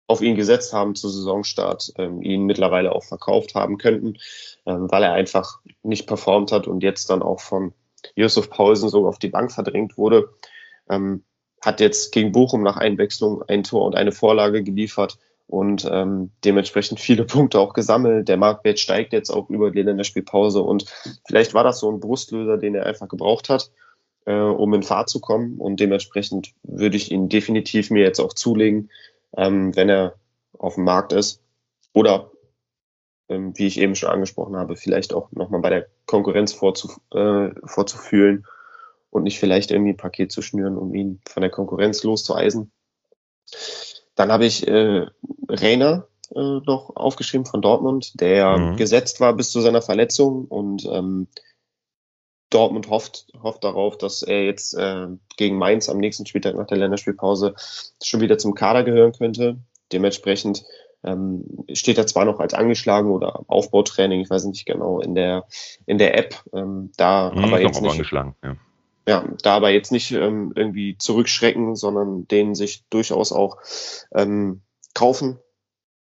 auf 0.09 0.20
ihn 0.20 0.35
gesetzt 0.35 0.72
haben 0.72 0.96
zu 0.96 1.09
Saisonstart, 1.09 1.92
ähm, 1.96 2.22
ihn 2.22 2.42
mittlerweile 2.42 2.92
auch 2.92 3.05
verkauft 3.05 3.55
haben 3.55 3.79
könnten, 3.79 4.18
weil 4.64 5.03
er 5.03 5.12
einfach 5.12 5.61
nicht 5.83 6.07
performt 6.07 6.53
hat 6.53 6.66
und 6.66 6.83
jetzt 6.83 7.09
dann 7.09 7.22
auch 7.22 7.40
von 7.40 7.72
Josef 8.14 8.51
Paulsen 8.51 8.90
so 8.90 9.07
auf 9.07 9.18
die 9.18 9.31
Bank 9.31 9.53
verdrängt 9.53 9.96
wurde. 9.96 10.29
Ähm, 10.88 11.25
hat 11.64 11.81
jetzt 11.81 12.12
gegen 12.12 12.33
Bochum 12.33 12.62
nach 12.62 12.77
Einwechslung 12.77 13.43
ein 13.49 13.62
Tor 13.62 13.87
und 13.87 13.95
eine 13.95 14.12
Vorlage 14.12 14.62
geliefert 14.62 15.18
und 15.47 15.89
ähm, 15.91 16.30
dementsprechend 16.45 16.99
viele 16.99 17.24
Punkte 17.26 17.61
auch 17.61 17.72
gesammelt. 17.72 18.28
Der 18.28 18.37
Marktwert 18.37 18.80
steigt 18.80 19.12
jetzt 19.12 19.30
auch 19.30 19.49
über 19.49 19.70
die 19.70 19.82
Länderspielpause 19.82 20.61
und 20.61 20.87
vielleicht 21.26 21.55
war 21.55 21.64
das 21.64 21.78
so 21.78 21.91
ein 21.91 22.01
Brustlöser, 22.01 22.59
den 22.59 22.74
er 22.74 22.87
einfach 22.87 23.09
gebraucht 23.09 23.49
hat, 23.49 23.70
äh, 24.26 24.34
um 24.34 24.74
in 24.74 24.82
Fahrt 24.82 25.09
zu 25.09 25.20
kommen 25.20 25.59
und 25.59 25.78
dementsprechend 25.78 26.53
würde 26.62 26.97
ich 26.97 27.12
ihn 27.12 27.28
definitiv 27.28 27.91
mir 27.91 28.03
jetzt 28.03 28.20
auch 28.20 28.32
zulegen, 28.32 28.91
ähm, 29.37 29.74
wenn 29.76 29.89
er 29.89 30.14
auf 30.59 30.74
dem 30.74 30.84
Markt 30.84 31.12
ist. 31.12 31.41
Oder, 31.93 32.30
ähm, 33.28 33.53
wie 33.57 33.66
ich 33.66 33.78
eben 33.78 33.95
schon 33.95 34.09
angesprochen 34.09 34.57
habe, 34.57 34.76
vielleicht 34.76 35.14
auch 35.14 35.30
nochmal 35.32 35.61
bei 35.61 35.70
der 35.70 35.87
Konkurrenz 36.07 36.53
vorzuf 36.53 36.99
äh, 37.12 37.51
vorzufühlen 37.64 38.47
und 39.13 39.25
nicht 39.25 39.39
vielleicht 39.39 39.71
irgendwie 39.71 39.93
ein 39.93 39.99
Paket 39.99 40.33
zu 40.33 40.43
schnüren, 40.43 40.77
um 40.77 40.95
ihn 40.95 41.21
von 41.29 41.43
der 41.43 41.51
Konkurrenz 41.51 42.03
loszueisen. 42.03 42.73
Dann 44.15 44.33
habe 44.33 44.47
ich 44.47 44.67
äh, 44.67 45.07
Rainer 45.49 46.09
äh, 46.35 46.41
noch 46.41 46.97
aufgeschrieben 46.97 47.45
von 47.45 47.61
Dortmund, 47.61 48.21
der 48.21 48.57
mhm. 48.57 48.77
gesetzt 48.77 49.21
war 49.21 49.35
bis 49.35 49.51
zu 49.51 49.61
seiner 49.61 49.83
Verletzung 49.83 50.47
und 50.47 50.87
ähm, 50.91 51.29
Dortmund 52.49 52.89
hofft, 52.89 53.27
hofft 53.43 53.65
darauf, 53.65 53.99
dass 53.99 54.23
er 54.23 54.45
jetzt 54.45 54.75
äh, 54.75 55.09
gegen 55.37 55.59
Mainz 55.59 55.91
am 55.91 55.99
nächsten 55.99 56.25
Spieltag 56.25 56.55
nach 56.55 56.67
der 56.67 56.79
Länderspielpause 56.79 57.55
schon 58.03 58.21
wieder 58.21 58.39
zum 58.39 58.55
Kader 58.55 58.83
gehören 58.83 59.13
könnte. 59.13 59.59
Dementsprechend 59.93 60.65
ähm, 61.05 61.45
steht 61.73 61.99
er 61.99 62.07
zwar 62.07 62.25
noch 62.25 62.41
als 62.41 62.55
angeschlagen 62.55 63.11
oder 63.11 63.43
Aufbautraining, 63.47 64.21
ich 64.21 64.31
weiß 64.31 64.45
nicht 64.47 64.65
genau, 64.65 65.01
in 65.01 65.15
der, 65.15 65.45
in 65.85 65.99
der 65.99 66.17
App, 66.17 66.43
ähm, 66.55 66.93
da 66.97 67.31
Mhm, 67.35 67.45
aber 67.45 67.61
jetzt 67.61 67.81
nicht, 67.81 67.91
angeschlagen, 67.91 68.37
ja. 68.43 68.57
Ja, 69.07 69.24
da 69.42 69.57
aber 69.57 69.70
jetzt 69.70 69.92
nicht 69.92 70.12
ähm, 70.12 70.53
irgendwie 70.55 70.96
zurückschrecken, 70.98 71.76
sondern 71.76 72.28
den 72.28 72.55
sich 72.55 72.84
durchaus 72.90 73.32
auch 73.32 73.59
ähm, 74.14 74.62
kaufen, 74.94 75.38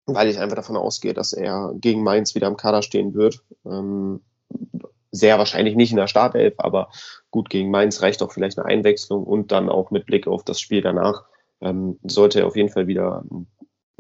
weil 0.07 0.29
ich 0.29 0.39
einfach 0.39 0.57
davon 0.57 0.77
ausgehe, 0.77 1.15
dass 1.15 1.33
er 1.33 1.73
gegen 1.75 2.03
Mainz 2.03 2.35
wieder 2.35 2.49
im 2.49 2.57
Kader 2.57 2.83
stehen 2.83 3.15
wird. 3.15 3.43
Ähm, 3.65 4.21
sehr 5.11 5.39
wahrscheinlich 5.39 5.75
nicht 5.75 5.91
in 5.91 5.97
der 5.97 6.07
Startelf, 6.07 6.55
aber 6.59 6.91
gut, 7.31 7.51
gegen 7.51 7.71
Mainz 7.71 8.03
reicht 8.03 8.23
auch 8.23 8.33
vielleicht 8.33 8.59
eine 8.59 8.67
Einwechslung 8.67 9.25
und 9.25 9.53
dann 9.53 9.69
auch 9.69 9.91
mit 9.91 10.07
Blick 10.07 10.27
auf 10.27 10.45
das 10.45 10.61
Spiel 10.61 10.83
danach 10.83 11.25
ähm, 11.61 11.99
sollte 12.03 12.41
er 12.41 12.47
auf 12.47 12.57
jeden 12.57 12.69
Fall 12.69 12.87
wieder 12.87 13.25
ein 13.31 13.47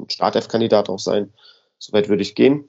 Startelf-Kandidat 0.08 0.88
auch 0.88 0.98
sein. 0.98 1.32
Soweit 1.78 2.08
würde 2.08 2.22
ich 2.22 2.34
gehen. 2.34 2.68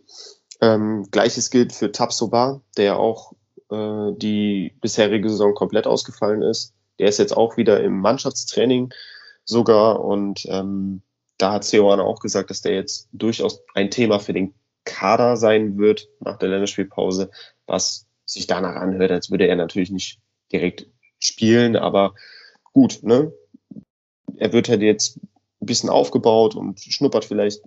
Ähm, 0.62 1.08
Gleiches 1.12 1.50
gilt 1.50 1.74
für 1.74 1.92
Tabsoba, 1.92 2.62
der 2.78 2.98
auch 2.98 3.34
äh, 3.70 4.12
die 4.18 4.74
bisherige 4.82 5.30
Saison 5.30 5.54
komplett 5.54 5.88
ausgefallen 5.88 6.42
ist. 6.42 6.74
Der 7.00 7.08
ist 7.08 7.20
jetzt 7.20 7.36
auch 7.36 7.58
wieder 7.58 7.82
im 7.82 8.00
Mannschaftstraining 8.00 8.94
sogar 9.46 10.04
und 10.04 10.46
ähm, 10.48 11.02
da 11.38 11.54
hat 11.54 11.64
Seoane 11.64 12.04
auch 12.04 12.20
gesagt, 12.20 12.50
dass 12.50 12.62
der 12.62 12.76
jetzt 12.76 13.08
durchaus 13.14 13.62
ein 13.74 13.90
Thema 13.90 14.20
für 14.20 14.34
den 14.34 14.54
Kader 14.84 15.38
sein 15.38 15.78
wird 15.78 16.10
nach 16.20 16.38
der 16.38 16.50
Länderspielpause, 16.50 17.32
was 17.66 18.08
sich 18.26 18.48
danach 18.48 18.76
anhört, 18.76 19.12
als 19.12 19.32
würde 19.32 19.48
er 19.48 19.56
natürlich 19.56 19.92
nicht 19.92 20.20
direkt 20.52 20.88
spielen, 21.20 21.76
aber 21.76 22.14
gut, 22.74 23.04
ne? 23.04 23.32
Er 24.38 24.54
wird 24.54 24.70
halt 24.70 24.82
jetzt 24.82 25.20
ein 25.62 25.66
bisschen 25.66 25.90
aufgebaut 25.90 26.56
und 26.56 26.80
schnuppert 26.80 27.26
vielleicht 27.26 27.62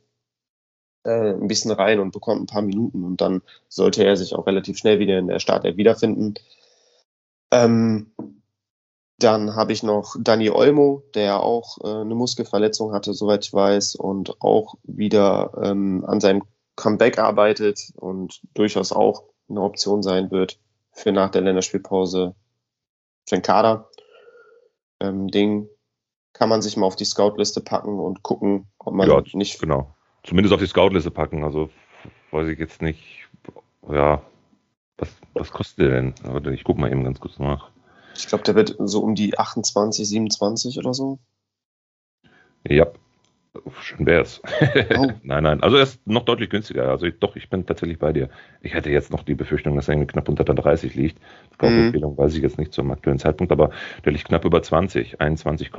äh, 1.04 1.32
ein 1.32 1.48
bisschen 1.48 1.70
rein 1.70 2.00
und 2.00 2.12
bekommt 2.12 2.42
ein 2.42 2.46
paar 2.46 2.62
Minuten 2.62 3.04
und 3.04 3.20
dann 3.20 3.42
sollte 3.68 4.04
er 4.04 4.16
sich 4.16 4.34
auch 4.34 4.46
relativ 4.46 4.78
schnell 4.78 4.98
wieder 4.98 5.18
in 5.18 5.26
der 5.26 5.38
Startelf 5.38 5.76
wiederfinden. 5.76 6.34
Ähm, 7.50 8.12
dann 9.18 9.54
habe 9.54 9.72
ich 9.72 9.82
noch 9.82 10.16
Dani 10.18 10.50
Olmo, 10.50 11.04
der 11.14 11.40
auch 11.40 11.78
äh, 11.84 12.00
eine 12.00 12.14
Muskelverletzung 12.14 12.92
hatte, 12.92 13.14
soweit 13.14 13.44
ich 13.44 13.52
weiß, 13.52 13.94
und 13.94 14.40
auch 14.40 14.74
wieder 14.82 15.52
ähm, 15.62 16.04
an 16.06 16.20
seinem 16.20 16.42
Comeback 16.76 17.18
arbeitet 17.18 17.92
und 17.96 18.40
durchaus 18.54 18.92
auch 18.92 19.24
eine 19.48 19.60
Option 19.60 20.02
sein 20.02 20.30
wird 20.30 20.58
für 20.92 21.12
nach 21.12 21.30
der 21.30 21.42
Länderspielpause 21.42 22.34
für 23.28 23.36
den 23.36 23.42
Kader. 23.42 23.90
Ähm, 25.00 25.28
den 25.28 25.68
kann 26.32 26.48
man 26.48 26.62
sich 26.62 26.76
mal 26.76 26.86
auf 26.86 26.96
die 26.96 27.04
Scoutliste 27.04 27.60
packen 27.60 28.00
und 28.00 28.22
gucken, 28.22 28.66
ob 28.78 28.94
man 28.94 29.08
Ja, 29.08 29.22
nicht 29.34 29.60
Genau. 29.60 29.94
Zumindest 30.24 30.54
auf 30.54 30.60
die 30.60 30.66
Scoutliste 30.66 31.10
packen. 31.10 31.44
Also 31.44 31.70
weiß 32.30 32.48
ich 32.48 32.58
jetzt 32.58 32.82
nicht, 32.82 33.28
ja, 33.90 34.22
was, 34.98 35.08
was 35.34 35.50
kostet 35.50 35.78
der 35.78 35.90
denn? 35.90 36.14
Warte, 36.22 36.52
ich 36.52 36.64
guck 36.64 36.78
mal 36.78 36.90
eben 36.90 37.04
ganz 37.04 37.20
kurz 37.20 37.38
nach. 37.38 37.70
Ich 38.16 38.26
glaube, 38.26 38.44
der 38.44 38.54
wird 38.54 38.76
so 38.78 39.02
um 39.02 39.14
die 39.14 39.38
28, 39.38 40.08
27 40.08 40.78
oder 40.78 40.94
so. 40.94 41.18
Ja, 42.68 42.86
schön 43.80 44.06
wär's. 44.06 44.40
Oh. 44.96 45.10
nein, 45.22 45.42
nein, 45.42 45.62
also 45.62 45.76
er 45.76 45.82
ist 45.84 46.06
noch 46.06 46.24
deutlich 46.24 46.50
günstiger. 46.50 46.88
Also 46.88 47.06
ich, 47.06 47.18
doch, 47.18 47.36
ich 47.36 47.48
bin 47.48 47.66
tatsächlich 47.66 47.98
bei 47.98 48.12
dir. 48.12 48.28
Ich 48.60 48.74
hätte 48.74 48.90
jetzt 48.90 49.10
noch 49.10 49.22
die 49.22 49.34
Befürchtung, 49.34 49.74
dass 49.76 49.88
er 49.88 49.94
irgendwie 49.94 50.12
knapp 50.12 50.28
unter 50.28 50.44
der 50.44 50.54
30 50.54 50.94
liegt. 50.94 51.18
Kaufempfehlung 51.58 52.16
weiß 52.16 52.34
ich 52.34 52.42
jetzt 52.42 52.58
nicht 52.58 52.72
zum 52.72 52.90
aktuellen 52.90 53.18
Zeitpunkt, 53.18 53.52
aber 53.52 53.70
der 54.04 54.12
liegt 54.12 54.26
knapp 54.26 54.44
über 54.44 54.62
20, 54.62 55.20
21, 55.20 55.70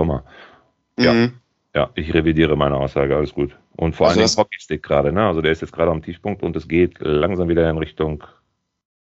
Ja. 0.98 1.14
Mhm. 1.14 1.34
Ja, 1.76 1.90
ich 1.96 2.14
revidiere 2.14 2.56
meine 2.56 2.78
Aussage, 2.78 3.16
alles 3.16 3.34
gut. 3.34 3.56
Und 3.76 3.96
vor 3.96 4.08
Also 4.08 4.20
allem 4.20 4.30
Hockeystick 4.30 4.84
gerade, 4.84 5.12
ne? 5.12 5.26
Also 5.26 5.42
der 5.42 5.52
ist 5.52 5.62
jetzt 5.62 5.74
gerade 5.74 5.92
am 5.92 6.04
Tiefpunkt 6.04 6.44
und 6.44 6.56
es 6.56 6.68
geht 6.68 7.00
langsam 7.00 7.50
wieder 7.50 7.68
in 7.70 7.78
Richtung 7.78 8.24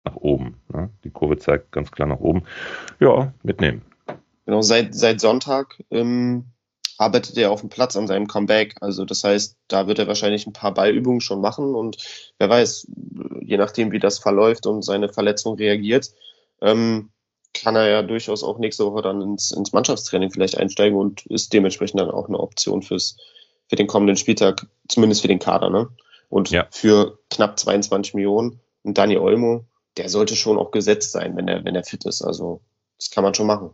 nach 0.04 0.16
oben. 0.16 0.60
Ne? 0.72 0.90
Die 1.04 1.10
Kurve 1.10 1.38
zeigt 1.38 1.70
ganz 1.70 1.90
klar 1.90 2.08
nach 2.08 2.20
oben. 2.20 2.42
Ja, 2.98 3.32
mitnehmen. 3.42 3.82
Genau, 4.46 4.62
seit, 4.62 4.94
seit 4.94 5.20
Sonntag 5.20 5.82
ähm, 5.90 6.46
arbeitet 6.96 7.36
er 7.36 7.52
auf 7.52 7.60
dem 7.60 7.68
Platz 7.68 7.96
an 7.96 8.06
seinem 8.06 8.26
Comeback. 8.26 8.74
Also 8.80 9.04
das 9.04 9.22
heißt, 9.22 9.56
da 9.68 9.86
wird 9.86 9.98
er 9.98 10.08
wahrscheinlich 10.08 10.46
ein 10.46 10.52
paar 10.52 10.74
Ballübungen 10.74 11.20
schon 11.20 11.40
machen 11.40 11.74
und 11.74 11.98
wer 12.38 12.48
weiß, 12.48 12.90
je 13.42 13.56
nachdem, 13.56 13.92
wie 13.92 14.00
das 14.00 14.18
verläuft 14.18 14.66
und 14.66 14.82
seine 14.82 15.08
Verletzung 15.08 15.56
reagiert, 15.56 16.10
ähm, 16.60 17.10
kann 17.62 17.76
er 17.76 17.88
ja 17.88 18.02
durchaus 18.02 18.42
auch 18.42 18.58
nächste 18.58 18.84
Woche 18.86 19.02
dann 19.02 19.20
ins, 19.20 19.52
ins 19.52 19.72
Mannschaftstraining 19.72 20.30
vielleicht 20.30 20.58
einsteigen 20.58 20.98
und 20.98 21.26
ist 21.26 21.52
dementsprechend 21.52 22.00
dann 22.00 22.10
auch 22.10 22.28
eine 22.28 22.38
Option 22.38 22.82
fürs, 22.82 23.16
für 23.68 23.76
den 23.76 23.86
kommenden 23.86 24.16
Spieltag, 24.16 24.66
zumindest 24.88 25.22
für 25.22 25.28
den 25.28 25.38
Kader. 25.38 25.70
Ne? 25.70 25.88
Und 26.28 26.50
Ja. 26.50 26.66
für 26.70 27.18
knapp 27.30 27.58
22 27.58 28.14
Millionen 28.14 28.60
und 28.82 28.98
Dani 28.98 29.16
Olmo, 29.16 29.64
der 29.96 30.08
sollte 30.08 30.36
schon 30.36 30.58
auch 30.58 30.70
gesetzt 30.70 31.12
sein, 31.12 31.36
wenn 31.36 31.48
er, 31.48 31.64
wenn 31.64 31.74
er 31.74 31.84
fit 31.84 32.04
ist. 32.04 32.22
Also 32.22 32.60
das 32.98 33.10
kann 33.10 33.24
man 33.24 33.34
schon 33.34 33.46
machen. 33.46 33.70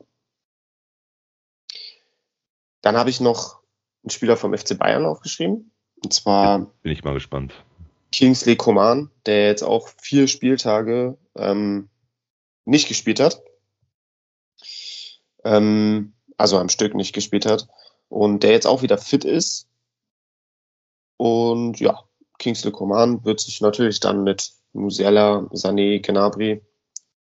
Dann 2.82 2.97
habe 2.97 3.11
ich 3.11 3.20
noch 3.20 3.61
einen 4.03 4.11
Spieler 4.11 4.37
vom 4.37 4.57
FC 4.57 4.78
Bayern 4.78 5.07
aufgeschrieben. 5.07 5.70
Und 6.03 6.12
zwar 6.12 6.70
Bin 6.82 6.93
ich 6.93 7.03
mal 7.03 7.14
gespannt. 7.14 7.55
Kingsley 8.12 8.57
Coman, 8.57 9.11
der 9.26 9.47
jetzt 9.47 9.62
auch 9.62 9.89
vier 10.01 10.28
Spieltage 10.28 11.16
ähm, 11.35 11.89
nicht 12.64 12.89
gespielt 12.89 13.20
hat. 13.20 13.43
Ähm, 15.45 16.14
also 16.36 16.59
am 16.59 16.68
Stück 16.68 16.95
nicht 16.95 17.12
gespielt 17.12 17.47
hat. 17.47 17.68
Und 18.09 18.42
der 18.42 18.53
jetzt 18.53 18.66
auch 18.66 18.82
wieder 18.82 18.99
fit 18.99 19.24
ist. 19.24 19.68
Und 21.16 21.80
ja, 21.80 22.03
Kingsley 22.38 22.72
Coman 22.72 23.24
wird 23.24 23.40
sich 23.40 23.61
natürlich 23.61 24.01
dann 24.01 24.24
mit 24.24 24.53
Musiala, 24.72 25.49
Sané, 25.53 26.01
Gnabry 26.01 26.62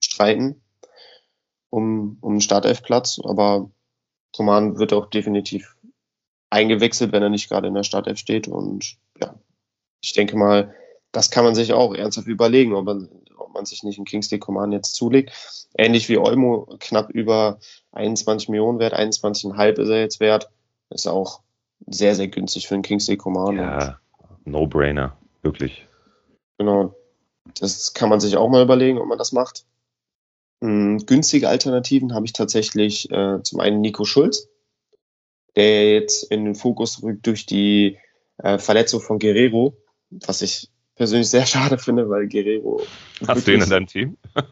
streiten 0.04 0.62
um, 1.70 2.18
um 2.22 2.36
den 2.36 2.42
Startelfplatz. 2.42 3.20
Aber 3.24 3.72
Coman 4.36 4.78
wird 4.78 4.94
auch 4.94 5.08
definitiv 5.08 5.76
eingewechselt, 6.50 7.12
wenn 7.12 7.24
er 7.24 7.30
nicht 7.30 7.50
gerade 7.50 7.68
in 7.68 7.74
der 7.74 7.84
Startelf 7.84 8.20
steht. 8.20 8.48
Und 8.48 8.98
ja, 9.20 9.36
ich 10.02 10.14
denke 10.14 10.38
mal, 10.38 10.74
das 11.12 11.32
kann 11.32 11.44
man 11.44 11.56
sich 11.56 11.74
auch 11.74 11.94
ernsthaft 11.96 12.28
überlegen, 12.28 12.74
ob 12.76 12.86
man, 12.86 13.10
ob 13.54 13.60
man 13.60 13.66
sich 13.66 13.84
nicht 13.84 13.98
einen 13.98 14.06
Kingsley 14.06 14.40
Coman 14.40 14.72
jetzt 14.72 14.96
zulegt. 14.96 15.32
Ähnlich 15.78 16.10
wie 16.10 16.18
Olmo, 16.18 16.76
knapp 16.80 17.12
über 17.12 17.60
21 17.92 18.50
Millionen 18.50 18.80
wert, 18.80 18.96
21,5 18.96 19.80
ist 19.80 19.90
er 19.90 20.00
jetzt 20.00 20.20
wert. 20.20 20.50
Ist 20.90 21.08
auch 21.08 21.42
sehr, 21.86 22.16
sehr 22.16 22.28
günstig 22.28 22.68
für 22.68 22.74
einen 22.74 22.84
Kingsley 22.84 23.18
Coman. 23.18 23.60
Und 23.60 23.66
Ja, 23.66 24.00
No-Brainer. 24.46 25.18
Wirklich. 25.44 25.88
Genau. 26.58 26.96
Das 27.60 27.94
kann 27.94 28.10
man 28.10 28.20
sich 28.20 28.38
auch 28.38 28.50
mal 28.50 28.64
überlegen, 28.64 28.98
ob 28.98 29.08
man 29.08 29.18
das 29.18 29.34
macht. 29.34 29.66
Hm, 30.62 31.06
günstige 31.06 31.50
Alternativen 31.50 32.14
habe 32.16 32.26
ich 32.26 32.34
tatsächlich 32.34 33.12
äh, 33.12 33.44
zum 33.44 33.60
einen 33.60 33.82
Nico 33.82 34.06
Schulz, 34.06 34.48
der 35.56 35.94
jetzt 35.94 36.24
in 36.32 36.46
den 36.46 36.56
Fokus 36.56 37.04
rückt 37.04 37.28
durch 37.28 37.46
die 37.46 38.00
äh, 38.38 38.58
Verletzung 38.58 39.02
von 39.02 39.20
Guerrero, 39.20 39.78
was 40.10 40.42
ich 40.42 40.72
persönlich 40.96 41.30
sehr 41.30 41.46
schade 41.46 41.78
finde, 41.78 42.10
weil 42.10 42.28
Guerrero. 42.28 42.82
Hast 43.28 43.48
du 43.48 43.54
ihn 43.54 43.62
in 43.62 43.70
deinem 43.70 43.88
Team? 43.88 44.18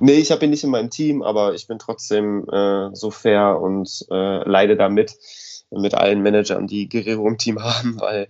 Nee, 0.00 0.14
ich 0.14 0.32
habe 0.32 0.44
ihn 0.44 0.50
nicht 0.50 0.64
in 0.64 0.70
meinem 0.70 0.90
Team, 0.90 1.22
aber 1.22 1.54
ich 1.54 1.68
bin 1.68 1.78
trotzdem 1.78 2.44
äh, 2.50 2.92
so 2.92 3.12
fair 3.12 3.60
und 3.60 4.04
äh, 4.10 4.48
leide 4.48 4.76
damit 4.76 5.14
mit 5.70 5.94
allen 5.94 6.22
Managern, 6.22 6.66
die 6.66 6.88
Guerrero 6.88 7.28
im 7.28 7.38
Team 7.38 7.58
haben, 7.62 8.00
weil 8.00 8.26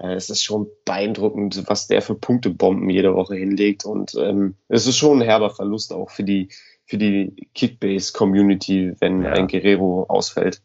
äh, 0.00 0.12
es 0.12 0.28
ist 0.28 0.42
schon 0.42 0.66
beeindruckend, 0.84 1.64
was 1.66 1.86
der 1.86 2.02
für 2.02 2.14
Punktebomben 2.14 2.90
jede 2.90 3.14
Woche 3.14 3.36
hinlegt 3.36 3.86
und 3.86 4.14
ähm, 4.16 4.56
es 4.68 4.86
ist 4.86 4.98
schon 4.98 5.20
ein 5.20 5.24
herber 5.24 5.48
Verlust 5.48 5.94
auch 5.94 6.10
für 6.10 6.24
die 6.24 6.48
für 6.84 6.98
die 6.98 7.48
Kickbase-Community, 7.54 8.96
wenn 9.00 9.22
Ja. 9.22 9.32
ein 9.32 9.48
Guerrero 9.48 10.04
ausfällt. 10.06 10.60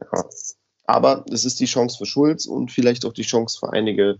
Ja. 0.00 0.24
Aber 0.86 1.24
es 1.30 1.44
ist 1.44 1.60
die 1.60 1.66
Chance 1.66 1.98
für 1.98 2.06
Schulz 2.06 2.46
und 2.46 2.72
vielleicht 2.72 3.04
auch 3.04 3.12
die 3.12 3.22
Chance 3.24 3.58
für 3.58 3.70
einige 3.72 4.18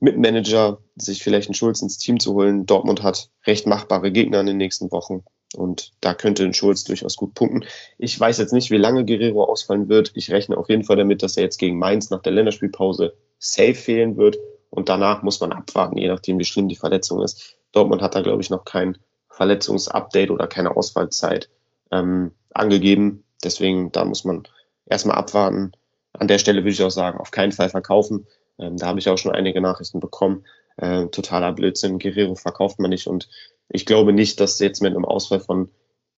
Mitmanager, 0.00 0.78
sich 0.96 1.22
vielleicht 1.22 1.48
einen 1.48 1.54
Schulz 1.54 1.80
ins 1.82 1.98
Team 1.98 2.20
zu 2.20 2.34
holen. 2.34 2.66
Dortmund 2.66 3.02
hat 3.02 3.30
recht 3.46 3.66
machbare 3.66 4.12
Gegner 4.12 4.40
in 4.40 4.46
den 4.46 4.56
nächsten 4.58 4.90
Wochen 4.92 5.24
und 5.54 5.92
da 6.00 6.14
könnte 6.14 6.44
ein 6.44 6.54
Schulz 6.54 6.84
durchaus 6.84 7.16
gut 7.16 7.34
punkten. 7.34 7.64
Ich 7.98 8.18
weiß 8.18 8.38
jetzt 8.38 8.52
nicht, 8.52 8.70
wie 8.70 8.76
lange 8.76 9.04
Guerrero 9.04 9.44
ausfallen 9.44 9.88
wird. 9.88 10.12
Ich 10.14 10.30
rechne 10.30 10.58
auf 10.58 10.68
jeden 10.68 10.84
Fall 10.84 10.96
damit, 10.96 11.22
dass 11.22 11.36
er 11.36 11.44
jetzt 11.44 11.58
gegen 11.58 11.78
Mainz 11.78 12.10
nach 12.10 12.22
der 12.22 12.32
Länderspielpause 12.32 13.14
safe 13.38 13.74
fehlen 13.74 14.16
wird 14.16 14.36
und 14.70 14.88
danach 14.88 15.22
muss 15.22 15.40
man 15.40 15.52
abwarten, 15.52 15.96
je 15.96 16.08
nachdem, 16.08 16.38
wie 16.38 16.44
schlimm 16.44 16.68
die 16.68 16.76
Verletzung 16.76 17.22
ist. 17.22 17.56
Dortmund 17.72 18.02
hat 18.02 18.14
da, 18.14 18.20
glaube 18.20 18.42
ich, 18.42 18.50
noch 18.50 18.64
kein 18.64 18.98
Verletzungsupdate 19.30 20.30
oder 20.30 20.46
keine 20.46 20.76
Ausfallzeit 20.76 21.48
ähm, 21.90 22.32
angegeben. 22.52 23.24
Deswegen, 23.44 23.92
da 23.92 24.04
muss 24.04 24.24
man 24.24 24.48
erstmal 24.86 25.16
abwarten. 25.16 25.72
An 26.12 26.28
der 26.28 26.38
Stelle 26.38 26.60
würde 26.60 26.70
ich 26.70 26.82
auch 26.82 26.90
sagen, 26.90 27.18
auf 27.18 27.30
keinen 27.30 27.52
Fall 27.52 27.68
verkaufen. 27.68 28.26
Ähm, 28.58 28.76
da 28.76 28.86
habe 28.86 28.98
ich 28.98 29.08
auch 29.08 29.18
schon 29.18 29.32
einige 29.32 29.60
Nachrichten 29.60 30.00
bekommen. 30.00 30.44
Äh, 30.76 31.06
totaler 31.06 31.52
Blödsinn. 31.52 31.98
Guerrero 31.98 32.34
verkauft 32.34 32.78
man 32.78 32.90
nicht 32.90 33.06
und 33.06 33.28
ich 33.68 33.86
glaube 33.86 34.12
nicht, 34.12 34.40
dass 34.40 34.58
jetzt 34.58 34.82
mit 34.82 34.94
einem 34.94 35.04
Ausfall 35.04 35.40
von 35.40 35.70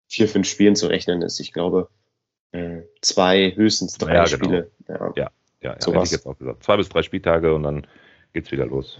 vier, 0.07 0.29
fünf 0.29 0.47
Spielen 0.49 0.77
zu 0.77 0.87
rechnen 0.87 1.23
ist. 1.23 1.41
Ich 1.41 1.53
glaube, 1.53 1.89
äh, 2.53 2.83
zwei, 3.01 3.53
höchstens 3.55 3.99
drei 3.99 4.15
Ja, 4.15 4.25
genau. 4.25 4.37
Spiele. 4.37 4.71
Ja. 4.89 5.13
Ja, 5.17 5.31
ja, 5.63 5.73
hätte 5.73 5.85
Sowas. 5.85 6.09
ich 6.09 6.13
jetzt 6.13 6.27
auch 6.27 6.39
gesagt. 6.39 6.65
Zwei 6.65 6.77
bis 6.77 6.89
drei 6.89 7.03
Spieltage 7.03 7.55
und 7.55 7.63
dann 7.63 7.87
geht's 8.33 8.51
wieder 8.51 8.67
los. 8.67 8.99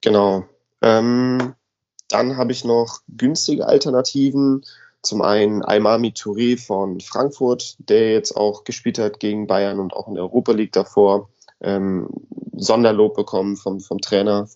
Genau. 0.00 0.44
Ähm, 0.80 1.54
dann 2.08 2.36
habe 2.36 2.52
ich 2.52 2.64
noch 2.64 3.00
günstige 3.08 3.66
Alternativen. 3.66 4.64
Zum 5.02 5.22
einen 5.22 5.62
Aimami 5.62 6.10
Touré 6.10 6.64
von 6.64 7.00
Frankfurt, 7.00 7.76
der 7.88 8.12
jetzt 8.12 8.36
auch 8.36 8.64
gespielt 8.64 8.98
hat 8.98 9.18
gegen 9.18 9.46
Bayern 9.46 9.80
und 9.80 9.92
auch 9.94 10.08
in 10.08 10.14
der 10.14 10.24
Europa 10.24 10.52
League 10.52 10.72
davor. 10.72 11.28
Ähm, 11.62 12.08
Sonderlob 12.54 13.14
bekommen 13.14 13.56
vom, 13.56 13.80
vom 13.80 14.00
Trainer. 14.00 14.48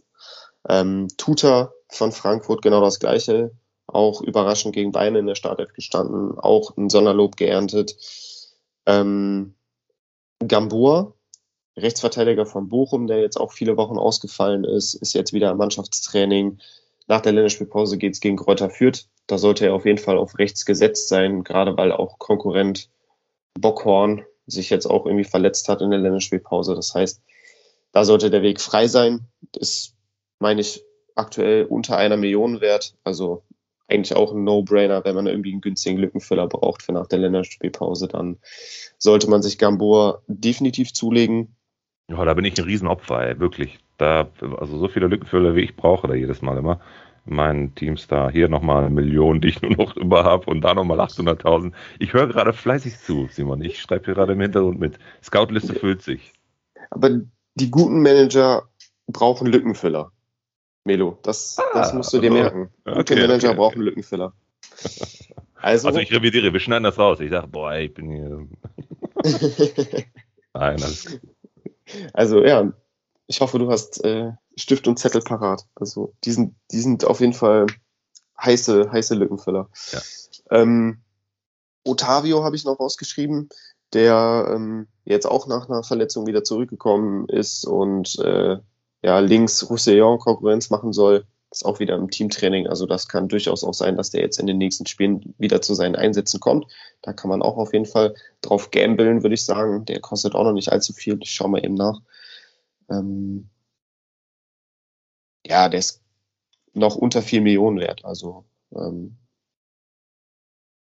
Ähm, 0.69 1.09
Tuta 1.17 1.73
von 1.89 2.13
Frankfurt, 2.13 2.63
genau 2.63 2.81
das 2.81 2.99
gleiche. 2.99 3.53
Auch 3.87 4.21
überraschend 4.21 4.75
gegen 4.75 4.93
Bayern 4.93 5.17
in 5.17 5.27
der 5.27 5.37
Startelf 5.37 5.73
gestanden, 5.73 6.39
auch 6.39 6.77
ein 6.77 6.91
Sonderlob 6.91 7.37
geerntet. 7.37 7.97
Ähm, 8.85 9.55
Gamboa, 10.47 11.15
Rechtsverteidiger 11.77 12.47
von 12.47 12.69
Bochum, 12.69 13.07
der 13.07 13.21
jetzt 13.21 13.39
auch 13.39 13.53
viele 13.53 13.77
Wochen 13.77 13.99
ausgefallen 13.99 14.65
ist, 14.65 14.95
ist 14.95 15.13
jetzt 15.13 15.33
wieder 15.33 15.51
im 15.51 15.59
Mannschaftstraining. 15.59 16.59
Nach 17.07 17.21
der 17.21 17.33
Länderspielpause 17.33 17.99
geht 17.99 18.15
es 18.15 18.21
gegen 18.21 18.37
Kräuter 18.37 18.71
Fürth. 18.71 19.07
Da 19.27 19.39
sollte 19.39 19.67
er 19.67 19.75
auf 19.75 19.87
jeden 19.87 19.99
Fall 19.99 20.19
auf 20.19 20.39
rechts 20.39 20.65
gesetzt 20.65 21.09
sein, 21.09 21.45
gerade 21.45 21.77
weil 21.77 21.93
auch 21.93 22.19
Konkurrent 22.19 22.91
Bockhorn 23.59 24.25
sich 24.47 24.71
jetzt 24.71 24.87
auch 24.87 25.07
irgendwie 25.07 25.25
verletzt 25.25 25.69
hat 25.69 25.81
in 25.81 25.91
der 25.91 25.99
Länderspielpause. 25.99 26.75
Das 26.75 26.95
heißt, 26.95 27.23
da 27.93 28.05
sollte 28.05 28.31
der 28.31 28.43
Weg 28.43 28.61
frei 28.61 28.87
sein. 28.89 29.27
Ist, 29.57 29.95
meine 30.39 30.61
ich, 30.61 30.85
aktuell 31.15 31.65
unter 31.65 31.97
einer 31.97 32.17
Million 32.17 32.61
wert. 32.61 32.95
Also 33.05 33.43
eigentlich 33.89 34.17
auch 34.17 34.33
ein 34.33 34.45
No-Brainer, 34.45 35.05
wenn 35.05 35.15
man 35.15 35.27
irgendwie 35.27 35.53
einen 35.53 35.61
günstigen 35.61 35.99
Lückenfüller 35.99 36.47
braucht 36.49 36.83
für 36.83 36.93
nach 36.93 37.07
der 37.07 37.21
Länderspielpause, 37.21 38.09
dann 38.09 38.39
sollte 38.99 39.31
man 39.31 39.43
sich 39.43 39.59
Gamboa 39.59 40.23
definitiv 40.27 40.93
zulegen. 40.93 41.57
Ja, 42.09 42.25
da 42.25 42.35
bin 42.35 42.45
ich 42.45 42.59
ein 42.59 42.65
Riesenopfer, 42.65 43.29
ey, 43.29 43.41
wirklich. 43.41 43.79
Da, 43.99 44.29
also 44.59 44.79
so 44.79 44.89
viele 44.89 45.07
Lückenfüller 45.07 45.55
wie 45.55 45.63
ich 45.63 45.75
brauche 45.75 46.07
da 46.07 46.15
jedes 46.15 46.43
Mal 46.43 46.59
immer. 46.59 46.81
In 47.27 47.35
meinen 47.37 47.75
Teams 47.75 48.07
da 48.07 48.31
hier 48.31 48.49
nochmal 48.49 48.85
eine 48.85 48.95
Million, 48.95 49.41
die 49.41 49.49
ich 49.49 49.63
nur 49.63 49.73
noch 49.73 49.97
über 49.97 50.25
habe 50.25 50.49
und 50.51 50.63
da 50.63 50.75
nochmal 50.75 51.01
800.000. 51.01 51.73
Ich 51.99 52.13
höre 52.13 52.29
gerade 52.29 52.53
fleißig 52.53 52.99
zu, 52.99 53.29
Simon. 53.31 53.63
Ich 53.63 53.81
schreibe 53.81 54.07
hier 54.07 54.15
gerade 54.15 54.35
im 54.35 54.41
Hintergrund 54.41 54.79
mit. 54.79 54.99
Scoutliste 55.23 55.75
füllt 55.75 56.03
sich. 56.03 56.33
Aber 56.91 57.11
die 57.55 57.71
guten 57.71 58.03
Manager 58.03 58.69
brauchen 59.09 59.47
Lückenfüller. 59.47 60.13
Melo, 60.85 61.19
das, 61.23 61.57
das 61.75 61.93
Ah, 61.93 61.97
musst 61.97 62.13
du 62.13 62.21
dir 62.21 62.31
also, 62.31 62.43
merken. 62.43 62.71
Gute 62.85 62.99
okay, 63.01 63.15
Manager 63.17 63.49
okay, 63.49 63.57
brauchen 63.57 63.83
Lückenfüller. 63.83 64.33
Also, 65.59 65.89
Also 65.89 65.99
ich 66.01 66.13
revidiere, 66.13 66.53
wir 66.53 66.61
schneiden 66.61 66.85
das 66.85 66.99
raus. 66.99 67.19
Ich 67.19 67.31
sage, 67.31 67.49
boah, 67.49 67.75
ich 67.75 67.93
bin 67.93 68.11
hier. 68.11 68.47
Nein, 70.55 70.77
das 70.77 71.19
also 72.13 72.45
ja, 72.45 72.73
ich 73.27 73.41
hoffe, 73.41 73.59
du 73.59 73.71
hast 73.71 74.05
äh, 74.05 74.33
Stift 74.57 74.89
und 74.89 74.99
Zettel 74.99 75.21
parat. 75.21 75.67
Also 75.75 76.15
die 76.25 76.33
sind, 76.33 76.55
die 76.71 76.81
sind 76.81 77.05
auf 77.05 77.21
jeden 77.21 77.35
Fall 77.35 77.67
heiße, 78.41 78.91
heiße 78.91 79.15
Lückenfüller. 79.15 79.69
Ja. 79.93 80.01
Ähm, 80.51 81.03
Otavio 81.85 82.43
habe 82.43 82.57
ich 82.57 82.65
noch 82.65 82.81
rausgeschrieben, 82.81 83.49
der 83.93 84.51
ähm, 84.53 84.89
jetzt 85.05 85.27
auch 85.27 85.47
nach 85.47 85.69
einer 85.69 85.83
Verletzung 85.83 86.27
wieder 86.27 86.43
zurückgekommen 86.43 87.29
ist 87.29 87.65
und 87.65 88.19
äh, 88.19 88.59
ja 89.03 89.19
links 89.21 89.69
Roussillon 89.69 90.19
Konkurrenz 90.19 90.71
machen 90.71 90.93
soll. 90.93 91.27
Ist 91.51 91.65
auch 91.65 91.79
wieder 91.79 91.95
im 91.95 92.11
Teamtraining. 92.11 92.67
Also 92.67 92.87
das 92.87 93.07
kann 93.07 93.29
durchaus 93.29 93.63
auch 93.63 93.73
sein, 93.73 93.97
dass 93.97 94.11
der 94.11 94.21
jetzt 94.21 94.41
in 94.41 94.49
den 94.49 94.59
nächsten 94.59 94.85
Spielen 94.87 95.35
wieder 95.39 95.63
zu 95.63 95.75
seinen 95.75 95.95
Einsätzen 95.95 96.41
kommt. 96.41 96.67
Da 97.03 97.13
kann 97.13 97.31
man 97.31 97.41
auch 97.41 97.57
auf 97.57 97.73
jeden 97.73 97.87
Fall 97.87 98.15
drauf 98.41 98.73
gambeln, 98.73 99.23
würde 99.23 99.35
ich 99.35 99.45
sagen. 99.45 99.85
Der 99.85 100.01
kostet 100.01 100.35
auch 100.35 100.43
noch 100.43 100.53
nicht 100.53 100.73
allzu 100.73 100.93
viel. 100.93 101.19
Ich 101.23 101.31
schaue 101.31 101.49
mal 101.49 101.65
eben 101.65 101.75
nach. 101.75 102.01
Ähm, 102.91 103.49
ja, 105.49 105.69
der 105.69 105.79
ist 105.81 106.03
noch 106.75 106.97
unter 106.97 107.23
4 107.23 107.41
Millionen 107.41 107.79
wert. 107.81 108.05
Also 108.05 108.45
ähm, 108.75 109.17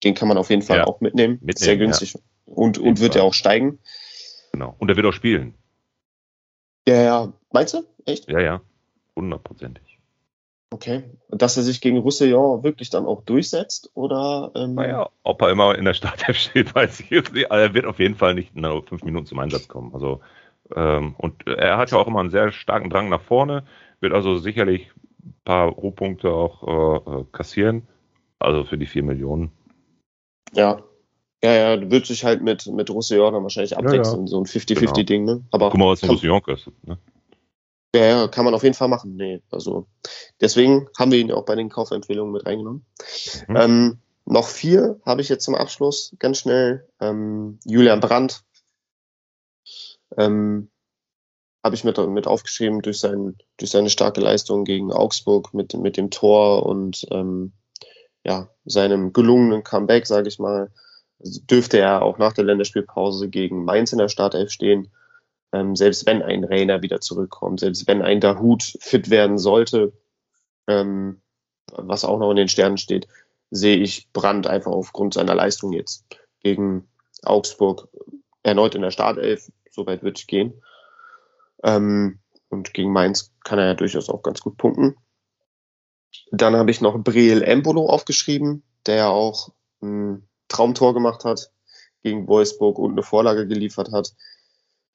den 0.03 0.15
kann 0.15 0.27
man 0.27 0.37
auf 0.37 0.49
jeden 0.49 0.61
Fall 0.61 0.77
Ja. 0.77 0.87
auch 0.87 1.01
mitnehmen. 1.01 1.33
Mitnehmen, 1.35 1.57
Sehr 1.57 1.77
günstig. 1.77 2.15
Und, 2.45 2.77
jeden 2.77 2.89
und 2.89 2.99
wird 2.99 3.15
ja 3.15 3.21
auch 3.23 3.33
steigen. 3.33 3.79
genau. 4.51 4.75
Und 4.79 4.89
er 4.89 4.95
wird 4.95 5.05
auch 5.05 5.13
spielen. 5.13 5.55
Ja, 6.87 6.95
ja. 7.01 7.33
Meinst 7.51 7.73
du? 7.73 7.83
Echt? 8.05 8.29
Ja, 8.29 8.39
ja. 8.41 8.61
Hundertprozentig. 9.15 9.99
Okay. 10.71 11.03
Und 11.27 11.41
dass 11.41 11.55
er 11.55 11.63
sich 11.63 11.79
gegen 11.81 11.99
Roussillon 11.99 12.63
wirklich 12.63 12.89
dann 12.89 13.05
auch 13.05 13.21
durchsetzt? 13.21 13.91
Oder 13.93 14.51
ähm, 14.55 14.73
Naja, 14.73 15.09
ob 15.21 15.41
er 15.41 15.51
immer 15.51 15.77
in 15.77 15.85
der 15.85 15.93
Startelf 15.93 16.35
steht, 16.37 16.73
weiß 16.75 16.99
ich 16.99 17.09
jetzt 17.11 17.31
nicht. 17.31 17.51
Aber 17.51 17.61
er 17.61 17.73
wird 17.73 17.85
auf 17.85 17.99
jeden 17.99 18.15
Fall 18.15 18.33
nicht 18.33 18.55
in 18.55 18.63
fünf 18.87 19.03
Minuten 19.03 19.25
zum 19.27 19.39
Einsatz 19.39 19.67
kommen. 19.67 19.93
Also, 19.93 20.21
ähm, 20.75 21.13
und 21.17 21.47
er 21.47 21.77
hat 21.77 21.91
ja 21.91 21.97
auch 21.97 22.07
immer 22.07 22.19
einen 22.21 22.31
sehr 22.31 22.51
starken 22.51 22.89
Drang 22.89 23.07
nach 23.09 23.21
vorne, 23.21 23.65
wird 24.03 24.13
also 24.13 24.37
sicherlich 24.37 24.91
ein 25.23 25.33
paar 25.43 25.69
Rohpunkte 25.69 26.29
auch 26.29 26.63
äh, 26.67 27.21
äh, 27.21 27.25
kassieren. 27.31 27.87
Also 28.37 28.65
für 28.65 28.77
die 28.77 28.85
vier 28.85 29.03
Millionen. 29.03 29.51
Ja. 30.53 30.83
Ja, 31.43 31.51
ja, 31.51 31.91
wird 31.91 32.05
sich 32.05 32.23
halt 32.23 32.41
mit, 32.41 32.67
mit 32.67 32.89
Roussillon 32.89 33.33
dann 33.33 33.43
wahrscheinlich 33.43 33.75
abwechseln, 33.75 34.27
so 34.27 34.39
ein 34.39 34.45
50-50-Ding, 34.45 35.25
ne? 35.25 35.43
Aber 35.51 35.69
Guck 35.69 35.79
mal, 35.79 35.89
was 35.89 36.01
ein 36.01 36.07
kann, 36.07 36.15
Roussillon 36.15 36.41
kostet. 36.41 36.87
Ne? 36.87 36.97
ja, 37.95 38.05
ja, 38.05 38.27
kann 38.27 38.45
man 38.45 38.53
auf 38.53 38.63
jeden 38.63 38.75
Fall 38.75 38.87
machen. 38.87 39.15
Nee, 39.17 39.41
also 39.51 39.87
deswegen 40.39 40.87
haben 40.97 41.11
wir 41.11 41.19
ihn 41.19 41.29
ja 41.29 41.35
auch 41.35 41.45
bei 41.45 41.55
den 41.55 41.69
Kaufempfehlungen 41.69 42.31
mit 42.31 42.45
reingenommen. 42.45 42.85
Mhm. 43.47 43.55
Ähm, 43.55 43.97
noch 44.25 44.47
vier 44.47 44.99
habe 45.05 45.21
ich 45.21 45.29
jetzt 45.29 45.43
zum 45.43 45.55
Abschluss, 45.55 46.15
ganz 46.17 46.39
schnell. 46.39 46.87
Ähm, 47.01 47.59
Julian 47.65 47.99
Brandt 47.99 48.43
ähm, 50.17 50.69
habe 51.63 51.75
ich 51.75 51.83
mit, 51.83 51.97
mit 51.97 52.27
aufgeschrieben 52.27 52.81
durch, 52.81 52.99
sein, 52.99 53.37
durch 53.57 53.71
seine 53.71 53.89
starke 53.89 54.19
Leistung 54.19 54.65
gegen 54.65 54.91
Augsburg 54.91 55.53
mit, 55.53 55.73
mit 55.73 55.95
dem 55.95 56.09
Tor 56.09 56.65
und 56.65 57.05
ähm, 57.11 57.53
ja, 58.25 58.49
seinem 58.65 59.13
gelungenen 59.13 59.63
Comeback, 59.63 60.05
sage 60.05 60.27
ich 60.27 60.39
mal, 60.39 60.71
dürfte 61.19 61.79
er 61.79 62.01
auch 62.01 62.17
nach 62.17 62.33
der 62.33 62.43
Länderspielpause 62.43 63.29
gegen 63.29 63.63
Mainz 63.63 63.93
in 63.93 63.99
der 63.99 64.09
Startelf 64.09 64.51
stehen. 64.51 64.91
Ähm, 65.53 65.75
selbst 65.75 66.05
wenn 66.05 66.21
ein 66.21 66.43
Rainer 66.43 66.81
wieder 66.81 66.99
zurückkommt, 66.99 67.61
selbst 67.61 67.87
wenn 67.87 68.01
ein 68.01 68.19
Dahut 68.19 68.73
fit 68.79 69.09
werden 69.09 69.37
sollte, 69.37 69.93
ähm, 70.67 71.21
was 71.71 72.03
auch 72.03 72.19
noch 72.19 72.31
in 72.31 72.37
den 72.37 72.47
Sternen 72.47 72.77
steht, 72.77 73.07
sehe 73.51 73.77
ich 73.77 74.11
Brandt 74.11 74.47
einfach 74.47 74.71
aufgrund 74.71 75.13
seiner 75.13 75.35
Leistung 75.35 75.71
jetzt 75.71 76.05
gegen 76.41 76.89
Augsburg 77.23 77.87
erneut 78.41 78.75
in 78.75 78.81
der 78.81 78.91
Startelf. 78.91 79.49
Soweit 79.69 80.03
wird 80.03 80.19
es 80.19 80.27
gehen. 80.27 80.61
Ähm, 81.63 82.19
und 82.49 82.73
gegen 82.73 82.91
Mainz 82.91 83.33
kann 83.43 83.59
er 83.59 83.67
ja 83.67 83.73
durchaus 83.73 84.09
auch 84.09 84.21
ganz 84.21 84.41
gut 84.41 84.57
punkten. 84.57 84.95
Dann 86.31 86.55
habe 86.55 86.71
ich 86.71 86.81
noch 86.81 86.97
Breel 86.99 87.41
Embolo 87.41 87.87
aufgeschrieben, 87.87 88.63
der 88.85 88.95
ja 88.95 89.09
auch 89.09 89.49
ein 89.81 90.27
Traumtor 90.47 90.93
gemacht 90.93 91.25
hat 91.25 91.51
gegen 92.03 92.27
Wolfsburg 92.27 92.77
und 92.77 92.91
eine 92.91 93.03
Vorlage 93.03 93.47
geliefert 93.47 93.91
hat. 93.91 94.13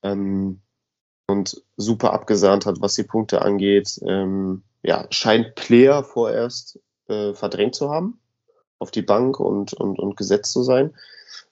Ähm, 0.02 0.60
und 1.26 1.62
super 1.76 2.14
abgesahnt 2.14 2.64
hat, 2.64 2.80
was 2.80 2.94
die 2.94 3.02
Punkte 3.02 3.42
angeht. 3.42 4.00
Ähm, 4.06 4.62
ja, 4.82 5.06
scheint 5.10 5.56
Player 5.56 6.02
vorerst 6.02 6.80
äh, 7.08 7.34
verdrängt 7.34 7.74
zu 7.74 7.90
haben 7.90 8.20
auf 8.78 8.90
die 8.90 9.02
Bank 9.02 9.40
und, 9.40 9.74
und, 9.74 9.98
und 9.98 10.16
gesetzt 10.16 10.52
zu 10.52 10.62
sein. 10.62 10.94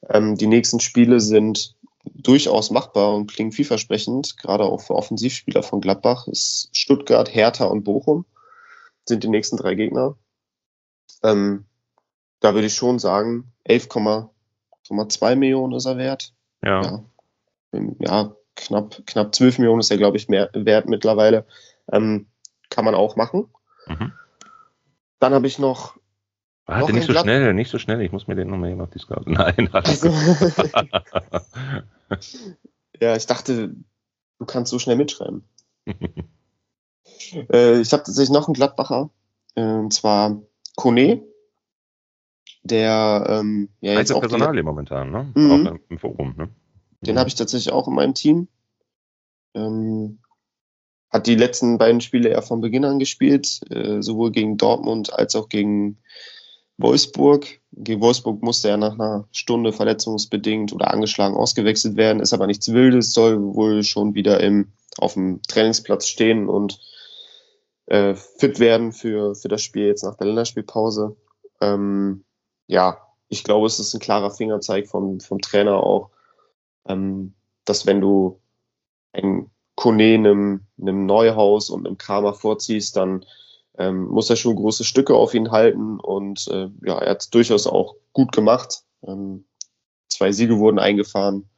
Ähm, 0.09 0.37
die 0.37 0.47
nächsten 0.47 0.81
Spiele 0.81 1.21
sind 1.21 1.75
durchaus 2.15 2.71
machbar 2.71 3.15
und 3.15 3.31
klingen 3.31 3.53
vielversprechend, 3.53 4.37
gerade 4.39 4.65
auch 4.65 4.81
für 4.81 4.95
Offensivspieler 4.95 5.63
von 5.63 5.81
Gladbach. 5.81 6.27
Ist 6.27 6.69
Stuttgart, 6.73 7.33
Hertha 7.35 7.67
und 7.67 7.85
Bochum 7.85 8.25
sind 9.05 9.23
die 9.23 9.29
nächsten 9.29 9.57
drei 9.57 9.75
Gegner. 9.75 10.17
Ähm, 11.23 11.67
da 12.41 12.55
würde 12.55 12.67
ich 12.67 12.75
schon 12.75 12.99
sagen, 12.99 13.53
11,2 13.69 15.37
Millionen 15.37 15.75
ist 15.75 15.87
er 15.87 15.97
wert. 15.97 16.35
Ja. 16.63 16.83
Ja, 16.83 17.05
Ähm, 17.73 17.97
ja 18.01 18.37
knapp, 18.57 19.03
knapp 19.07 19.35
12 19.35 19.59
Millionen 19.59 19.81
ist 19.81 19.91
er, 19.91 19.99
glaube 19.99 20.17
ich, 20.17 20.29
mehr 20.29 20.51
wert 20.53 20.89
mittlerweile. 20.89 21.47
Ähm, 21.93 22.27
kann 22.71 22.85
man 22.85 22.95
auch 22.95 23.17
machen. 23.17 23.49
Mhm. 23.87 24.13
Dann 25.19 25.35
habe 25.35 25.47
ich 25.47 25.59
noch 25.59 25.97
Warte, 26.67 26.83
Noch 26.83 26.93
nicht 26.93 27.07
so 27.07 27.13
Glatt- 27.13 27.23
schnell, 27.25 27.55
nicht 27.55 27.71
so 27.71 27.79
schnell. 27.79 28.01
Ich 28.03 28.11
muss 28.11 28.27
mir 28.27 28.35
den 28.35 28.49
nochmal 28.49 28.71
eben 28.71 28.81
auf 28.81 28.91
die 28.91 28.99
Scout. 28.99 29.23
Nein, 29.27 29.69
Also, 29.73 30.09
ja, 33.01 33.17
ich 33.17 33.27
dachte, 33.27 33.75
du 34.39 34.47
kannst 34.47 34.71
so 34.71 34.79
schnell 34.79 34.97
mitschreiben. 34.97 35.45
äh, 37.53 37.81
ich 37.81 37.93
habe 37.93 38.03
tatsächlich 38.03 38.31
noch 38.31 38.49
einen 38.49 38.55
Gladbacher, 38.55 39.11
äh, 39.55 39.63
und 39.63 39.93
zwar 39.93 40.43
Kone, 40.75 41.23
der 42.65 43.27
ähm, 43.29 43.69
ja 43.81 43.93
jetzt 43.95 44.11
auch 44.13 44.21
die, 44.21 44.29
Personalie 44.29 44.65
momentan, 44.65 45.11
ne? 45.11 45.31
Mhm. 45.35 45.67
Auch 45.69 45.77
im, 45.89 45.99
Forum, 45.99 46.35
ne? 46.37 46.49
den 47.03 47.19
habe 47.19 47.29
ich 47.29 47.37
tatsächlich 47.37 47.73
auch 47.73 47.87
in 47.87 47.95
meinem 47.95 48.15
Team. 48.15 48.49
Ähm, 49.55 50.19
hat 51.11 51.29
die 51.29 51.37
letzten 51.37 51.79
beiden 51.79 52.01
Spiele 52.01 52.31
ja 52.31 52.43
von 52.43 52.61
Beginn 52.61 52.85
an 52.85 52.99
gespielt, 52.99 53.61
äh, 53.71 54.03
sowohl 54.03 54.33
gegen 54.33 54.57
Dortmund 54.57 55.13
als 55.13 55.37
auch 55.37 55.49
gegen 55.49 55.99
Wolfsburg. 56.79 57.61
Gegen 57.73 58.01
Wolfsburg 58.01 58.43
musste 58.43 58.69
er 58.69 58.77
nach 58.77 58.95
einer 58.95 59.29
Stunde 59.33 59.73
verletzungsbedingt 59.73 60.73
oder 60.73 60.93
angeschlagen 60.93 61.37
ausgewechselt 61.37 61.97
werden. 61.97 62.21
Ist 62.21 62.33
aber 62.33 62.47
nichts 62.47 62.73
Wildes, 62.73 63.13
soll 63.13 63.41
wohl 63.55 63.83
schon 63.83 64.15
wieder 64.15 64.41
im, 64.41 64.73
auf 64.99 65.15
dem 65.15 65.41
Trainingsplatz 65.43 66.07
stehen 66.07 66.49
und 66.49 66.81
äh, 67.87 68.15
fit 68.15 68.59
werden 68.59 68.93
für, 68.93 69.35
für 69.35 69.49
das 69.49 69.63
Spiel 69.63 69.87
jetzt 69.87 70.05
nach 70.05 70.17
der 70.17 70.27
Länderspielpause. 70.27 71.17
Ähm, 71.61 72.25
ja, 72.67 72.99
ich 73.29 73.45
glaube, 73.45 73.67
es 73.67 73.79
ist 73.79 73.95
ein 73.95 74.01
klarer 74.01 74.31
Fingerzeig 74.31 74.89
vom, 74.89 75.21
vom 75.21 75.41
Trainer 75.41 75.83
auch, 75.83 76.11
ähm, 76.87 77.35
dass 77.65 77.87
wenn 77.87 78.01
du 78.01 78.41
ein 79.13 79.51
Kone 79.75 80.15
einem, 80.15 80.67
einem 80.81 81.07
Neuhaus 81.07 81.71
und 81.71 81.87
einem 81.87 81.99
Kramer 81.99 82.35
vorziehst, 82.35 82.97
dann 82.97 83.25
ähm, 83.79 84.07
muss 84.07 84.31
er 84.31 84.37
schon 84.37 84.57
große 84.57 84.85
Stücke 84.85 85.15
auf 85.15 85.35
ihn 85.35 85.51
halten 85.51 86.01
und 86.01 86.49
äh, 86.49 86.69
ja, 86.85 86.99
er 86.99 87.11
hat 87.11 87.23
es 87.23 87.31
durchaus 87.31 87.67
auch 87.67 87.97
gut 88.13 88.33
gemacht. 88.33 88.83
Ähm, 89.03 89.45
zwei 90.09 90.33
Siege 90.33 90.59
wurden 90.59 90.79
eingefahren. 90.79 91.49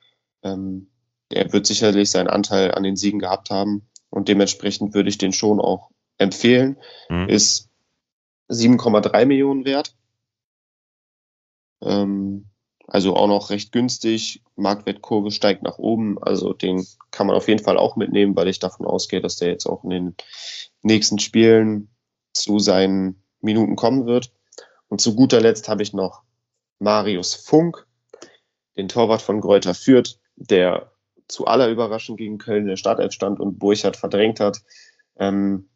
Ähm, 0.43 0.91
er 1.31 1.53
wird 1.53 1.66
sicherlich 1.66 2.11
seinen 2.11 2.29
Anteil 2.29 2.73
an 2.73 2.83
den 2.83 2.97
Siegen 2.97 3.21
gehabt 3.21 3.51
haben 3.51 3.89
und 4.11 4.29
dementsprechend 4.29 4.95
würde 4.95 5.09
ich 5.09 5.19
den 5.19 5.33
schon 5.33 5.61
auch 5.61 5.91
empfehlen. 6.16 6.79
Mhm. 7.09 7.29
Ist 7.29 7.69
7,3 8.51 9.27
Millionen 9.27 9.64
wert. 9.64 9.95
Ähm, 11.83 12.47
also 12.87 13.14
auch 13.14 13.29
noch 13.29 13.51
recht 13.51 13.71
günstig. 13.71 14.43
Marktwertkurve 14.57 15.31
steigt 15.31 15.62
nach 15.62 15.79
oben. 15.79 16.21
Also 16.23 16.55
den 16.55 16.87
kann 17.11 17.27
man 17.27 17.37
auf 17.37 17.47
jeden 17.47 17.62
Fall 17.62 17.77
auch 17.77 17.97
mitnehmen, 17.97 18.35
weil 18.35 18.49
ich 18.49 18.59
davon 18.59 18.87
ausgehe, 18.87 19.21
dass 19.21 19.37
der 19.37 19.49
jetzt 19.49 19.66
auch 19.66 19.85
in 19.85 19.91
den 19.91 20.16
nächsten 20.83 21.19
Spielen 21.19 21.91
zu 22.33 22.59
seinen 22.59 23.22
Minuten 23.41 23.76
kommen 23.76 24.07
wird. 24.07 24.33
Und 24.89 25.01
zu 25.01 25.14
guter 25.14 25.41
Letzt 25.41 25.68
habe 25.68 25.83
ich 25.83 25.93
noch 25.93 26.22
Marius 26.79 27.35
Funk, 27.35 27.87
den 28.76 28.89
Torwart 28.89 29.22
von 29.22 29.41
Gräuter 29.41 29.74
Fürth, 29.74 30.18
der 30.37 30.93
zu 31.26 31.47
aller 31.47 31.68
Überraschung 31.68 32.16
gegen 32.16 32.39
Köln 32.39 32.62
in 32.62 32.68
der 32.68 32.76
Startelf 32.76 33.12
stand 33.12 33.39
und 33.39 33.59
Burchardt 33.59 33.97
verdrängt 33.97 34.41
hat. 34.41 34.62
Ähm, 35.18 35.68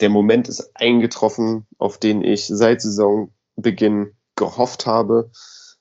der 0.00 0.08
Moment 0.08 0.48
ist 0.48 0.70
eingetroffen, 0.74 1.66
auf 1.78 1.98
den 1.98 2.22
ich 2.22 2.46
seit 2.46 2.80
Saisonbeginn 2.80 4.12
gehofft 4.36 4.86
habe. 4.86 5.30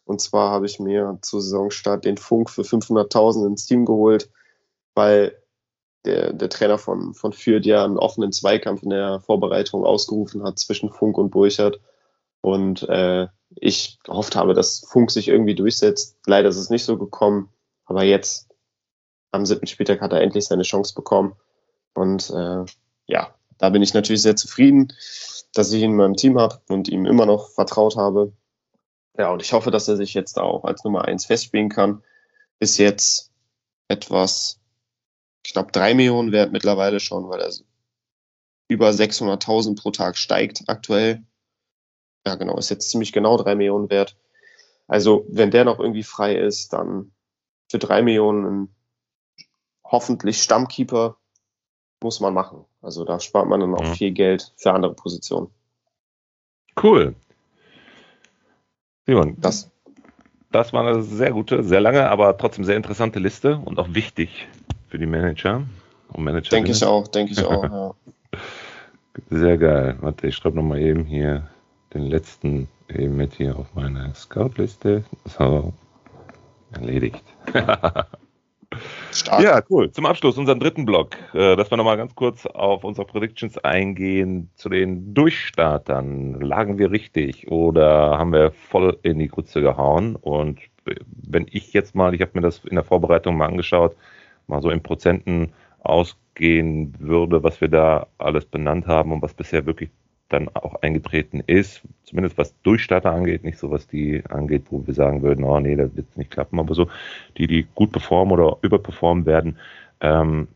Und 0.06 0.20
zwar 0.20 0.52
habe 0.52 0.66
ich 0.66 0.80
mir 0.80 1.18
zu 1.22 1.40
Saisonstart 1.40 2.06
den 2.06 2.18
Funk 2.18 2.50
für 2.50 2.64
500.000 2.64 3.48
ins 3.48 3.66
Team 3.66 3.86
geholt, 3.86 4.30
weil 4.94 5.42
der, 6.06 6.34
der 6.34 6.50
Trainer 6.50 6.78
von, 6.78 7.14
von 7.14 7.34
Fürth 7.34 7.66
ja 7.66 7.86
einen 7.86 7.98
offenen 7.98 8.32
Zweikampf 8.32 8.84
in 8.84 8.90
der 8.90 9.22
Vorbereitung 9.22 9.86
ausgerufen 9.86 10.44
hat 10.44 10.60
zwischen 10.60 10.90
Funk 10.92 11.18
und 11.18 11.32
Burchard. 11.32 11.80
Und 12.42 12.84
äh, 12.90 13.28
ich 13.56 14.00
gehofft 14.04 14.36
habe, 14.36 14.54
dass 14.54 14.86
Funk 14.90 15.12
sich 15.12 15.30
irgendwie 15.30 15.56
durchsetzt. 15.56 16.18
Leider 16.26 16.50
ist 16.50 16.58
es 16.58 16.70
nicht 16.70 16.84
so 16.84 16.98
gekommen. 16.98 17.50
Aber 17.86 18.04
jetzt, 18.04 18.50
am 19.32 19.46
siebten 19.46 19.68
Spieltag, 19.68 20.02
hat 20.02 20.12
er 20.12 20.22
endlich 20.22 20.46
seine 20.46 20.64
Chance 20.64 20.94
bekommen. 20.94 21.36
Und 21.94 22.30
äh, 22.32 22.66
ja, 23.06 23.34
da 23.58 23.70
bin 23.70 23.82
ich 23.82 23.94
natürlich 23.94 24.22
sehr 24.22 24.36
zufrieden, 24.36 24.92
dass 25.54 25.72
ich 25.72 25.82
ihn 25.82 25.92
in 25.92 25.98
meinem 25.98 26.16
Team 26.16 26.40
habe 26.40 26.60
und 26.68 26.90
ihm 26.90 27.06
immer 27.06 27.26
noch 27.26 27.50
vertraut 27.50 27.96
habe. 27.96 28.34
Ja, 29.18 29.32
und 29.32 29.42
ich 29.42 29.54
hoffe, 29.54 29.72
dass 29.72 29.88
er 29.88 29.96
sich 29.96 30.14
jetzt 30.14 30.40
auch 30.40 30.66
als 30.66 30.84
Nummer 30.84 31.06
eins 31.06 31.26
festspielen 31.26 31.70
kann. 31.70 32.04
Ist 32.60 32.78
jetzt 32.78 33.32
etwas 33.88 34.60
knapp 35.44 35.72
drei 35.74 35.94
Millionen 35.94 36.32
wert 36.32 36.52
mittlerweile 36.52 37.00
schon, 37.00 37.30
weil 37.30 37.42
er 37.42 37.52
über 38.68 38.90
600.000 38.90 39.80
pro 39.80 39.92
Tag 39.92 40.18
steigt 40.18 40.64
aktuell. 40.68 41.24
Ja, 42.26 42.36
genau, 42.36 42.58
ist 42.58 42.70
jetzt 42.70 42.90
ziemlich 42.90 43.12
genau 43.12 43.38
drei 43.38 43.56
Millionen 43.56 43.90
wert. 43.90 44.16
Also, 44.88 45.26
wenn 45.30 45.52
der 45.52 45.66
noch 45.66 45.80
irgendwie 45.80 46.04
frei 46.04 46.36
ist, 46.36 46.74
dann 46.74 47.12
für 47.70 47.80
drei 47.80 48.02
Millionen 48.02 48.74
hoffentlich 49.84 50.42
Stammkeeper 50.42 51.18
muss 52.02 52.20
man 52.20 52.34
machen. 52.34 52.66
Also 52.82 53.06
da 53.06 53.20
spart 53.20 53.48
man 53.48 53.62
dann 53.62 53.76
auch 53.76 53.84
mhm. 53.84 53.94
viel 53.96 54.12
Geld 54.12 54.54
für 54.58 54.74
andere 54.74 54.94
Positionen. 54.94 55.50
Cool. 56.82 57.16
Simon, 59.06 59.40
das, 59.40 59.72
das 60.52 60.74
war 60.74 60.86
eine 60.86 61.02
sehr 61.04 61.32
gute, 61.32 61.64
sehr 61.64 61.82
lange, 61.82 62.10
aber 62.10 62.38
trotzdem 62.38 62.66
sehr 62.66 62.78
interessante 62.78 63.20
Liste 63.20 63.58
und 63.58 63.80
auch 63.80 63.94
wichtig 63.94 64.48
für 64.94 65.00
die 65.00 65.08
Manager 65.08 65.64
und 66.10 66.24
Manager. 66.24 66.52
Denke 66.52 66.70
ich 66.70 66.86
auch, 66.86 67.08
denke 67.08 67.32
ich 67.34 67.44
auch, 67.44 67.64
ja. 67.64 67.94
Sehr 69.32 69.58
geil. 69.58 69.98
Warte, 70.02 70.28
ich 70.28 70.36
schreibe 70.36 70.58
nochmal 70.58 70.82
eben 70.82 71.04
hier 71.04 71.50
den 71.96 72.04
letzten 72.04 72.68
eben 72.90 73.18
mit 73.18 73.34
hier 73.34 73.58
auf 73.58 73.74
meine 73.74 74.14
Scout-Liste. 74.14 75.04
So, 75.26 75.74
erledigt. 76.74 77.24
Stark. 79.12 79.42
Ja, 79.42 79.64
cool. 79.72 79.90
Zum 79.90 80.06
Abschluss 80.06 80.38
unseren 80.38 80.60
dritten 80.60 80.86
Block, 80.86 81.16
äh, 81.34 81.56
dass 81.56 81.72
wir 81.72 81.78
nochmal 81.78 81.98
ganz 81.98 82.14
kurz 82.14 82.46
auf 82.46 82.84
unsere 82.84 83.08
Predictions 83.08 83.58
eingehen 83.58 84.52
zu 84.54 84.70
den 84.70 85.16
Durchstartern. 85.16 86.40
Lagen 86.40 86.78
wir 86.78 86.92
richtig 86.92 87.48
oder 87.50 88.20
haben 88.20 88.32
wir 88.32 88.52
voll 88.52 89.00
in 89.02 89.18
die 89.18 89.28
Grütze 89.28 89.62
gehauen? 89.62 90.16
Und 90.16 90.60
wenn 90.86 91.48
ich 91.50 91.74
jetzt 91.74 91.96
mal, 91.96 92.14
ich 92.14 92.22
habe 92.22 92.32
mir 92.36 92.42
das 92.42 92.60
in 92.64 92.76
der 92.76 92.84
Vorbereitung 92.84 93.38
mal 93.38 93.48
angeschaut, 93.48 93.96
mal 94.48 94.62
so 94.62 94.70
in 94.70 94.82
Prozenten 94.82 95.54
ausgehen 95.82 96.94
würde, 97.00 97.44
was 97.44 97.62
wir 97.62 97.68
da 97.68 98.08
alles 98.18 98.46
benannt 98.46 98.88
haben 98.88 99.12
und 99.12 99.22
was 99.22 99.34
bisher 99.34 99.66
wirklich 99.66 99.90
dann 100.30 100.50
auch 100.54 100.82
eingetreten 100.82 101.42
ist, 101.46 101.84
zumindest 102.04 102.38
was 102.38 102.60
Durchstarter 102.64 103.12
angeht, 103.12 103.44
nicht 103.44 103.60
so 103.60 103.70
was 103.72 103.88
die 103.88 104.24
angeht, 104.30 104.64
wo 104.70 104.86
wir 104.86 104.94
sagen 104.94 105.22
würden, 105.22 105.44
oh 105.44 105.60
nee, 105.60 105.76
das 105.76 105.96
wird 105.96 106.18
nicht 106.18 106.32
klappen, 106.32 106.60
aber 106.60 106.74
so 106.74 106.88
die, 107.38 107.48
die 107.48 107.68
gut 107.76 107.92
performen 107.92 108.34
oder 108.34 108.58
überperformen 108.62 109.26
werden, 109.26 109.58
ähm, 110.02 110.48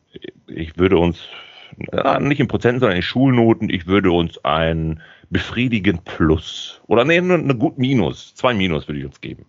ich 0.48 0.78
würde 0.78 0.98
uns, 0.98 1.28
äh, 1.92 2.20
nicht 2.20 2.40
in 2.40 2.48
Prozenten, 2.48 2.80
sondern 2.80 2.98
in 2.98 3.04
Schulnoten, 3.04 3.70
ich 3.70 3.86
würde 3.86 4.12
uns 4.12 4.44
ein 4.44 5.02
befriedigend 5.30 6.06
Plus 6.06 6.82
oder 6.88 7.06
nee, 7.06 7.18
eine 7.18 7.56
gut 7.56 7.78
Minus, 7.78 8.34
zwei 8.34 8.54
Minus 8.54 8.88
würde 8.88 9.00
ich 9.00 9.06
uns 9.06 9.22
geben. 9.22 9.46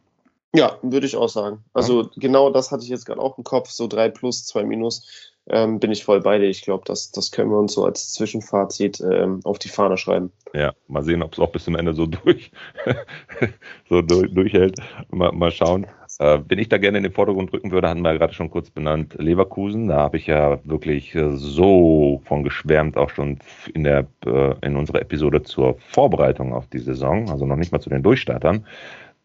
Ja, 0.54 0.78
würde 0.82 1.06
ich 1.06 1.16
auch 1.16 1.28
sagen. 1.28 1.64
Also 1.74 2.02
ja. 2.02 2.08
genau 2.16 2.50
das 2.50 2.72
hatte 2.72 2.82
ich 2.82 2.88
jetzt 2.88 3.04
gerade 3.04 3.20
auch 3.20 3.36
im 3.36 3.44
Kopf, 3.44 3.70
so 3.70 3.86
drei 3.86 4.08
plus, 4.08 4.46
zwei 4.46 4.64
minus. 4.64 5.34
Ähm, 5.50 5.80
bin 5.80 5.90
ich 5.90 6.04
voll 6.04 6.20
bei 6.20 6.38
dir. 6.38 6.48
Ich 6.48 6.62
glaube, 6.62 6.84
das, 6.86 7.10
das 7.10 7.30
können 7.30 7.50
wir 7.50 7.58
uns 7.58 7.72
so 7.72 7.84
als 7.84 8.12
Zwischenfazit 8.12 9.00
ähm, 9.00 9.40
auf 9.44 9.58
die 9.58 9.70
Fahne 9.70 9.96
schreiben. 9.96 10.30
Ja, 10.52 10.74
mal 10.88 11.02
sehen, 11.02 11.22
ob 11.22 11.32
es 11.32 11.38
auch 11.38 11.50
bis 11.50 11.64
zum 11.64 11.74
Ende 11.74 11.94
so 11.94 12.04
durch 12.04 12.50
so 13.88 14.02
durch, 14.02 14.32
durchhält. 14.32 14.78
Mal, 15.10 15.32
mal 15.32 15.50
schauen. 15.50 15.86
Äh, 16.18 16.40
wenn 16.48 16.58
ich 16.58 16.68
da 16.68 16.76
gerne 16.76 16.98
in 16.98 17.04
den 17.04 17.12
Vordergrund 17.12 17.52
rücken 17.52 17.70
würde, 17.70 17.88
hatten 17.88 18.02
wir 18.02 18.12
ja 18.12 18.18
gerade 18.18 18.34
schon 18.34 18.50
kurz 18.50 18.68
benannt, 18.68 19.14
Leverkusen. 19.18 19.88
Da 19.88 19.96
habe 19.96 20.18
ich 20.18 20.26
ja 20.26 20.58
wirklich 20.64 21.14
äh, 21.14 21.34
so 21.36 22.20
von 22.24 22.42
geschwärmt, 22.42 22.98
auch 22.98 23.10
schon 23.10 23.38
in 23.72 23.84
der 23.84 24.06
äh, 24.26 24.54
in 24.60 24.76
unserer 24.76 25.00
Episode 25.00 25.42
zur 25.44 25.76
Vorbereitung 25.78 26.52
auf 26.52 26.66
die 26.66 26.78
Saison, 26.78 27.30
also 27.30 27.46
noch 27.46 27.56
nicht 27.56 27.72
mal 27.72 27.80
zu 27.80 27.88
den 27.88 28.02
Durchstartern. 28.02 28.66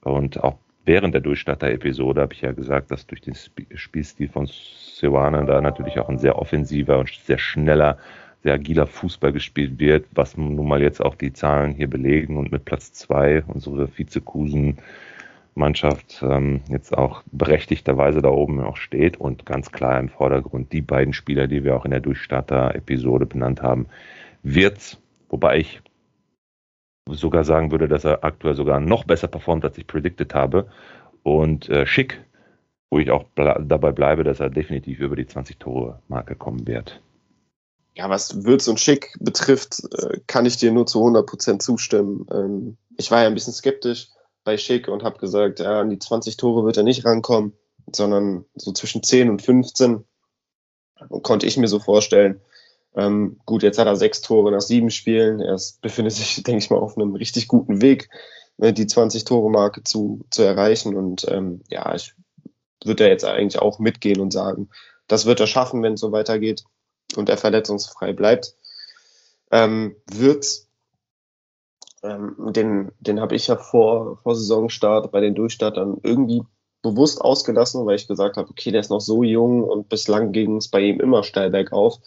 Und 0.04 0.42
auch 0.44 0.58
während 0.86 1.14
der 1.14 1.22
Durchstarter-Episode 1.22 2.22
habe 2.22 2.34
ich 2.34 2.42
ja 2.42 2.52
gesagt, 2.52 2.92
dass 2.92 3.08
durch 3.08 3.22
den 3.22 3.36
Spielstil 3.36 4.30
von 4.30 4.48
Seoane 4.48 5.46
da 5.46 5.62
natürlich 5.62 6.00
auch 6.00 6.10
ein 6.10 6.18
sehr 6.18 6.38
offensiver 6.38 7.00
und 7.00 7.10
sehr 7.10 7.38
schneller, 7.38 7.98
sehr 8.44 8.54
agiler 8.54 8.88
Fußball 8.88 9.32
gespielt 9.32 9.80
wird, 9.80 10.06
was 10.14 10.38
nun 10.38 10.68
mal 10.68 10.82
jetzt 10.82 11.02
auch 11.02 11.16
die 11.16 11.34
Zahlen 11.34 11.74
hier 11.74 11.90
belegen 11.90 12.38
und 12.38 12.52
mit 12.52 12.66
Platz 12.66 12.92
zwei 12.94 13.44
unsere 13.48 13.88
Vizekusen 13.98 14.78
Mannschaft 15.56 16.24
ähm, 16.28 16.62
jetzt 16.70 16.98
auch 16.98 17.24
berechtigterweise 17.32 18.22
da 18.22 18.30
oben 18.30 18.62
auch 18.62 18.78
steht 18.78 19.18
und 19.18 19.46
ganz 19.46 19.72
klar 19.72 20.00
im 20.00 20.10
Vordergrund 20.10 20.74
die 20.74 20.82
beiden 20.82 21.14
Spieler, 21.14 21.48
die 21.48 21.64
wir 21.64 21.76
auch 21.76 21.86
in 21.86 21.92
der 21.92 22.00
Durchstarter-Episode 22.00 23.26
benannt 23.26 23.62
haben, 23.62 23.88
wird, 24.42 25.00
wobei 25.30 25.60
ich 25.60 25.82
sogar 27.10 27.43
sagen 27.43 27.72
würde, 27.72 27.88
dass 27.88 28.06
er 28.06 28.24
aktuell 28.24 28.56
sogar 28.56 28.80
noch 28.80 29.04
besser 29.04 29.28
performt, 29.28 29.66
als 29.66 29.78
ich 29.78 29.88
predicted 29.88 30.34
habe. 30.34 30.68
Und 31.24 31.70
äh, 31.70 31.86
Schick, 31.86 32.24
wo 32.89 32.99
ich 32.99 33.12
auch 33.12 33.24
ble 33.24 33.64
dabei 33.68 33.91
bleibe, 33.91 34.24
dass 34.24 34.39
er 34.39 34.49
definitiv 34.49 34.99
über 34.99 35.16
die 35.16 35.26
20-Tore-Marke 35.26 36.36
kommen 36.36 36.68
wird. 36.68 37.01
Ja, 37.95 38.10
was 38.10 38.43
Würz 38.43 38.68
und 38.68 38.80
Schick 38.80 39.16
betrifft, 39.20 39.84
äh, 39.93 40.20
kann 40.28 40.45
ich 40.45 40.58
dir 40.58 40.72
nur 40.72 40.86
zu 40.86 40.99
100% 40.99 41.60
zustimmen. 41.60 42.26
Ähm, 42.32 42.78
ich 42.97 43.12
war 43.12 43.22
ja 43.22 43.28
ein 43.28 43.34
bisschen 43.34 43.54
skeptisch 43.54 44.10
bei 44.43 44.58
Schick 44.58 44.88
und 44.88 45.04
habe 45.04 45.20
gesagt, 45.20 45.60
ja, 45.60 45.82
an 45.82 45.89
die 45.89 45.99
20 45.99 46.38
Tore 46.38 46.66
wird 46.66 46.78
er 46.78 46.84
nicht 46.84 47.06
rankommen, 47.06 47.54
sondern 47.91 48.45
so 48.56 48.72
zwischen 48.72 49.04
10 49.04 49.30
und 49.30 49.41
15 49.41 50.04
und 51.10 51.24
konnte 51.24 51.45
ich 51.45 51.58
mir 51.58 51.68
so 51.68 51.80
vorstellen. 51.80 52.41
Ähm, 52.96 53.39
gut, 53.46 53.64
jetzt 53.64 53.80
hat 53.80 53.88
er 53.88 53.96
sechs 53.96 54.22
Tore 54.22 54.52
nach 54.52 54.62
sieben 54.62 54.89
Spielen. 54.89 55.39
Er 55.39 55.60
befindet 55.82 56.14
sich, 56.14 56.44
denke 56.44 56.60
ich 56.60 56.70
mal, 56.70 56.80
auf 56.80 56.98
einem 56.98 57.16
richtig 57.16 57.48
guten 57.48 57.82
Weg, 57.82 58.10
ne, 58.58 58.74
die 58.74 58.86
20-Tore-Marke 58.86 59.84
zu, 59.84 60.26
zu 60.30 60.44
erreichen. 60.44 60.96
Und 60.96 61.26
ähm, 61.30 61.62
ja, 61.70 61.94
ich 61.96 62.14
würde 62.84 63.04
da 63.04 63.10
jetzt 63.10 63.26
eigentlich 63.26 63.62
auch 63.62 63.80
mitgehen 63.80 64.20
und 64.20 64.32
sagen, 64.32 64.70
das 65.08 65.26
wird 65.26 65.39
er 65.39 65.48
schaffen, 65.48 65.84
wenn 65.84 65.94
es 65.94 66.02
so 66.02 66.12
weitergeht 66.12 66.64
und 67.16 67.30
er 67.30 67.38
verletzungsfrei 67.38 68.14
bleibt. 68.14 68.56
Ähm, 69.52 69.96
wird 70.12 70.46
ähm, 72.04 72.36
den, 72.52 72.91
den 73.00 73.20
habe 73.20 73.36
ich 73.36 73.48
ja 73.48 73.56
vor, 73.56 74.18
vor 74.24 74.36
Saisonstart 74.36 75.12
bei 75.12 75.22
den 75.22 75.36
Durchstartern 75.36 75.98
irgendwie 76.04 76.44
bewusst 76.82 77.22
ausgelassen, 77.22 77.86
weil 77.86 77.96
ich 77.96 78.08
gesagt 78.08 78.36
habe, 78.36 78.50
okay, 78.50 78.72
der 78.72 78.82
ist 78.82 78.89
noch 78.89 79.00
so 79.00 79.24
jung 79.24 79.64
und 79.64 79.88
bislang 79.89 80.34
ging 80.34 80.58
es 80.58 80.68
bei 80.68 80.82
ihm 80.82 81.00
immer 81.00 81.24
steil 81.24 81.50
bergauf. 81.50 82.00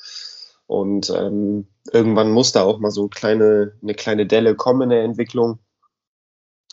Und 0.67 1.11
ähm, 1.11 1.69
irgendwann 1.93 2.31
muss 2.31 2.53
da 2.53 2.63
auch 2.63 2.79
mal 2.79 2.91
so 2.91 3.09
kleine, 3.09 3.73
eine 3.83 3.95
kleine 3.95 4.27
Delle 4.27 4.55
kommen 4.57 4.83
in 4.83 4.91
der 4.91 5.05
Entwicklung. 5.05 5.59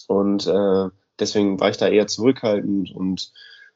Und 0.08 0.48
äh, 0.48 0.89
deswegen 1.20 1.60
war 1.60 1.70
ich 1.70 1.78
da 1.78 1.88
eher 1.88 2.08
zurückhaltend 2.08 2.94
und, 2.96 3.32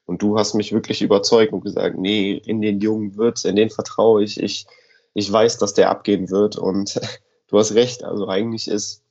und 0.05 0.21
du 0.21 0.37
hast 0.37 0.55
mich 0.55 0.73
wirklich 0.73 1.01
überzeugt 1.01 1.53
und 1.53 1.61
gesagt, 1.61 1.97
nee, 1.97 2.33
in 2.33 2.61
den 2.61 2.79
Jungen 2.79 3.15
wird's, 3.15 3.45
in 3.45 3.55
den 3.55 3.69
vertraue 3.69 4.23
ich. 4.23 4.41
Ich, 4.41 4.65
ich 5.13 5.31
weiß, 5.31 5.57
dass 5.57 5.73
der 5.73 5.89
abgehen 5.89 6.29
wird. 6.29 6.57
Und 6.57 6.99
du 7.47 7.59
hast 7.59 7.75
recht, 7.75 8.03
also 8.03 8.27
eigentlich 8.27 8.67
ist, 8.67 9.03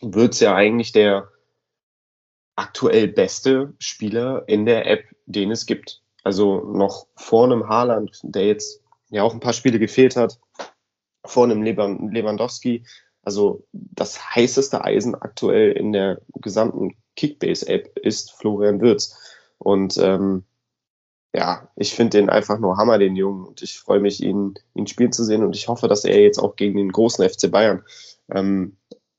wird's 0.00 0.40
ja 0.40 0.54
eigentlich 0.54 0.92
der 0.92 1.28
aktuell 2.56 3.08
beste 3.08 3.74
Spieler 3.78 4.44
in 4.46 4.66
der 4.66 4.86
App, 4.86 5.04
den 5.26 5.50
es 5.50 5.66
gibt. 5.66 6.02
Also 6.22 6.60
noch 6.60 7.06
vor 7.16 7.44
einem 7.44 7.68
Haaland, 7.68 8.20
der 8.22 8.46
jetzt 8.46 8.82
ja 9.10 9.22
auch 9.22 9.34
ein 9.34 9.40
paar 9.40 9.52
Spiele 9.52 9.78
gefehlt 9.78 10.16
hat, 10.16 10.38
vor 11.24 11.44
einem 11.44 11.62
Lewandowski. 11.62 12.84
Also 13.22 13.66
das 13.72 14.34
heißeste 14.34 14.84
Eisen 14.84 15.14
aktuell 15.14 15.72
in 15.72 15.92
der 15.92 16.20
gesamten 16.40 16.96
Kickbase-App 17.16 17.98
ist 17.98 18.32
Florian 18.32 18.80
Würz. 18.80 19.18
Und 19.58 19.98
ähm, 19.98 20.44
ja, 21.34 21.68
ich 21.76 21.94
finde 21.94 22.18
den 22.18 22.30
einfach 22.30 22.58
nur 22.58 22.76
Hammer, 22.76 22.98
den 22.98 23.16
Jungen. 23.16 23.44
Und 23.44 23.62
ich 23.62 23.78
freue 23.78 24.00
mich, 24.00 24.22
ihn, 24.22 24.54
ihn 24.74 24.86
spielen 24.86 25.12
zu 25.12 25.24
sehen. 25.24 25.44
Und 25.44 25.54
ich 25.54 25.68
hoffe, 25.68 25.86
dass 25.86 26.04
er 26.04 26.20
jetzt 26.20 26.38
auch 26.38 26.56
gegen 26.56 26.78
den 26.78 26.90
großen 26.90 27.28
FC 27.28 27.50
Bayern 27.50 27.84
ähm, 28.30 28.76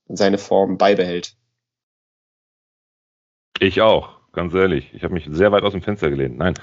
seine 0.08 0.38
Form 0.38 0.78
beibehält. 0.78 1.36
Ich 3.60 3.80
auch, 3.80 4.18
ganz 4.32 4.52
ehrlich. 4.54 4.92
Ich 4.92 5.04
habe 5.04 5.14
mich 5.14 5.28
sehr 5.30 5.52
weit 5.52 5.62
aus 5.62 5.72
dem 5.72 5.82
Fenster 5.82 6.10
gelehnt. 6.10 6.36
Nein, 6.36 6.54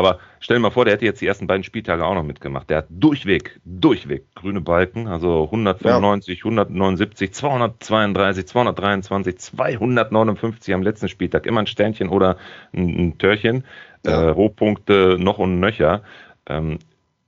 aber 0.00 0.18
stell 0.40 0.56
dir 0.56 0.62
mal 0.62 0.70
vor, 0.70 0.84
der 0.84 0.94
hätte 0.94 1.04
jetzt 1.04 1.20
die 1.20 1.26
ersten 1.26 1.46
beiden 1.46 1.62
Spieltage 1.62 2.04
auch 2.04 2.14
noch 2.14 2.24
mitgemacht. 2.24 2.70
Der 2.70 2.78
hat 2.78 2.86
durchweg, 2.88 3.60
durchweg 3.64 4.34
grüne 4.34 4.60
Balken, 4.60 5.06
also 5.06 5.44
195, 5.44 6.38
ja. 6.38 6.44
179, 6.44 7.32
232, 7.32 8.46
223, 8.46 9.38
259 9.38 10.74
am 10.74 10.82
letzten 10.82 11.08
Spieltag. 11.08 11.46
Immer 11.46 11.60
ein 11.60 11.66
Sternchen 11.66 12.08
oder 12.08 12.38
ein, 12.72 12.88
ein 12.88 13.18
Törchen. 13.18 13.64
Ja. 14.04 14.22
Äh, 14.22 14.28
Rohpunkte 14.30 15.16
noch 15.20 15.38
und 15.38 15.60
nöcher. 15.60 16.02
Ähm, 16.46 16.78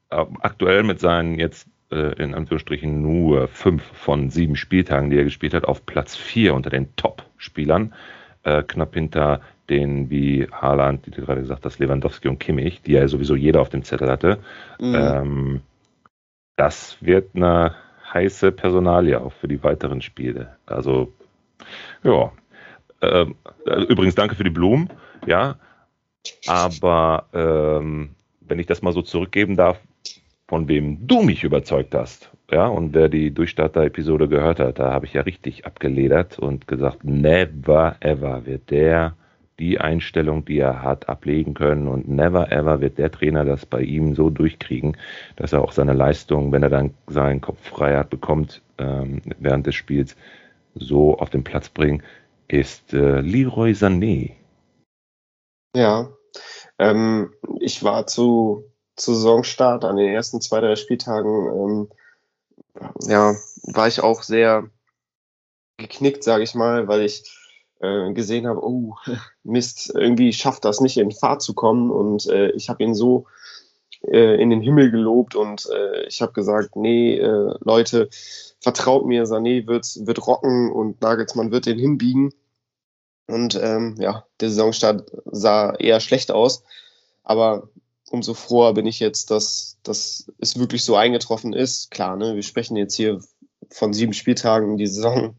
aktuell 0.09 0.83
mit 0.83 0.99
seinen 0.99 1.39
jetzt 1.39 1.69
äh, 1.91 2.15
in 2.23 2.35
Anführungsstrichen 2.35 3.03
nur 3.03 3.49
fünf 3.49 3.83
von 3.83 4.31
sieben 4.31 4.57
Spieltagen, 4.57 5.11
die 5.11 5.19
er 5.19 5.25
gespielt 5.25 5.53
hat, 5.55 5.67
auf 5.67 5.85
Platz 5.85 6.17
vier 6.17 6.55
unter 6.55 6.71
den 6.71 6.97
Top-Spielern. 6.97 7.93
Äh, 8.45 8.63
knapp 8.63 8.95
hinter 8.95 9.41
den 9.73 10.11
wie 10.11 10.47
Haaland, 10.53 11.07
die 11.07 11.11
du 11.11 11.23
gerade 11.23 11.41
gesagt 11.41 11.65
hast, 11.65 11.79
Lewandowski 11.79 12.29
und 12.29 12.39
Kimmich, 12.39 12.83
die 12.83 12.93
ja 12.93 13.09
sowieso 13.09 13.35
jeder 13.35 13.63
auf 13.63 13.71
dem 13.71 13.83
Zettel 13.83 14.11
hatte. 14.11 14.39
Mhm. 14.79 14.95
Ähm, 14.95 15.61
das 16.57 16.99
wird 17.01 17.35
eine 17.35 17.75
heiße 18.13 18.53
Personalie 18.53 19.19
auch 19.19 19.33
für 19.33 19.49
die 19.49 19.63
weiteren 19.63 20.03
Spiele. 20.03 20.57
Also, 20.67 21.13
ja. 22.05 22.31
Ähm, 23.01 23.35
äh, 23.67 23.83
übrigens, 23.85 24.15
danke 24.15 24.35
für 24.35 24.45
die 24.45 24.51
Blumen, 24.51 24.91
ja. 25.27 25.57
Aber 26.47 27.27
ähm, 27.33 28.11
wenn 28.41 28.59
ich 28.59 28.67
das 28.67 28.83
mal 28.83 28.93
so 28.93 29.01
zurückgeben 29.01 29.57
darf, 29.57 29.81
von 30.47 30.69
wem 30.69 31.07
du 31.07 31.23
mich 31.23 31.45
überzeugt 31.45 31.95
hast, 31.95 32.31
ja, 32.51 32.67
und 32.67 32.93
wer 32.93 33.09
die 33.09 33.33
Durchstarter-Episode 33.33 34.29
gehört 34.29 34.61
hat, 34.61 34.79
da 34.79 34.93
habe 34.93 35.07
ich 35.07 35.15
ja 35.15 35.23
richtig 35.23 35.65
abgeledert 35.65 36.39
und 36.39 36.69
gesagt, 36.69 37.03
never 37.05 37.97
ever 38.01 38.45
wird 38.45 38.71
der 38.71 39.17
die 39.63 39.79
Einstellung, 39.79 40.45
die 40.45 40.59
er 40.59 40.83
hat, 40.83 41.09
ablegen 41.09 41.55
können 41.55 41.87
und 41.87 42.09
never 42.09 42.51
ever 42.51 42.81
wird 42.81 42.99
der 42.99 43.13
Trainer 43.13 43.45
das 43.45 43.65
bei 43.65 43.81
ihm 43.81 44.17
so 44.17 44.29
durchkriegen, 44.29 44.97
dass 45.37 45.53
er 45.53 45.63
auch 45.63 45.71
seine 45.71 45.93
Leistung, 45.93 46.51
wenn 46.51 46.65
er 46.65 46.69
dann 46.69 46.95
seinen 47.07 47.41
Kopf 47.41 47.61
frei 47.69 47.97
hat, 47.97 48.11
bekommt 48.11 48.61
ähm, 48.79 49.23
während 49.39 49.65
des 49.69 49.77
Spiels, 49.77 50.17
so 50.75 51.17
auf 51.17 51.31
den 51.31 51.45
Platz 51.45 51.69
bringen, 51.69 52.03
ist 52.49 52.93
äh, 52.93 53.21
Leroy 53.21 53.71
Sané. 53.71 54.33
Ja, 55.77 56.11
ähm, 56.81 57.33
ich 57.61 57.85
war 57.85 58.09
zu, 58.09 58.65
zu 58.97 59.15
Saisonstart 59.15 59.85
an 59.85 59.97
den 59.97 60.13
ersten 60.13 60.41
zwei, 60.41 60.61
drei 60.61 60.75
Spieltagen, 60.75 61.47
ähm, 61.47 62.89
ja, 63.07 63.37
war 63.75 63.87
ich 63.87 64.01
auch 64.01 64.25
sehr 64.25 64.69
geknickt, 65.77 66.25
sage 66.25 66.43
ich 66.43 66.57
mal, 66.57 66.89
weil 66.89 67.03
ich 67.03 67.23
äh, 67.83 68.13
gesehen 68.13 68.47
habe, 68.47 68.65
oh 68.65 68.95
Mist, 69.43 69.93
irgendwie 69.95 70.33
schafft 70.33 70.65
das 70.65 70.81
nicht 70.81 70.97
in 70.97 71.11
Fahrt 71.11 71.43
zu 71.43 71.55
kommen 71.55 71.91
und 71.91 72.27
äh, 72.29 72.51
ich 72.53 72.69
habe 72.69 72.83
ihn 72.83 72.95
so 72.95 73.27
äh, 74.03 74.41
in 74.41 74.51
den 74.51 74.61
Himmel 74.61 74.91
gelobt 74.91 75.35
und 75.35 75.69
äh, 75.71 76.07
ich 76.07 76.23
habe 76.23 76.33
gesagt, 76.33 76.77
nee, 76.77 77.19
äh, 77.19 77.55
Leute, 77.61 78.09
vertraut 78.61 79.07
mir, 79.07 79.25
Sané 79.25 79.67
wird, 79.67 79.87
wird 80.07 80.27
rocken 80.27 80.71
und 80.71 81.01
Nagelsmann 81.01 81.51
wird 81.51 81.67
den 81.67 81.79
hinbiegen. 81.79 82.33
Und 83.29 83.59
ähm, 83.61 83.97
ja, 83.99 84.27
der 84.41 84.51
Saisonstart 84.51 85.11
sah 85.27 85.75
eher 85.75 86.01
schlecht 86.01 86.33
aus, 86.33 86.65
aber 87.23 87.69
umso 88.11 88.35
froher 88.35 88.75
bin 88.75 88.87
ich 88.87 89.01
jetzt, 89.01 89.31
dass, 89.31 89.79
dass 89.83 90.31
es 90.39 90.59
wirklich 90.59 90.85
so 90.85 90.97
eingetroffen 90.97 91.53
ist. 91.53 91.91
Klar, 91.91 92.17
ne, 92.17 92.35
wir 92.35 92.43
sprechen 92.43 92.77
jetzt 92.77 92.95
hier 92.95 93.21
von 93.71 93.93
sieben 93.93 94.13
Spieltagen, 94.13 94.77
die 94.77 94.87
Saison 94.87 95.37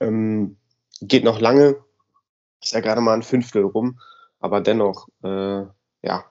ähm, 0.00 0.56
geht 1.00 1.24
noch 1.24 1.40
lange, 1.40 1.76
ist 2.62 2.72
ja 2.72 2.80
gerade 2.80 3.00
mal 3.00 3.14
ein 3.14 3.22
Fünftel 3.22 3.64
rum, 3.64 4.00
aber 4.40 4.60
dennoch, 4.60 5.08
äh, 5.22 5.62
ja, 6.02 6.24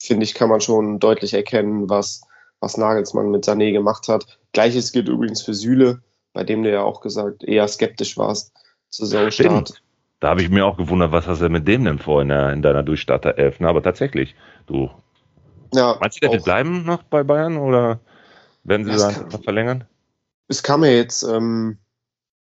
finde 0.00 0.24
ich, 0.24 0.34
kann 0.34 0.48
man 0.48 0.60
schon 0.60 0.98
deutlich 0.98 1.34
erkennen, 1.34 1.88
was, 1.88 2.22
was 2.60 2.76
Nagelsmann 2.76 3.30
mit 3.30 3.44
Sané 3.44 3.72
gemacht 3.72 4.08
hat. 4.08 4.38
Gleiches 4.52 4.92
gilt 4.92 5.08
übrigens 5.08 5.42
für 5.42 5.54
Süle, 5.54 6.02
bei 6.32 6.44
dem 6.44 6.62
du 6.62 6.70
ja 6.70 6.82
auch 6.82 7.00
gesagt 7.00 7.44
eher 7.44 7.68
skeptisch 7.68 8.16
warst 8.16 8.52
zu 8.88 9.06
Saisonstart. 9.06 9.68
Stimmt. 9.68 9.82
Da 10.20 10.28
habe 10.28 10.42
ich 10.42 10.50
mir 10.50 10.64
auch 10.64 10.76
gewundert, 10.76 11.10
was 11.10 11.26
hast 11.26 11.42
du 11.42 11.48
mit 11.48 11.66
dem 11.66 11.84
denn 11.84 11.98
vor 11.98 12.22
in, 12.22 12.28
der, 12.28 12.52
in 12.52 12.62
deiner 12.62 12.84
Durchstarter 12.84 13.38
11? 13.38 13.56
Na, 13.58 13.68
aber 13.68 13.82
tatsächlich, 13.82 14.36
du. 14.66 14.88
Ja, 15.74 15.96
Meinst 16.00 16.18
du, 16.18 16.20
der 16.20 16.32
wird 16.32 16.44
bleiben 16.44 16.84
noch 16.84 17.02
bei 17.02 17.24
Bayern 17.24 17.56
oder 17.56 17.98
werden 18.62 18.86
sie 18.86 18.96
da 18.96 19.10
verlängern? 19.38 19.84
Es 20.46 20.62
kam 20.62 20.84
ja 20.84 20.90
jetzt 20.90 21.24
ähm, 21.24 21.78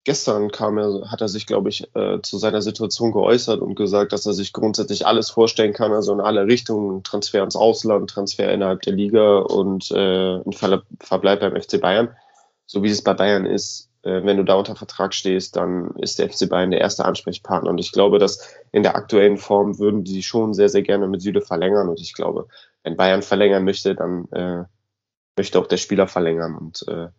gestern 0.04 0.52
kam 0.52 0.78
er, 0.78 1.12
hat 1.12 1.22
er 1.22 1.28
sich, 1.28 1.46
glaube 1.46 1.70
ich, 1.70 1.96
äh, 1.96 2.22
zu 2.22 2.38
seiner 2.38 2.62
Situation 2.62 3.12
geäußert 3.12 3.62
und 3.62 3.76
gesagt, 3.76 4.14
dass 4.14 4.26
er 4.26 4.34
sich 4.34 4.54
grundsätzlich 4.54 5.06
alles 5.06 5.30
vorstellen 5.30 5.74
kann, 5.74 5.94
also 5.94 6.14
in 6.14 6.22
alle 6.22 6.46
Richtungen, 6.46 7.04
Transfer 7.04 7.44
ins 7.44 7.56
Ausland, 7.56 8.10
Transfer 8.10 8.52
innerhalb 8.52 8.82
der 8.82 8.94
Liga 8.94 9.40
und 9.40 9.92
äh, 9.92 10.38
ein 10.38 10.54
Ver 10.54 10.84
Verbleib 11.00 11.42
beim 11.42 11.60
FC 11.60 11.80
Bayern. 11.80 12.16
So 12.66 12.84
wie 12.84 12.90
es 12.90 13.04
bei 13.04 13.14
Bayern 13.14 13.46
ist, 13.46 13.90
äh, 14.04 14.24
wenn 14.24 14.38
du 14.38 14.44
da 14.44 14.56
unter 14.56 14.76
Vertrag 14.76 15.14
stehst, 15.14 15.56
dann 15.56 15.92
ist 15.98 16.20
der 16.20 16.30
FC 16.30 16.50
Bayern 16.50 16.72
der 16.72 16.82
erste 16.82 17.06
Ansprechpartner. 17.06 17.70
Und 17.70 17.78
ich 17.78 17.92
glaube, 17.92 18.18
dass 18.18 18.48
in 18.72 18.84
der 18.84 18.96
aktuellen 18.96 19.38
Form 19.38 19.78
würden 19.78 20.04
die 20.04 20.24
schon 20.24 20.54
sehr, 20.54 20.70
sehr 20.70 20.82
gerne 20.82 21.08
mit 21.08 21.22
Süde 21.22 21.42
verlängern. 21.42 21.90
Und 21.90 22.00
ich 22.00 22.14
glaube, 22.14 22.48
wenn 22.84 22.98
Bayern 22.98 23.22
verlängern 23.22 23.64
möchte, 23.64 23.94
dann 23.96 24.28
äh, 24.32 24.64
möchte 25.38 25.60
auch 25.60 25.68
der 25.68 25.78
Spieler 25.78 26.08
verlängern. 26.08 26.56
Und 26.56 26.86
äh, 26.88 27.10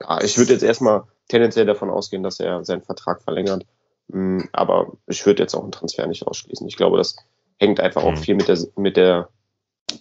ja, 0.00 0.20
ich 0.22 0.38
würde 0.38 0.52
jetzt 0.52 0.62
erstmal 0.62 1.04
tendenziell 1.30 1.66
davon 1.66 1.90
ausgehen, 1.90 2.22
dass 2.22 2.40
er 2.40 2.64
seinen 2.64 2.82
Vertrag 2.82 3.22
verlängert. 3.22 3.64
Mm, 4.08 4.40
aber 4.52 4.92
ich 5.06 5.24
würde 5.24 5.42
jetzt 5.42 5.54
auch 5.54 5.62
einen 5.62 5.72
Transfer 5.72 6.06
nicht 6.06 6.26
ausschließen. 6.26 6.66
Ich 6.66 6.76
glaube, 6.76 6.98
das 6.98 7.16
hängt 7.58 7.80
einfach 7.80 8.02
auch 8.02 8.12
mhm. 8.12 8.16
viel 8.16 8.34
mit 8.34 8.48
der, 8.48 8.58
mit 8.76 8.96
der 8.96 9.28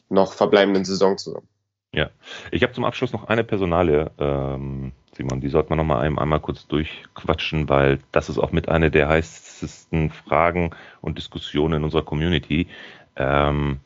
noch 0.10 0.34
verbleibenden 0.34 0.86
Saison 0.86 1.18
zusammen. 1.18 1.48
Ja, 1.94 2.10
ich 2.52 2.62
habe 2.64 2.74
zum 2.74 2.86
Abschluss 2.86 3.14
noch 3.14 3.26
eine 3.26 3.44
Personale, 3.44 4.12
ähm, 4.20 4.92
Simon, 5.14 5.42
die 5.42 5.50
sollte 5.50 5.70
man 5.70 5.78
noch 5.78 5.86
mal 5.86 6.00
einmal, 6.00 6.24
einmal 6.24 6.40
kurz 6.40 6.68
durchquatschen, 6.68 7.68
weil 7.68 8.00
das 8.12 8.30
ist 8.30 8.38
auch 8.38 8.52
mit 8.52 8.70
einer 8.70 8.90
der 8.90 9.10
heißesten 9.10 10.12
Fragen 10.12 10.72
und 11.02 11.18
Diskussionen 11.18 11.78
in 11.78 11.84
unserer 11.84 12.04
Community. 12.04 12.68
Ähm, 13.16 13.80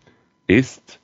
ist 0.48 1.00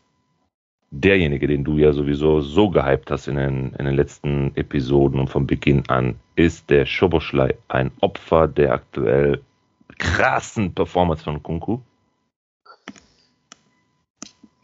derjenige, 0.91 1.47
den 1.47 1.63
du 1.63 1.77
ja 1.77 1.93
sowieso 1.93 2.41
so 2.41 2.69
gehypt 2.69 3.11
hast 3.11 3.27
in 3.27 3.35
den, 3.35 3.73
in 3.77 3.85
den 3.85 3.95
letzten 3.95 4.55
Episoden 4.55 5.19
und 5.19 5.29
von 5.29 5.45
Beginn 5.45 5.83
an, 5.87 6.19
ist 6.35 6.69
der 6.69 6.85
Schoboschlei 6.85 7.57
ein 7.67 7.91
Opfer 8.01 8.47
der 8.47 8.73
aktuell 8.73 9.41
krassen 9.97 10.73
Performance 10.73 11.23
von 11.23 11.43
Kunku? 11.43 11.79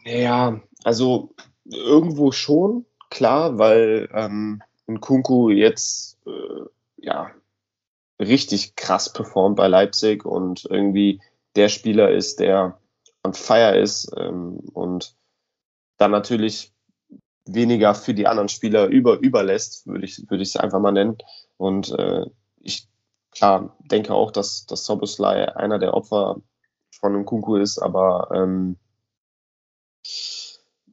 Ja, 0.04 0.60
also 0.84 1.30
irgendwo 1.64 2.32
schon, 2.32 2.86
klar, 3.10 3.58
weil 3.58 4.08
ähm, 4.12 4.62
Kunku 5.00 5.50
jetzt 5.50 6.18
äh, 6.26 6.64
ja 6.96 7.30
richtig 8.20 8.76
krass 8.76 9.12
performt 9.12 9.56
bei 9.56 9.68
Leipzig 9.68 10.24
und 10.24 10.66
irgendwie 10.70 11.20
der 11.54 11.68
Spieler 11.68 12.10
ist, 12.10 12.40
der 12.40 12.78
on 13.24 13.34
fire 13.34 13.76
ist 13.76 14.12
ähm, 14.16 14.60
und 14.72 15.14
dann 15.96 16.10
natürlich 16.10 16.72
weniger 17.46 17.94
für 17.94 18.14
die 18.14 18.26
anderen 18.26 18.48
Spieler 18.48 18.86
über, 18.86 19.18
überlässt, 19.18 19.86
würde 19.86 20.04
ich, 20.04 20.28
würde 20.28 20.42
ich 20.42 20.50
es 20.50 20.56
einfach 20.56 20.80
mal 20.80 20.92
nennen. 20.92 21.18
Und 21.56 21.90
äh, 21.90 22.26
ich 22.60 22.88
klar, 23.30 23.76
denke 23.80 24.14
auch, 24.14 24.30
dass, 24.30 24.66
dass 24.66 24.84
Soboslai 24.84 25.54
einer 25.54 25.78
der 25.78 25.94
Opfer 25.94 26.36
von 26.90 27.14
einem 27.14 27.24
Kunku 27.24 27.56
ist, 27.56 27.78
aber 27.78 28.28
ähm, 28.34 28.76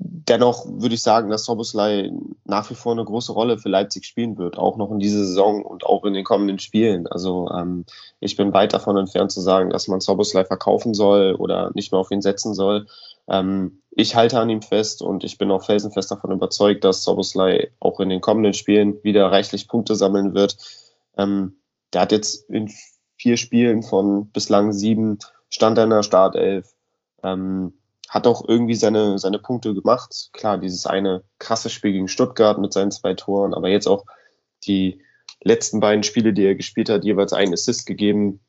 dennoch 0.03 0.65
würde 0.67 0.95
ich 0.95 1.03
sagen, 1.03 1.29
dass 1.29 1.45
Soboslai 1.45 2.11
nach 2.45 2.69
wie 2.69 2.75
vor 2.75 2.91
eine 2.91 3.05
große 3.05 3.31
Rolle 3.31 3.57
für 3.57 3.69
Leipzig 3.69 4.05
spielen 4.05 4.37
wird, 4.37 4.57
auch 4.57 4.77
noch 4.77 4.91
in 4.91 4.99
dieser 4.99 5.19
Saison 5.19 5.63
und 5.63 5.85
auch 5.85 6.03
in 6.03 6.13
den 6.13 6.25
kommenden 6.25 6.59
Spielen. 6.59 7.07
Also 7.07 7.49
ähm, 7.49 7.85
ich 8.19 8.35
bin 8.35 8.53
weit 8.53 8.73
davon 8.73 8.97
entfernt 8.97 9.31
zu 9.31 9.41
sagen, 9.41 9.69
dass 9.69 9.87
man 9.87 10.01
Soboslai 10.01 10.45
verkaufen 10.45 10.93
soll 10.93 11.35
oder 11.35 11.71
nicht 11.73 11.91
mehr 11.91 12.01
auf 12.01 12.11
ihn 12.11 12.21
setzen 12.21 12.53
soll. 12.53 12.87
Ähm, 13.27 13.81
ich 13.91 14.15
halte 14.15 14.39
an 14.39 14.49
ihm 14.49 14.61
fest 14.61 15.01
und 15.01 15.23
ich 15.23 15.37
bin 15.37 15.51
auch 15.51 15.65
felsenfest 15.65 16.09
davon 16.11 16.31
überzeugt, 16.31 16.83
dass 16.83 17.03
Soboslai 17.03 17.71
auch 17.79 17.99
in 17.99 18.09
den 18.09 18.21
kommenden 18.21 18.53
Spielen 18.53 19.03
wieder 19.03 19.31
reichlich 19.31 19.67
Punkte 19.67 19.95
sammeln 19.95 20.33
wird. 20.33 20.57
Ähm, 21.17 21.57
der 21.93 22.01
hat 22.01 22.11
jetzt 22.11 22.49
in 22.49 22.71
vier 23.17 23.37
Spielen 23.37 23.83
von 23.83 24.29
bislang 24.31 24.73
sieben 24.73 25.19
stand 25.49 25.77
er 25.77 25.83
in 25.83 25.91
der 25.91 26.03
Startelf. 26.03 26.73
Ähm, 27.21 27.73
hat 28.09 28.27
auch 28.27 28.47
irgendwie 28.47 28.75
seine, 28.75 29.17
seine 29.17 29.39
Punkte 29.39 29.73
gemacht. 29.73 30.29
Klar, 30.33 30.57
dieses 30.57 30.85
eine 30.85 31.23
krasse 31.39 31.69
Spiel 31.69 31.93
gegen 31.93 32.07
Stuttgart 32.07 32.59
mit 32.59 32.73
seinen 32.73 32.91
zwei 32.91 33.13
Toren, 33.13 33.53
aber 33.53 33.69
jetzt 33.69 33.87
auch 33.87 34.05
die 34.65 35.01
letzten 35.41 35.79
beiden 35.79 36.03
Spiele, 36.03 36.33
die 36.33 36.45
er 36.45 36.55
gespielt 36.55 36.89
hat, 36.89 37.03
jeweils 37.03 37.33
einen 37.33 37.53
Assist 37.53 37.85
gegeben. 37.85 38.39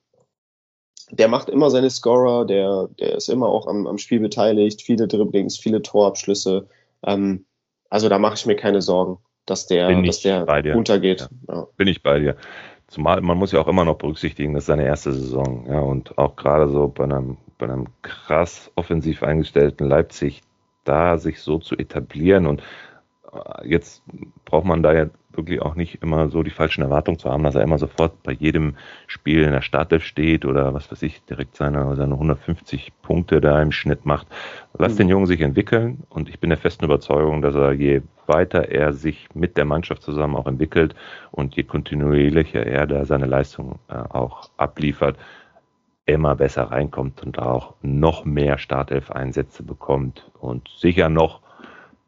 Der 1.11 1.28
macht 1.28 1.48
immer 1.48 1.70
seine 1.70 1.90
Scorer, 1.90 2.46
der, 2.46 2.88
der 2.98 3.16
ist 3.16 3.28
immer 3.28 3.48
auch 3.48 3.66
am, 3.66 3.86
am 3.86 3.98
Spiel 3.98 4.20
beteiligt, 4.20 4.82
viele 4.82 5.07
Dribblings, 5.07 5.59
viele 5.59 5.82
Torabschlüsse. 5.82 6.66
Ähm, 7.05 7.44
also 7.90 8.09
da 8.09 8.18
mache 8.18 8.34
ich 8.34 8.46
mir 8.46 8.57
keine 8.57 8.82
Sorgen, 8.82 9.18
dass 9.46 9.66
der, 9.66 10.02
dass 10.02 10.20
der 10.20 10.46
untergeht. 10.76 11.28
Ja. 11.48 11.55
Ja. 11.55 11.66
Bin 11.76 11.88
ich 11.88 12.02
bei 12.02 12.18
dir. 12.18 12.36
Zumal 12.88 13.20
man 13.20 13.38
muss 13.38 13.52
ja 13.52 13.61
auch 13.61 13.68
immer 13.68 13.84
noch 13.84 13.96
berücksichtigen, 13.96 14.55
das 14.55 14.64
ist 14.64 14.66
seine 14.66 14.84
erste 14.84 15.12
Saison. 15.12 15.66
Ja, 15.68 15.80
und 15.80 16.16
auch 16.18 16.36
gerade 16.36 16.68
so 16.68 16.88
bei 16.88 17.05
einem, 17.05 17.38
bei 17.59 17.66
einem 17.66 17.86
krass 18.02 18.70
offensiv 18.74 19.22
eingestellten 19.22 19.88
Leipzig, 19.88 20.42
da 20.84 21.18
sich 21.18 21.40
so 21.40 21.59
zu 21.59 21.76
etablieren 21.76 22.46
und 22.46 22.62
äh, 23.32 23.68
jetzt 23.68 24.02
braucht 24.44 24.64
man 24.64 24.82
da 24.82 24.92
ja 24.92 25.07
wirklich 25.37 25.62
auch 25.62 25.74
nicht 25.74 26.03
immer 26.03 26.28
so 26.28 26.43
die 26.43 26.51
falschen 26.51 26.82
Erwartungen 26.82 27.18
zu 27.18 27.30
haben, 27.30 27.43
dass 27.43 27.55
er 27.55 27.62
immer 27.62 27.78
sofort 27.78 28.22
bei 28.22 28.32
jedem 28.32 28.76
Spiel 29.07 29.43
in 29.43 29.53
der 29.53 29.62
Startelf 29.62 30.05
steht 30.05 30.45
oder 30.45 30.74
was 30.74 30.91
weiß 30.91 31.03
ich, 31.03 31.22
direkt 31.24 31.57
seine, 31.57 31.97
seine 31.97 32.14
150 32.14 32.93
Punkte 33.03 33.41
da 33.41 33.61
im 33.61 33.72
Schnitt 33.72 34.07
macht. 34.07 34.26
Lass 34.78 34.95
mhm. 34.95 34.99
den 34.99 35.09
Jungen 35.09 35.26
sich 35.26 35.41
entwickeln 35.41 36.05
und 36.09 36.28
ich 36.28 36.41
bin 36.41 36.51
der 36.51 36.59
festen 36.59 36.85
Überzeugung, 36.85 37.43
dass 37.43 37.55
er 37.55 37.72
je 37.72 38.03
weiter 38.26 38.70
er 38.70 38.93
sich 38.93 39.28
mit 39.35 39.57
der 39.57 39.64
Mannschaft 39.64 40.03
zusammen 40.03 40.37
auch 40.37 40.47
entwickelt 40.47 40.95
und 41.30 41.57
je 41.57 41.62
kontinuierlicher 41.64 42.64
er 42.64 42.87
da 42.87 43.05
seine 43.05 43.26
Leistung 43.26 43.78
äh, 43.89 43.95
auch 43.95 44.51
abliefert, 44.57 45.16
immer 46.07 46.35
besser 46.35 46.64
reinkommt 46.64 47.22
und 47.22 47.39
auch 47.39 47.74
noch 47.82 48.24
mehr 48.24 48.59
Startelf-Einsätze 48.59 49.62
bekommt 49.62 50.30
und 50.39 50.68
sicher 50.76 51.09
noch 51.09 51.41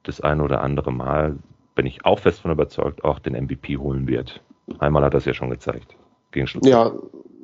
das 0.03 0.21
ein 0.21 0.41
oder 0.41 0.61
andere 0.63 0.93
Mal 0.93 1.37
bin 1.77 1.87
ich 1.87 2.05
auch 2.05 2.19
fest 2.19 2.41
von 2.41 2.51
überzeugt, 2.51 3.05
auch 3.05 3.21
den 3.21 3.35
MVP 3.35 3.77
holen 3.77 4.09
wird. 4.09 4.41
Einmal 4.81 5.05
hat 5.05 5.15
er 5.15 5.19
es 5.19 5.27
ja 5.27 5.35
schon 5.35 5.51
gezeigt. 5.51 5.95
Gegen 6.33 6.49
Ja, 6.65 6.93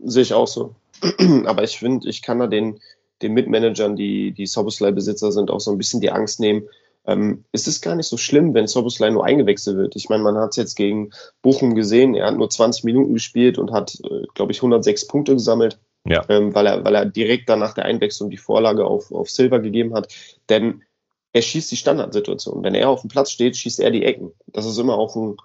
sehe 0.04 0.22
ich 0.22 0.34
auch 0.34 0.48
so. 0.48 0.74
Aber 1.46 1.62
ich 1.62 1.78
finde, 1.78 2.08
ich 2.08 2.22
kann 2.22 2.40
da 2.40 2.48
den, 2.48 2.80
den 3.20 3.34
Mitmanagern, 3.34 3.94
die, 3.94 4.32
die 4.32 4.46
Soboslai-Besitzer 4.46 5.30
sind, 5.30 5.50
auch 5.50 5.60
so 5.60 5.70
ein 5.70 5.78
bisschen 5.78 6.00
die 6.00 6.10
Angst 6.10 6.40
nehmen. 6.40 6.64
Ähm, 7.04 7.44
es 7.52 7.66
ist 7.66 7.82
gar 7.82 7.94
nicht 7.94 8.06
so 8.06 8.16
schlimm, 8.16 8.54
wenn 8.54 8.66
Soboslai 8.66 9.10
nur 9.10 9.24
eingewechselt 9.24 9.76
wird. 9.76 9.96
Ich 9.96 10.08
meine, 10.08 10.22
man 10.22 10.36
hat 10.36 10.50
es 10.50 10.56
jetzt 10.56 10.74
gegen 10.76 11.10
Bochum 11.42 11.74
gesehen. 11.74 12.14
Er 12.14 12.26
hat 12.26 12.36
nur 12.36 12.50
20 12.50 12.84
Minuten 12.84 13.14
gespielt 13.14 13.58
und 13.58 13.72
hat, 13.72 13.98
äh, 14.04 14.26
glaube 14.34 14.52
ich, 14.52 14.58
106 14.58 15.06
Punkte 15.08 15.34
gesammelt. 15.34 15.78
Ja. 16.08 16.24
Ähm, 16.28 16.54
weil, 16.54 16.66
er, 16.66 16.84
weil 16.84 16.94
er 16.94 17.04
direkt 17.04 17.48
dann 17.48 17.60
nach 17.60 17.74
der 17.74 17.84
Einwechslung 17.84 18.30
die 18.30 18.36
Vorlage 18.36 18.84
auf, 18.84 19.12
auf 19.12 19.30
Silver 19.30 19.60
gegeben 19.60 19.94
hat. 19.94 20.12
Denn 20.48 20.82
er 21.32 21.42
schießt 21.42 21.70
die 21.70 21.76
Standardsituation. 21.76 22.62
Wenn 22.62 22.74
er 22.74 22.90
auf 22.90 23.00
dem 23.00 23.08
Platz 23.08 23.30
steht, 23.30 23.56
schießt 23.56 23.80
er 23.80 23.90
die 23.90 24.04
Ecken. 24.04 24.32
Das 24.46 24.66
ist 24.66 24.78
immer 24.78 24.98
auch 24.98 25.16
ein, 25.16 25.36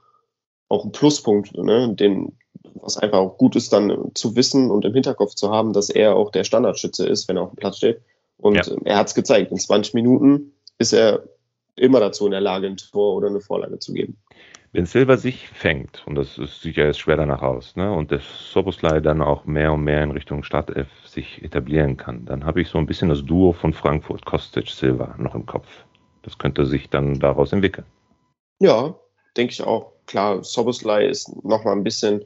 auch 0.70 0.84
ein 0.84 0.92
Pluspunkt, 0.92 1.56
ne? 1.56 1.94
Den, 1.96 2.38
was 2.76 2.98
einfach 2.98 3.20
auch 3.20 3.38
gut 3.38 3.56
ist, 3.56 3.72
dann 3.72 4.12
zu 4.14 4.36
wissen 4.36 4.70
und 4.70 4.86
im 4.86 4.94
Hinterkopf 4.94 5.36
zu 5.36 5.50
haben, 5.50 5.74
dass 5.74 5.90
er 5.90 6.16
auch 6.16 6.32
der 6.32 6.44
Standardschütze 6.44 7.08
ist, 7.08 7.28
wenn 7.28 7.38
er 7.38 7.44
auf 7.44 7.52
dem 7.52 7.58
Platz 7.58 7.78
steht. 7.78 8.02
Und 8.38 8.56
ja. 8.56 8.64
er 8.84 8.98
hat 8.98 9.08
es 9.08 9.16
gezeigt. 9.16 9.52
In 9.52 9.58
20 9.58 9.94
Minuten 9.94 10.54
ist 10.78 10.94
er 10.94 11.24
immer 11.76 12.00
dazu 12.00 12.26
in 12.26 12.32
der 12.32 12.42
Lage, 12.42 12.68
ein 12.68 12.78
Tor 12.78 13.16
oder 13.16 13.28
eine 13.28 13.40
Vorlage 13.40 13.80
zu 13.80 13.94
geben. 13.94 14.18
Wenn 14.78 14.86
Silver 14.86 15.18
sich 15.18 15.50
fängt, 15.50 16.06
und 16.06 16.14
das 16.14 16.36
sieht 16.36 16.76
ja 16.78 16.86
jetzt 16.86 17.00
schwer 17.00 17.18
danach 17.18 17.42
aus, 17.42 17.76
ne, 17.76 17.92
und 17.92 18.12
der 18.12 18.20
Soboslai 18.20 19.00
dann 19.00 19.24
auch 19.24 19.44
mehr 19.46 19.74
und 19.74 19.84
mehr 19.84 20.04
in 20.04 20.12
Richtung 20.12 20.44
Startelf 20.44 20.88
sich 21.04 21.44
etablieren 21.44 21.98
kann, 21.98 22.26
dann 22.26 22.46
habe 22.46 22.62
ich 22.62 22.70
so 22.70 22.78
ein 22.78 22.86
bisschen 22.86 23.10
das 23.10 23.26
Duo 23.26 23.54
von 23.54 23.74
Frankfurt, 23.74 24.24
Kostic, 24.26 24.70
Silva 24.70 25.16
noch 25.18 25.34
im 25.34 25.48
Kopf. 25.48 25.66
Das 26.22 26.38
könnte 26.38 26.64
sich 26.68 26.92
dann 26.92 27.20
daraus 27.20 27.54
entwickeln. 27.54 27.88
Ja, 28.60 28.94
denke 29.36 29.54
ich 29.54 29.64
auch. 29.64 29.94
Klar, 30.06 30.44
Soboslai 30.44 31.08
ist 31.08 31.44
noch 31.44 31.64
mal 31.64 31.72
ein 31.72 31.84
bisschen 31.84 32.24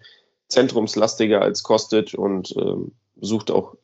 zentrumslastiger 0.49 1.41
als 1.41 1.63
Kostic 1.63 2.15
und 2.17 2.53
ähm, 2.57 2.91
sucht 3.21 3.49
auch 3.49 3.75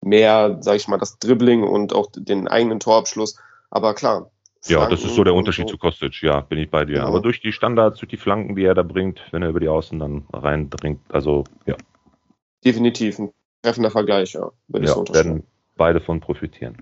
mehr, 0.00 0.56
sage 0.62 0.78
ich 0.78 0.88
mal, 0.88 0.98
das 0.98 1.20
Dribbling 1.20 1.62
und 1.62 1.94
auch 1.94 2.10
den 2.12 2.48
eigenen 2.48 2.80
Torabschluss. 2.80 3.38
Aber 3.70 3.94
klar, 3.94 4.32
ja, 4.66 4.88
das 4.88 5.04
ist 5.04 5.14
so 5.14 5.24
der 5.24 5.34
Unterschied 5.34 5.68
so. 5.68 5.74
zu 5.74 5.78
Kostic, 5.78 6.22
ja, 6.22 6.40
bin 6.40 6.58
ich 6.58 6.70
bei 6.70 6.84
dir. 6.84 6.96
Ja. 6.96 7.06
Aber 7.06 7.20
durch 7.20 7.40
die 7.40 7.52
Standards, 7.52 7.98
durch 7.98 8.10
die 8.10 8.16
Flanken, 8.16 8.56
die 8.56 8.64
er 8.64 8.74
da 8.74 8.82
bringt, 8.82 9.20
wenn 9.30 9.42
er 9.42 9.50
über 9.50 9.60
die 9.60 9.68
Außen 9.68 9.98
dann 9.98 10.26
reindringt, 10.32 11.00
also 11.08 11.44
ja. 11.66 11.76
Definitiv 12.64 13.18
ein 13.18 13.30
treffender 13.62 13.90
Vergleich, 13.90 14.32
ja. 14.32 14.50
Würde 14.68 14.86
ja, 14.86 15.14
werden 15.14 15.44
beide 15.76 16.00
von 16.00 16.20
profitieren. 16.20 16.76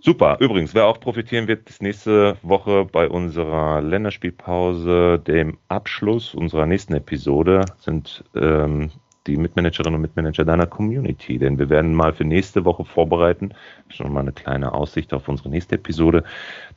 Super. 0.00 0.38
Übrigens, 0.40 0.74
wer 0.74 0.86
auch 0.86 0.98
profitieren 0.98 1.46
wird, 1.46 1.68
ist 1.68 1.80
nächste 1.80 2.36
Woche 2.42 2.84
bei 2.84 3.08
unserer 3.08 3.80
Länderspielpause, 3.80 5.20
dem 5.24 5.58
Abschluss 5.68 6.34
unserer 6.34 6.66
nächsten 6.66 6.94
Episode, 6.94 7.64
sind 7.78 8.24
ähm, 8.34 8.90
die 9.26 9.36
Mitmanagerinnen 9.36 9.96
und 9.96 10.02
Mitmanager 10.02 10.44
deiner 10.44 10.66
Community. 10.66 11.38
Denn 11.38 11.58
wir 11.58 11.70
werden 11.70 11.94
mal 11.94 12.12
für 12.12 12.24
nächste 12.24 12.64
Woche 12.64 12.84
vorbereiten, 12.84 13.50
schon 13.88 14.12
mal 14.12 14.20
eine 14.20 14.32
kleine 14.32 14.72
Aussicht 14.72 15.12
auf 15.12 15.28
unsere 15.28 15.48
nächste 15.48 15.76
Episode, 15.76 16.24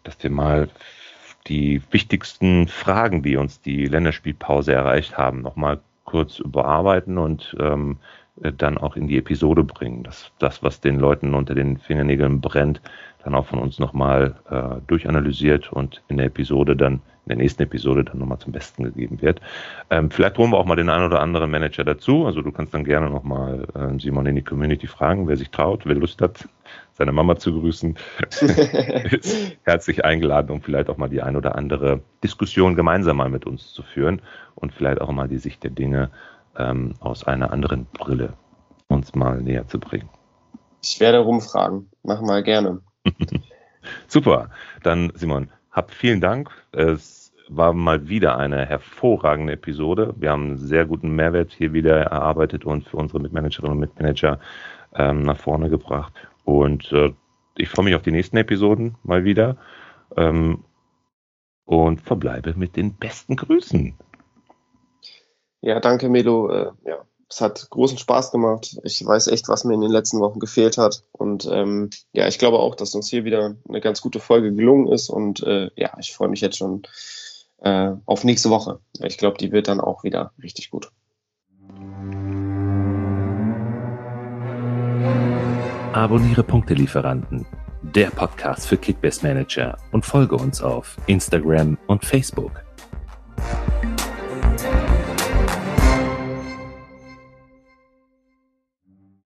dass 0.04 0.22
wir 0.24 0.30
mal 0.30 0.70
die 1.48 1.82
wichtigsten 1.92 2.68
Fragen, 2.68 3.24
die 3.24 3.38
uns 3.38 3.62
die 3.62 3.86
Länderspielpause 3.86 4.74
erreicht 4.74 5.18
haben, 5.18 5.42
nochmal 5.42 5.80
kurz 6.04 6.40
überarbeiten 6.40 7.18
und 7.18 7.56
ähm, 7.60 7.98
dann 8.58 8.78
auch 8.78 8.96
in 8.96 9.08
die 9.08 9.18
Episode 9.18 9.64
bringen. 9.64 10.04
Das, 10.04 10.32
das, 10.40 10.64
was 10.64 10.82
den 10.82 11.00
Leuten 11.00 11.34
unter 11.34 11.56
den 11.56 11.78
Fingernägeln 11.78 12.42
brennt, 12.42 12.82
dann 13.24 13.36
auch 13.36 13.46
von 13.46 13.60
uns 13.60 13.80
nochmal 13.80 14.36
äh, 14.50 14.82
durchanalysiert 14.88 15.72
und 15.72 16.02
in 16.08 16.18
der 16.18 16.28
Episode 16.28 16.76
dann, 16.76 17.02
der 17.30 17.38
nächsten 17.38 17.64
Episode 17.64 18.04
dann 18.04 18.18
nochmal 18.18 18.40
zum 18.40 18.52
Besten 18.52 18.84
gegeben 18.84 19.22
wird. 19.22 19.40
Ähm, 19.90 20.12
vielleicht 20.12 20.38
holen 20.38 20.52
wir 20.52 20.58
auch 20.58 20.66
mal 20.66 20.76
den 20.76 20.90
einen 20.90 21.06
oder 21.06 21.22
anderen 21.22 21.50
Manager 21.52 21.84
dazu. 21.86 22.26
Also 22.26 22.42
du 22.42 22.52
kannst 22.52 22.74
dann 22.74 22.84
gerne 22.84 23.10
nochmal 23.10 23.68
äh, 23.76 24.00
Simon 24.00 24.26
in 24.26 24.36
die 24.36 24.44
Community 24.44 24.88
fragen, 24.88 25.28
wer 25.28 25.38
sich 25.38 25.50
traut, 25.52 25.86
wer 25.86 25.96
Lust 25.96 26.22
hat, 26.22 26.48
seine 26.94 27.12
Mama 27.12 27.38
zu 27.38 27.58
grüßen. 27.58 27.96
ist 28.30 29.58
herzlich 29.64 30.04
eingeladen, 30.04 30.52
um 30.52 30.62
vielleicht 30.62 30.90
auch 30.90 30.98
mal 30.98 31.10
die 31.10 31.22
ein 31.22 31.36
oder 31.36 31.56
andere 31.56 32.02
Diskussion 32.24 32.76
gemeinsam 32.76 33.18
mal 33.18 33.30
mit 33.30 33.46
uns 33.46 33.72
zu 33.72 33.84
führen 33.84 34.22
und 34.56 34.74
vielleicht 34.74 35.00
auch 35.00 35.12
mal 35.12 35.28
die 35.28 35.38
Sicht 35.38 35.64
der 35.64 35.72
Dinge 35.72 36.10
ähm, 36.58 36.94
aus 37.00 37.26
einer 37.26 37.52
anderen 37.52 37.86
Brille 37.94 38.34
uns 38.88 39.16
mal 39.16 39.42
näher 39.42 39.68
zu 39.68 39.80
bringen. 39.80 40.10
Ich 40.82 41.00
werde 41.00 41.20
rumfragen. 41.20 41.90
Machen 42.04 42.28
wir 42.28 42.42
gerne. 42.42 42.82
Super. 44.08 44.50
Dann, 44.84 45.12
Simon, 45.16 45.50
hab 45.80 45.92
vielen 45.92 46.20
Dank. 46.20 46.52
Es 46.74 47.32
war 47.48 47.72
mal 47.72 48.10
wieder 48.10 48.38
eine 48.38 48.66
hervorragende 48.66 49.54
Episode. 49.54 50.14
Wir 50.18 50.32
haben 50.32 50.48
einen 50.48 50.58
sehr 50.58 50.86
guten 50.86 51.16
Mehrwert 51.16 51.54
hier 51.54 51.72
wieder 51.72 51.98
erarbeitet 52.02 52.66
und 52.66 52.86
für 52.86 52.98
unsere 52.98 53.22
Mitmanagerinnen 53.22 53.72
und 53.72 53.80
Mitmanager 53.80 54.42
ähm, 54.94 55.24
nach 55.24 55.38
vorne 55.38 55.70
gebracht. 55.70 56.12
Und 56.44 56.92
äh, 56.92 57.14
ich 57.56 57.70
freue 57.70 57.86
mich 57.86 57.96
auf 57.96 58.02
die 58.02 58.12
nächsten 58.12 58.36
Episoden 58.36 58.96
mal 59.04 59.24
wieder 59.24 59.56
ähm, 60.18 60.66
und 61.64 62.02
verbleibe 62.02 62.56
mit 62.58 62.76
den 62.76 62.96
besten 62.96 63.38
Grüßen. 63.38 63.94
Ja, 65.62 65.80
danke, 65.80 66.10
Melo. 66.10 66.50
Äh, 66.52 66.72
ja, 66.84 66.98
es 67.30 67.42
hat 67.42 67.70
großen 67.70 67.98
Spaß 67.98 68.32
gemacht. 68.32 68.78
Ich 68.84 69.06
weiß 69.06 69.28
echt, 69.28 69.48
was 69.48 69.64
mir 69.64 69.76
in 69.76 69.82
den 69.82 69.92
letzten 69.92 70.20
Wochen 70.20 70.40
gefehlt 70.40 70.78
hat. 70.78 71.04
Und 71.12 71.48
ähm, 71.52 71.92
ja, 72.12 72.28
ich 72.28 72.40
glaube 72.40 72.60
auch, 72.60 72.76
dass 72.76 72.96
uns 72.96 73.08
hier 73.08 73.24
wieder 73.24 73.56
eine 73.68 73.82
ganz 73.82 74.02
gute 74.02 74.20
Folge 74.20 74.54
gelungen 74.54 74.88
ist. 74.88 75.10
Und 75.10 75.44
äh, 75.44 75.70
ja, 75.76 75.92
ich 76.00 76.14
freue 76.14 76.30
mich 76.30 76.42
jetzt 76.42 76.58
schon 76.58 76.82
äh, 77.60 77.92
auf 78.06 78.24
nächste 78.24 78.50
Woche. 78.50 78.80
Ich 79.04 79.18
glaube, 79.18 79.38
die 79.38 79.52
wird 79.52 79.68
dann 79.68 79.80
auch 79.80 80.04
wieder 80.04 80.34
richtig 80.42 80.72
gut. 80.72 80.92
Abonniere 85.94 86.44
Punktelieferanten, 86.44 87.46
der 87.82 88.08
Podcast 88.08 88.68
für 88.68 88.78
Kickbase 88.78 89.26
Manager 89.26 89.78
und 89.92 90.06
folge 90.06 90.36
uns 90.36 90.62
auf 90.62 90.98
Instagram 91.08 91.78
und 91.88 92.06
Facebook. 92.06 92.64